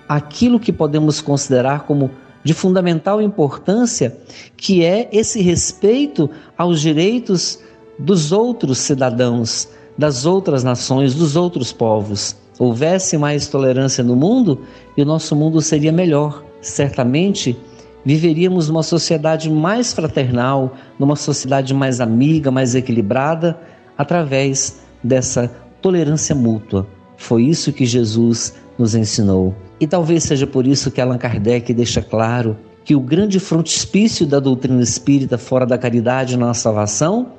àquilo 0.08 0.58
que 0.58 0.72
podemos 0.72 1.20
considerar 1.20 1.82
como 1.82 2.10
de 2.46 2.54
fundamental 2.54 3.22
importância, 3.22 4.18
que 4.56 4.86
é 4.86 5.10
esse 5.12 5.42
respeito 5.42 6.30
aos 6.58 6.80
direitos 6.80 7.60
dos 8.00 8.32
outros 8.32 8.78
cidadãos, 8.78 9.68
das 9.98 10.26
outras 10.26 10.64
nações, 10.64 11.14
dos 11.14 11.36
outros 11.36 11.74
povos. 11.74 12.38
Houvesse 12.58 13.18
mais 13.18 13.48
tolerância 13.48 14.02
no 14.02 14.16
mundo 14.16 14.62
e 14.96 15.02
o 15.02 15.06
nosso 15.06 15.36
mundo 15.36 15.60
seria 15.62 15.92
melhor. 15.92 16.42
Certamente 16.62 17.58
viveríamos 18.06 18.70
numa 18.70 18.82
sociedade 18.82 19.52
mais 19.52 19.92
fraternal, 19.92 20.74
numa 20.98 21.18
sociedade 21.18 21.74
mais 21.74 22.00
amiga, 22.00 22.50
mais 22.50 22.76
equilibrada, 22.76 23.60
através 23.98 24.80
dessa 25.04 25.52
tolerância 25.88 26.36
mútua. 26.36 26.86
Foi 27.16 27.44
isso 27.44 27.72
que 27.72 27.86
Jesus 27.86 28.54
nos 28.78 28.94
ensinou. 28.94 29.56
E 29.80 29.88
talvez 29.88 30.24
seja 30.24 30.46
por 30.46 30.68
isso 30.68 30.92
que 30.92 31.00
Allan 31.00 31.18
Kardec 31.18 31.74
deixa 31.74 32.02
claro 32.02 32.58
que 32.84 32.94
o 32.94 33.00
grande 33.00 33.40
frontispício 33.40 34.28
da 34.28 34.38
doutrina 34.38 34.82
espírita 34.82 35.38
fora 35.38 35.66
da 35.66 35.78
caridade 35.78 36.36
na 36.36 36.54
salvação 36.54 37.32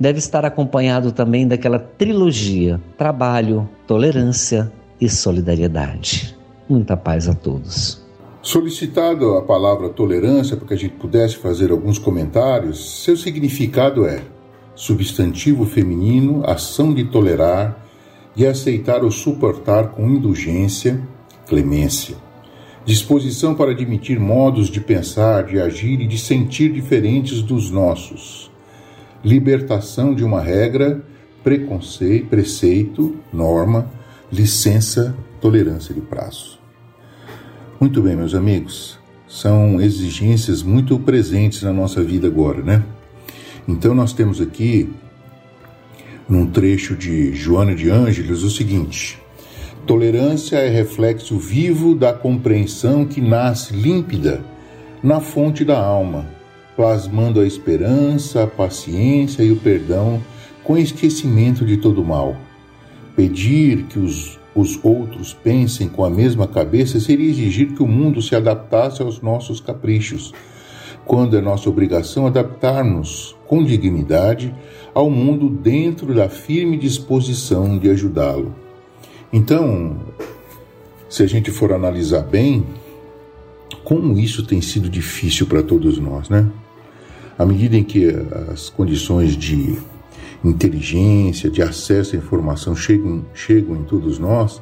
deve 0.00 0.18
estar 0.18 0.44
acompanhado 0.44 1.12
também 1.12 1.46
daquela 1.46 1.78
trilogia: 1.78 2.80
trabalho, 2.98 3.68
tolerância 3.86 4.72
e 5.00 5.08
solidariedade. 5.08 6.36
Muita 6.68 6.96
paz 6.96 7.28
a 7.28 7.34
todos. 7.34 8.02
Solicitado 8.42 9.36
a 9.36 9.42
palavra 9.42 9.90
tolerância 9.90 10.56
para 10.56 10.66
que 10.66 10.74
a 10.74 10.78
gente 10.78 10.94
pudesse 10.94 11.36
fazer 11.36 11.70
alguns 11.70 12.00
comentários, 12.00 13.04
seu 13.04 13.16
significado 13.16 14.04
é 14.04 14.20
substantivo 14.74 15.64
feminino, 15.64 16.42
ação 16.44 16.92
de 16.92 17.04
tolerar, 17.04 17.81
de 18.34 18.46
aceitar 18.46 19.04
ou 19.04 19.10
suportar 19.10 19.88
com 19.88 20.08
indulgência, 20.08 21.00
clemência. 21.46 22.16
Disposição 22.84 23.54
para 23.54 23.70
admitir 23.70 24.18
modos 24.18 24.68
de 24.68 24.80
pensar, 24.80 25.44
de 25.44 25.60
agir 25.60 26.00
e 26.00 26.06
de 26.06 26.18
sentir 26.18 26.72
diferentes 26.72 27.42
dos 27.42 27.70
nossos. 27.70 28.50
Libertação 29.24 30.14
de 30.14 30.24
uma 30.24 30.40
regra, 30.40 31.04
preconceito, 31.44 32.26
preceito, 32.26 33.16
norma, 33.32 33.90
licença, 34.32 35.14
tolerância 35.40 35.94
de 35.94 36.00
prazo. 36.00 36.58
Muito 37.78 38.00
bem, 38.00 38.16
meus 38.16 38.34
amigos, 38.34 38.98
são 39.28 39.80
exigências 39.80 40.62
muito 40.62 40.98
presentes 40.98 41.62
na 41.62 41.72
nossa 41.72 42.02
vida 42.02 42.26
agora, 42.26 42.62
né? 42.62 42.82
Então 43.66 43.94
nós 43.94 44.12
temos 44.12 44.40
aqui, 44.40 44.90
num 46.32 46.46
trecho 46.46 46.96
de 46.96 47.34
Joana 47.34 47.74
de 47.74 47.90
Ângeles, 47.90 48.42
o 48.42 48.50
seguinte: 48.50 49.20
tolerância 49.86 50.56
é 50.56 50.68
reflexo 50.70 51.36
vivo 51.36 51.94
da 51.94 52.10
compreensão 52.10 53.04
que 53.04 53.20
nasce 53.20 53.74
límpida 53.74 54.42
na 55.02 55.20
fonte 55.20 55.62
da 55.62 55.78
alma, 55.78 56.26
plasmando 56.74 57.38
a 57.38 57.46
esperança, 57.46 58.44
a 58.44 58.46
paciência 58.46 59.42
e 59.42 59.52
o 59.52 59.56
perdão 59.56 60.22
com 60.64 60.78
esquecimento 60.78 61.66
de 61.66 61.76
todo 61.76 62.02
mal. 62.02 62.34
Pedir 63.14 63.82
que 63.84 63.98
os 63.98 64.40
os 64.54 64.78
outros 64.82 65.32
pensem 65.32 65.88
com 65.88 66.04
a 66.04 66.10
mesma 66.10 66.46
cabeça 66.46 67.00
seria 67.00 67.30
exigir 67.30 67.72
que 67.72 67.82
o 67.82 67.88
mundo 67.88 68.20
se 68.20 68.36
adaptasse 68.36 69.00
aos 69.00 69.22
nossos 69.22 69.62
caprichos, 69.62 70.34
quando 71.04 71.36
é 71.36 71.40
nossa 71.40 71.68
obrigação 71.68 72.26
adaptar-nos 72.26 73.36
com 73.46 73.62
dignidade 73.62 74.54
ao 74.94 75.10
mundo 75.10 75.48
dentro 75.48 76.14
da 76.14 76.28
firme 76.28 76.76
disposição 76.76 77.78
de 77.78 77.90
ajudá-lo. 77.90 78.54
Então, 79.32 79.96
se 81.08 81.22
a 81.22 81.26
gente 81.26 81.50
for 81.50 81.72
analisar 81.72 82.22
bem, 82.22 82.64
como 83.84 84.18
isso 84.18 84.44
tem 84.44 84.60
sido 84.60 84.88
difícil 84.88 85.46
para 85.46 85.62
todos 85.62 85.98
nós, 85.98 86.28
né? 86.28 86.48
À 87.38 87.44
medida 87.44 87.76
em 87.76 87.82
que 87.82 88.08
as 88.52 88.68
condições 88.70 89.36
de 89.36 89.78
inteligência, 90.44 91.50
de 91.50 91.62
acesso 91.62 92.14
à 92.14 92.18
informação 92.18 92.76
chegam, 92.76 93.24
chegam 93.34 93.76
em 93.76 93.84
todos 93.84 94.18
nós, 94.18 94.60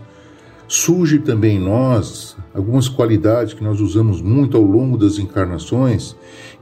surge 0.70 1.18
também 1.18 1.56
em 1.56 1.60
nós 1.60 2.36
algumas 2.54 2.88
qualidades 2.88 3.52
que 3.52 3.64
nós 3.64 3.80
usamos 3.80 4.22
muito 4.22 4.56
ao 4.56 4.62
longo 4.62 4.96
das 4.96 5.18
encarnações, 5.18 6.14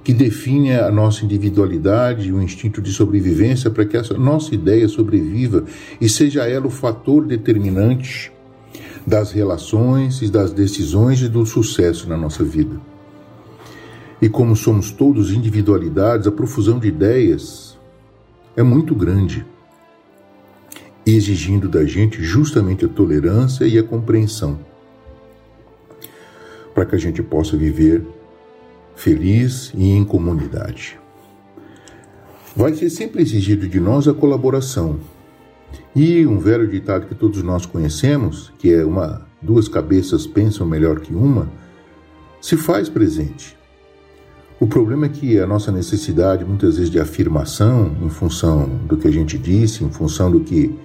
que 0.03 0.15
definem 0.15 0.77
a 0.77 0.91
nossa 0.91 1.27
individualidade 1.27 2.29
e 2.29 2.33
o 2.33 2.41
instinto 2.41 2.81
de 2.81 2.91
sobrevivência 2.91 3.71
para 3.71 3.85
que 3.85 3.99
essa 3.99 4.15
nossa 4.15 4.55
ideia 4.55 4.89
sobreviva 4.89 5.65
e 6.01 6.09
seja 6.09 6.49
ela 6.49 6.67
o 6.67 6.71
fator 6.71 7.27
determinante 7.27 8.33
das 9.07 9.31
relações 9.31 10.23
e 10.23 10.31
das 10.31 10.53
decisões 10.53 11.21
e 11.21 11.29
do 11.29 11.45
sucesso 11.45 12.09
na 12.09 12.17
nossa 12.17 12.43
vida. 12.43 12.81
E 14.23 14.29
como 14.29 14.57
somos 14.57 14.91
todos 14.91 15.33
individualidades, 15.33 16.27
a 16.27 16.33
profusão 16.33 16.79
de 16.79 16.89
ideias 16.89 17.79
é 18.57 18.63
muito 18.63 18.95
grande, 18.95 19.45
exigindo 21.17 21.69
da 21.69 21.85
gente 21.85 22.23
justamente 22.23 22.85
a 22.85 22.89
tolerância 22.89 23.65
e 23.65 23.79
a 23.79 23.83
compreensão, 23.83 24.59
para 26.75 26.85
que 26.85 26.95
a 26.95 26.99
gente 26.99 27.23
possa 27.23 27.57
viver 27.57 28.05
feliz 28.95 29.73
e 29.75 29.91
em 29.91 30.05
comunidade. 30.05 30.99
Vai 32.55 32.75
ser 32.75 32.91
sempre 32.91 33.23
exigido 33.23 33.69
de 33.69 33.79
nós 33.79 34.09
a 34.09 34.15
colaboração. 34.15 34.99
E 35.95 36.27
um 36.27 36.39
velho 36.39 36.67
ditado 36.67 37.07
que 37.07 37.15
todos 37.15 37.43
nós 37.43 37.65
conhecemos, 37.65 38.53
que 38.59 38.73
é 38.73 38.85
uma 38.85 39.27
duas 39.41 39.69
cabeças 39.69 40.27
pensam 40.27 40.67
melhor 40.67 41.01
que 41.01 41.15
uma, 41.15 41.49
se 42.41 42.57
faz 42.57 42.89
presente. 42.89 43.57
O 44.61 44.67
problema 44.67 45.07
é 45.07 45.09
que 45.09 45.39
a 45.39 45.47
nossa 45.47 45.71
necessidade, 45.71 46.45
muitas 46.45 46.77
vezes, 46.77 46.91
de 46.91 46.99
afirmação, 46.99 47.97
em 48.03 48.09
função 48.09 48.69
do 48.87 48.97
que 48.97 49.07
a 49.07 49.11
gente 49.13 49.39
disse, 49.39 49.85
em 49.85 49.91
função 49.91 50.31
do 50.31 50.41
que 50.41 50.77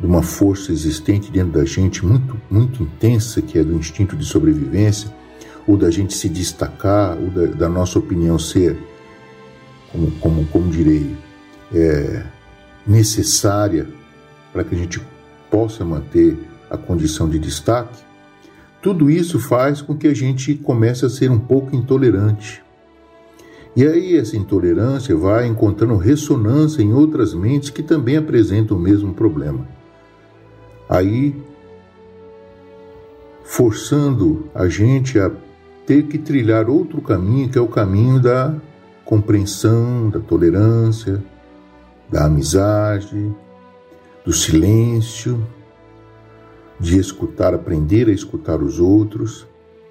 de 0.00 0.06
uma 0.06 0.22
força 0.22 0.72
existente 0.72 1.30
dentro 1.30 1.52
da 1.52 1.64
gente 1.64 2.04
muito, 2.04 2.40
muito 2.50 2.82
intensa, 2.82 3.42
que 3.42 3.58
é 3.58 3.64
do 3.64 3.74
instinto 3.74 4.16
de 4.16 4.24
sobrevivência, 4.24 5.12
ou 5.66 5.76
da 5.76 5.90
gente 5.90 6.14
se 6.14 6.28
destacar, 6.28 7.18
ou 7.18 7.30
da, 7.30 7.46
da 7.46 7.68
nossa 7.68 7.98
opinião 7.98 8.38
ser, 8.38 8.78
como, 9.92 10.10
como, 10.12 10.44
como 10.46 10.70
direi, 10.70 11.16
é, 11.74 12.24
necessária 12.86 13.86
para 14.52 14.64
que 14.64 14.74
a 14.74 14.78
gente 14.78 15.00
possa 15.50 15.84
manter 15.84 16.38
a 16.70 16.76
condição 16.76 17.28
de 17.28 17.38
destaque, 17.38 17.98
tudo 18.80 19.10
isso 19.10 19.40
faz 19.40 19.82
com 19.82 19.96
que 19.96 20.06
a 20.06 20.14
gente 20.14 20.54
comece 20.54 21.04
a 21.04 21.10
ser 21.10 21.30
um 21.30 21.38
pouco 21.38 21.74
intolerante. 21.74 22.62
E 23.74 23.86
aí 23.86 24.16
essa 24.16 24.36
intolerância 24.36 25.14
vai 25.16 25.46
encontrando 25.46 25.96
ressonância 25.96 26.82
em 26.82 26.92
outras 26.92 27.34
mentes 27.34 27.70
que 27.70 27.82
também 27.82 28.16
apresentam 28.16 28.76
o 28.76 28.80
mesmo 28.80 29.12
problema. 29.12 29.66
Aí 30.88 31.34
forçando 33.44 34.48
a 34.54 34.68
gente 34.68 35.18
a 35.18 35.30
ter 35.86 36.04
que 36.06 36.18
trilhar 36.18 36.68
outro 36.68 37.00
caminho, 37.00 37.48
que 37.48 37.58
é 37.58 37.60
o 37.60 37.66
caminho 37.66 38.20
da 38.20 38.54
compreensão, 39.04 40.10
da 40.10 40.20
tolerância, 40.20 41.22
da 42.10 42.26
amizade, 42.26 43.34
do 44.24 44.32
silêncio, 44.32 45.46
de 46.78 46.98
escutar, 46.98 47.54
aprender 47.54 48.08
a 48.08 48.12
escutar 48.12 48.62
os 48.62 48.78
outros, 48.78 49.46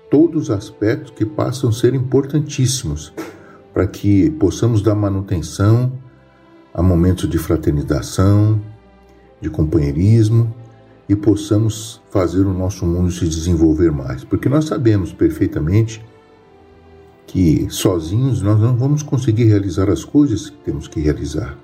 todos 0.10 0.44
os 0.44 0.52
aspectos 0.52 1.12
que 1.12 1.26
passam 1.26 1.70
a 1.70 1.74
ser 1.74 1.94
importantíssimos 1.94 3.12
para 3.74 3.88
que 3.88 4.30
possamos 4.32 4.82
dar 4.82 4.96
manutenção 4.96 5.92
a 6.74 6.82
momentos 6.82 7.30
de 7.30 7.38
fraternização, 7.38 8.62
de 9.42 9.50
companheirismo 9.50 10.54
e 11.10 11.16
possamos 11.16 12.02
fazer 12.12 12.46
o 12.46 12.54
nosso 12.54 12.86
mundo 12.86 13.12
se 13.12 13.28
desenvolver 13.28 13.92
mais. 13.92 14.24
Porque 14.24 14.50
nós 14.50 14.66
sabemos 14.66 15.14
perfeitamente 15.14 16.04
que 17.26 17.68
sozinhos 17.70 18.42
nós 18.42 18.60
não 18.60 18.76
vamos 18.76 19.04
conseguir 19.04 19.46
realizar 19.46 19.90
as 19.90 20.04
coisas 20.04 20.50
que 20.50 20.58
temos 20.58 20.88
que 20.88 21.00
realizar. 21.00 21.58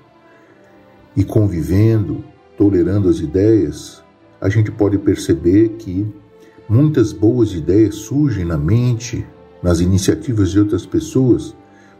E 1.16 1.24
convivendo, 1.24 2.24
tolerando 2.56 3.08
as 3.08 3.18
ideias, 3.18 4.02
a 4.40 4.48
gente 4.48 4.70
pode 4.70 4.98
perceber 4.98 5.70
que 5.78 6.06
muitas 6.68 7.12
boas 7.12 7.52
ideias 7.52 7.94
surgem 7.96 8.44
na 8.44 8.58
mente, 8.58 9.26
nas 9.62 9.80
iniciativas 9.80 10.50
de 10.50 10.58
outras 10.58 10.84
pessoas, 10.84 11.54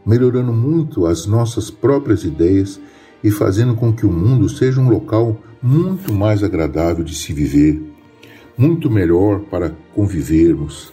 melhorando 0.05 0.53
muito 0.53 1.07
as 1.07 1.27
nossas 1.27 1.71
próprias 1.71 2.25
ideias 2.25 2.81
e 3.23 3.31
fazendo 3.31 3.75
com 3.75 3.93
que 3.93 4.05
o 4.05 4.13
mundo 4.13 4.49
seja 4.49 4.81
um 4.81 4.91
local 4.91 5.39
muito 5.65 6.13
mais 6.13 6.43
agradável 6.43 7.03
de 7.03 7.15
se 7.15 7.33
viver, 7.33 7.83
muito 8.55 8.91
melhor 8.91 9.41
para 9.41 9.75
convivermos 9.95 10.93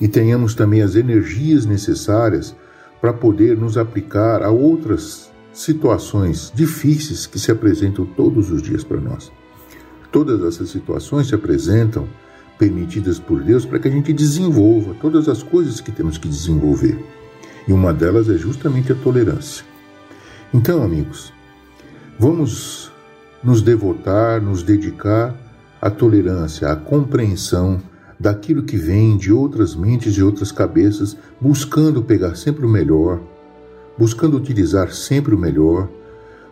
e 0.00 0.06
tenhamos 0.06 0.54
também 0.54 0.80
as 0.80 0.94
energias 0.94 1.66
necessárias 1.66 2.54
para 3.00 3.12
poder 3.12 3.56
nos 3.56 3.76
aplicar 3.76 4.44
a 4.44 4.50
outras 4.50 5.28
situações 5.52 6.52
difíceis 6.54 7.26
que 7.26 7.36
se 7.36 7.50
apresentam 7.50 8.06
todos 8.06 8.48
os 8.48 8.62
dias 8.62 8.84
para 8.84 9.00
nós. 9.00 9.32
Todas 10.12 10.40
essas 10.44 10.70
situações 10.70 11.26
se 11.26 11.34
apresentam 11.34 12.06
permitidas 12.56 13.18
por 13.18 13.42
Deus 13.42 13.66
para 13.66 13.80
que 13.80 13.88
a 13.88 13.90
gente 13.90 14.12
desenvolva 14.12 14.94
todas 15.00 15.28
as 15.28 15.42
coisas 15.42 15.80
que 15.80 15.90
temos 15.90 16.16
que 16.16 16.28
desenvolver. 16.28 16.96
E 17.66 17.72
uma 17.72 17.92
delas 17.92 18.30
é 18.30 18.38
justamente 18.38 18.92
a 18.92 18.94
tolerância. 18.94 19.64
Então, 20.54 20.84
amigos, 20.84 21.32
vamos 22.20 22.94
nos 23.46 23.62
devotar, 23.62 24.42
nos 24.42 24.64
dedicar 24.64 25.32
à 25.80 25.88
tolerância, 25.88 26.68
à 26.68 26.74
compreensão 26.74 27.80
daquilo 28.18 28.64
que 28.64 28.76
vem 28.76 29.16
de 29.16 29.32
outras 29.32 29.76
mentes, 29.76 30.14
de 30.14 30.24
outras 30.24 30.50
cabeças, 30.50 31.16
buscando 31.40 32.02
pegar 32.02 32.34
sempre 32.34 32.66
o 32.66 32.68
melhor, 32.68 33.20
buscando 33.96 34.36
utilizar 34.36 34.92
sempre 34.92 35.32
o 35.32 35.38
melhor, 35.38 35.88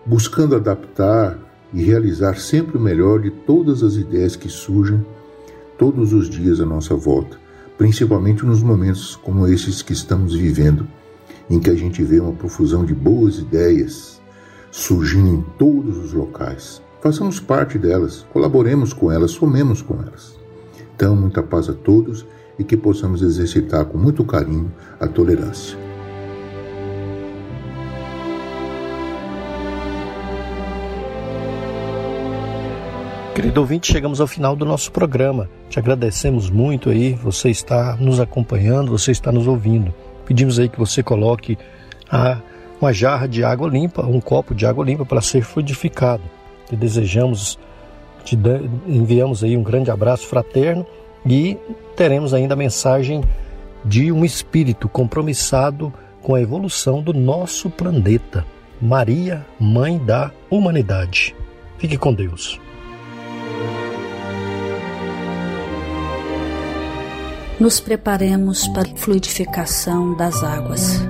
buscando 0.06 0.54
adaptar 0.54 1.36
e 1.72 1.82
realizar 1.82 2.38
sempre 2.38 2.78
o 2.78 2.80
melhor 2.80 3.20
de 3.20 3.32
todas 3.32 3.82
as 3.82 3.96
ideias 3.96 4.36
que 4.36 4.48
surgem 4.48 5.04
todos 5.76 6.12
os 6.12 6.30
dias 6.30 6.60
à 6.60 6.64
nossa 6.64 6.94
volta, 6.94 7.36
principalmente 7.76 8.46
nos 8.46 8.62
momentos 8.62 9.16
como 9.16 9.48
esses 9.48 9.82
que 9.82 9.92
estamos 9.92 10.32
vivendo, 10.36 10.86
em 11.50 11.58
que 11.58 11.70
a 11.70 11.74
gente 11.74 12.04
vê 12.04 12.20
uma 12.20 12.32
profusão 12.32 12.84
de 12.84 12.94
boas 12.94 13.38
ideias 13.38 14.22
surgindo 14.70 15.28
em 15.28 15.44
todos 15.58 15.96
os 15.98 16.12
locais. 16.12 16.83
Façamos 17.04 17.38
parte 17.38 17.78
delas, 17.78 18.24
colaboremos 18.32 18.94
com 18.94 19.12
elas, 19.12 19.32
somemos 19.32 19.82
com 19.82 19.92
elas. 20.00 20.40
Então, 20.96 21.14
muita 21.14 21.42
paz 21.42 21.68
a 21.68 21.74
todos 21.74 22.24
e 22.58 22.64
que 22.64 22.78
possamos 22.78 23.20
exercitar 23.20 23.84
com 23.84 23.98
muito 23.98 24.24
carinho 24.24 24.72
a 24.98 25.06
tolerância. 25.06 25.76
Querido 33.34 33.60
ouvinte, 33.60 33.92
chegamos 33.92 34.18
ao 34.18 34.26
final 34.26 34.56
do 34.56 34.64
nosso 34.64 34.90
programa. 34.90 35.50
Te 35.68 35.78
agradecemos 35.78 36.48
muito 36.48 36.88
aí, 36.88 37.12
você 37.12 37.50
está 37.50 37.98
nos 38.00 38.18
acompanhando, 38.18 38.90
você 38.90 39.10
está 39.10 39.30
nos 39.30 39.46
ouvindo. 39.46 39.92
Pedimos 40.24 40.58
aí 40.58 40.70
que 40.70 40.78
você 40.78 41.02
coloque 41.02 41.58
a, 42.10 42.40
uma 42.80 42.94
jarra 42.94 43.28
de 43.28 43.44
água 43.44 43.68
limpa, 43.68 44.00
um 44.06 44.22
copo 44.22 44.54
de 44.54 44.64
água 44.64 44.82
limpa 44.82 45.04
para 45.04 45.20
ser 45.20 45.42
fluidificado. 45.42 46.22
Te 46.68 46.76
desejamos, 46.76 47.58
te 48.24 48.38
enviamos 48.86 49.44
aí 49.44 49.56
um 49.56 49.62
grande 49.62 49.90
abraço 49.90 50.26
fraterno 50.26 50.86
e 51.26 51.56
teremos 51.96 52.34
ainda 52.34 52.54
a 52.54 52.56
mensagem 52.56 53.22
de 53.84 54.10
um 54.10 54.24
espírito 54.24 54.88
compromissado 54.88 55.92
com 56.22 56.34
a 56.34 56.40
evolução 56.40 57.02
do 57.02 57.12
nosso 57.12 57.68
planeta. 57.68 58.44
Maria, 58.80 59.46
Mãe 59.58 59.98
da 59.98 60.30
Humanidade. 60.50 61.34
Fique 61.78 61.96
com 61.96 62.12
Deus. 62.12 62.60
nos 67.58 67.78
preparemos 67.80 68.66
para 68.68 68.90
a 68.90 68.96
fluidificação 68.96 70.14
das 70.16 70.42
águas. 70.42 71.00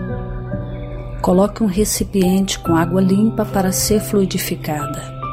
Coloque 1.22 1.62
um 1.62 1.66
recipiente 1.66 2.58
com 2.58 2.76
água 2.76 3.00
limpa 3.00 3.44
para 3.46 3.72
ser 3.72 4.00
fluidificada. 4.00 5.23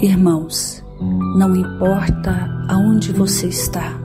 Irmãos, 0.00 0.84
não 1.36 1.54
importa 1.56 2.48
aonde 2.68 3.12
você 3.12 3.48
está, 3.48 3.98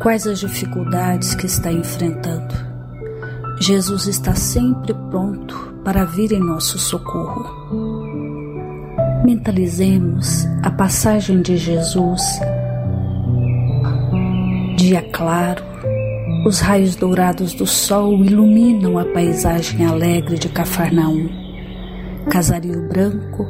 quais 0.00 0.26
as 0.26 0.40
dificuldades 0.40 1.34
que 1.34 1.46
está 1.46 1.72
enfrentando, 1.72 2.54
Jesus 3.60 4.06
está 4.06 4.34
sempre 4.34 4.92
pronto 5.10 5.74
para 5.84 6.04
vir 6.04 6.32
em 6.32 6.40
nosso 6.40 6.78
socorro. 6.78 7.44
Mentalizemos 9.24 10.46
a 10.62 10.70
passagem 10.70 11.40
de 11.40 11.56
Jesus 11.56 12.22
Dia 14.76 15.00
claro, 15.00 15.64
os 16.46 16.60
raios 16.60 16.94
dourados 16.94 17.54
do 17.54 17.66
sol 17.66 18.22
iluminam 18.22 18.98
a 18.98 19.04
paisagem 19.06 19.86
alegre 19.86 20.36
de 20.36 20.50
Cafarnaum. 20.50 21.26
Casario 22.28 22.86
branco, 22.86 23.46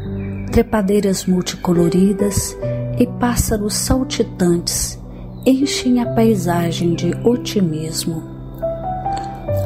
trepadeiras 0.54 1.26
multicoloridas 1.26 2.56
e 2.96 3.04
pássaros 3.18 3.74
saltitantes 3.74 4.96
enchem 5.44 6.00
a 6.00 6.06
paisagem 6.14 6.94
de 6.94 7.12
otimismo. 7.24 8.22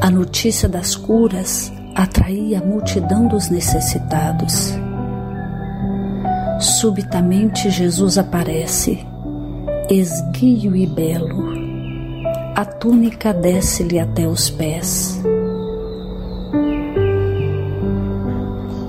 A 0.01 0.11
notícia 0.11 0.67
das 0.67 0.97
curas 0.97 1.71
atraía 1.95 2.61
a 2.61 2.65
multidão 2.65 3.29
dos 3.29 3.51
necessitados. 3.51 4.73
Subitamente 6.59 7.69
Jesus 7.69 8.17
aparece 8.17 9.07
esguio 9.91 10.75
e 10.75 10.87
belo. 10.87 11.53
A 12.57 12.65
túnica 12.65 13.35
desce-lhe 13.35 13.99
até 13.99 14.27
os 14.27 14.49
pés. 14.49 15.21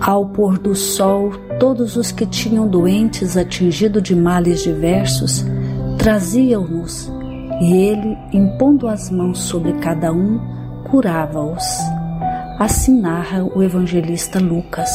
Ao 0.02 0.26
pôr 0.26 0.58
do 0.58 0.74
sol, 0.76 1.32
todos 1.60 1.98
os 1.98 2.12
que 2.12 2.26
tinham 2.26 2.68
doentes 2.68 3.36
atingido 3.36 4.02
de 4.02 4.16
males 4.16 4.64
diversos 4.64 5.46
traziam-nos, 5.98 7.12
e 7.60 7.74
ele, 7.74 8.18
impondo 8.32 8.88
as 8.88 9.10
mãos 9.10 9.40
sobre 9.40 9.74
cada 9.74 10.14
um, 10.14 10.40
curava-os. 10.90 11.66
Assim 12.58 13.00
narra 13.02 13.44
o 13.44 13.62
evangelista 13.62 14.40
Lucas. 14.40 14.90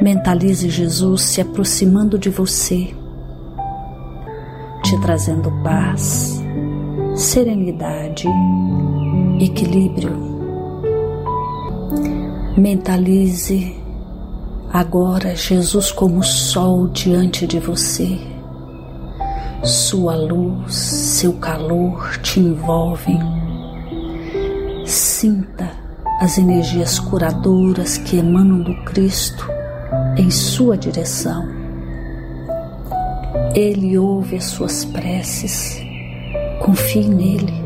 Mentalize 0.00 0.70
Jesus 0.70 1.22
se 1.22 1.40
aproximando 1.40 2.18
de 2.18 2.30
você, 2.30 2.94
te 4.82 5.00
trazendo 5.02 5.50
paz, 5.62 6.40
serenidade, 7.16 8.26
equilíbrio. 9.40 10.29
Mentalize 12.60 13.74
Agora, 14.70 15.34
Jesus, 15.34 15.90
como 15.90 16.22
sol 16.22 16.88
diante 16.88 17.46
de 17.46 17.58
você, 17.58 18.20
sua 19.64 20.14
luz, 20.14 20.74
seu 20.74 21.32
calor 21.38 22.18
te 22.18 22.38
envolvem. 22.38 23.18
Sinta 24.84 25.70
as 26.20 26.36
energias 26.36 26.98
curadoras 26.98 27.96
que 27.96 28.18
emanam 28.18 28.62
do 28.62 28.74
Cristo 28.84 29.48
em 30.18 30.30
sua 30.30 30.76
direção. 30.76 31.48
Ele 33.54 33.96
ouve 33.96 34.36
as 34.36 34.44
suas 34.44 34.84
preces, 34.84 35.82
confie 36.60 37.08
nele. 37.08 37.64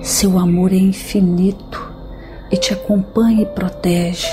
Seu 0.00 0.38
amor 0.38 0.72
é 0.72 0.76
infinito 0.76 1.95
e 2.50 2.56
te 2.56 2.72
acompanha 2.72 3.42
e 3.42 3.46
protege, 3.46 4.28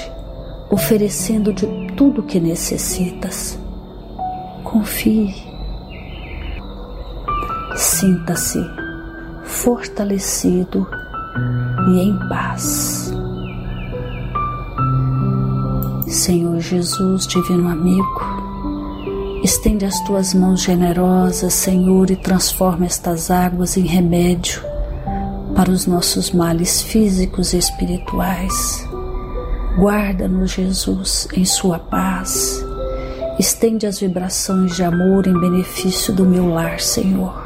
oferecendo 0.69 1.53
de 1.53 1.65
tudo 1.95 2.21
o 2.21 2.23
que 2.23 2.39
necessitas. 2.39 3.57
Confie. 4.63 5.33
Sinta-se 7.75 8.59
fortalecido 9.43 10.87
e 11.89 12.01
em 12.01 12.29
paz. 12.29 13.11
Senhor 16.07 16.59
Jesus, 16.59 17.25
Divino 17.25 17.69
Amigo, 17.69 18.21
estende 19.43 19.85
as 19.85 19.99
tuas 20.01 20.33
mãos 20.33 20.61
generosas, 20.61 21.53
Senhor, 21.53 22.11
e 22.11 22.15
transforma 22.15 22.85
estas 22.85 23.31
águas 23.31 23.75
em 23.75 23.85
remédio 23.85 24.72
para 25.55 25.71
os 25.71 25.85
nossos 25.85 26.31
males 26.31 26.81
físicos 26.81 27.53
e 27.53 27.57
espirituais. 27.57 28.87
Guarda-nos, 29.77 30.51
Jesus, 30.51 31.27
em 31.33 31.45
Sua 31.45 31.79
paz. 31.79 32.63
Estende 33.39 33.85
as 33.85 33.99
vibrações 33.99 34.75
de 34.75 34.83
amor 34.83 35.27
em 35.27 35.39
benefício 35.39 36.13
do 36.13 36.25
meu 36.25 36.47
lar, 36.47 36.79
Senhor. 36.79 37.43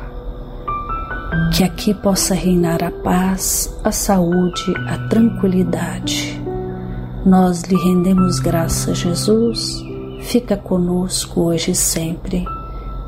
Que 1.55 1.63
aqui 1.63 1.93
possa 1.93 2.33
reinar 2.33 2.83
a 2.83 2.91
paz, 2.91 3.73
a 3.83 3.91
saúde, 3.91 4.73
a 4.87 5.07
tranquilidade 5.07 6.37
nós 7.27 7.63
lhe 7.63 7.75
rendemos 7.75 8.39
graça, 8.39 8.95
Jesus. 8.95 9.83
Fica 10.21 10.55
conosco 10.55 11.41
hoje 11.41 11.71
e 11.71 11.75
sempre. 11.75 12.45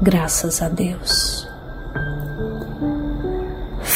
Graças 0.01 0.61
a 0.61 0.67
Deus. 0.67 1.48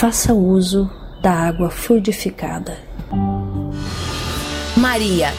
Faça 0.03 0.33
uso 0.33 0.91
da 1.21 1.31
água 1.31 1.69
fluidificada. 1.69 2.77
Maria, 4.75 5.29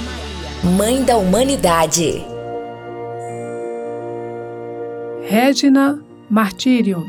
Mãe 0.78 1.04
da 1.04 1.18
Humanidade. 1.18 2.24
Regina 5.28 6.02
Martírio. 6.30 7.04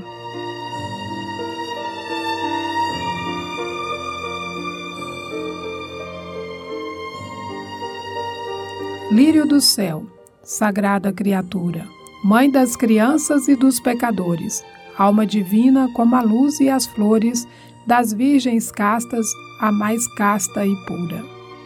Lírio 9.10 9.48
do 9.48 9.62
céu, 9.62 10.06
sagrada 10.44 11.14
criatura, 11.14 11.88
mãe 12.22 12.52
das 12.52 12.76
crianças 12.76 13.48
e 13.48 13.56
dos 13.56 13.80
pecadores, 13.80 14.62
alma 14.98 15.26
divina 15.26 15.90
como 15.94 16.16
a 16.16 16.22
luz 16.22 16.60
e 16.60 16.70
as 16.70 16.86
flores, 16.86 17.48
das 17.86 18.14
virgens 18.14 18.72
castas, 18.72 19.28
a 19.60 19.72
mais 19.72 20.08
casta 20.16 20.66
e 20.66 20.76
pura. 20.86 21.24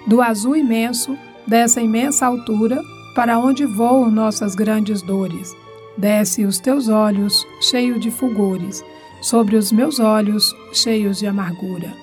Do 0.08 0.22
azul 0.22 0.56
imenso, 0.56 1.18
dessa 1.48 1.82
imensa 1.82 2.26
altura, 2.26 2.82
para 3.16 3.38
onde 3.40 3.66
voam 3.66 4.10
nossas 4.10 4.56
grandes 4.56 5.02
dores, 5.02 5.56
desce 5.98 6.46
os 6.46 6.60
teus 6.60 6.88
olhos, 6.88 7.46
cheio 7.62 8.00
de 8.00 8.12
fulgores, 8.12 8.84
sobre 9.22 9.56
os 9.56 9.72
meus 9.72 10.00
olhos, 10.00 10.56
cheios 10.72 11.20
de 11.20 11.28
amargura. 11.28 11.94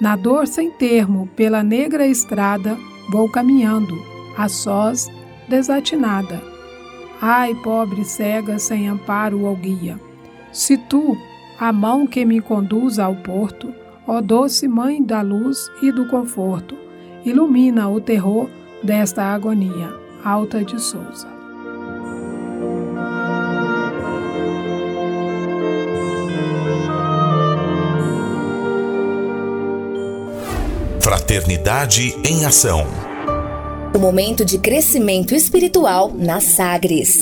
Na 0.00 0.16
dor 0.16 0.46
sem 0.46 0.70
termo, 0.70 1.28
pela 1.34 1.62
negra 1.62 2.06
estrada, 2.06 2.76
vou 3.10 3.28
caminhando, 3.28 3.96
a 4.36 4.48
sós, 4.48 5.08
desatinada. 5.48 6.42
Ai, 7.20 7.54
pobre 7.54 8.04
cega, 8.04 8.58
sem 8.58 8.88
amparo 8.88 9.42
ou 9.42 9.56
guia. 9.56 9.98
Se 10.54 10.78
tu, 10.78 11.18
a 11.58 11.72
mão 11.72 12.06
que 12.06 12.24
me 12.24 12.40
conduz 12.40 13.00
ao 13.00 13.16
porto, 13.16 13.74
ó 14.06 14.20
doce 14.20 14.68
mãe 14.68 15.02
da 15.02 15.20
luz 15.20 15.68
e 15.82 15.90
do 15.90 16.06
conforto, 16.06 16.76
ilumina 17.24 17.88
o 17.88 18.00
terror 18.00 18.48
desta 18.80 19.24
agonia. 19.24 19.92
Alta 20.24 20.64
de 20.64 20.80
Souza. 20.80 21.26
Fraternidade 31.00 32.14
em 32.24 32.44
Ação. 32.46 32.86
O 33.92 33.98
momento 33.98 34.44
de 34.44 34.58
crescimento 34.58 35.34
espiritual 35.34 36.12
na 36.14 36.40
Sagres. 36.40 37.18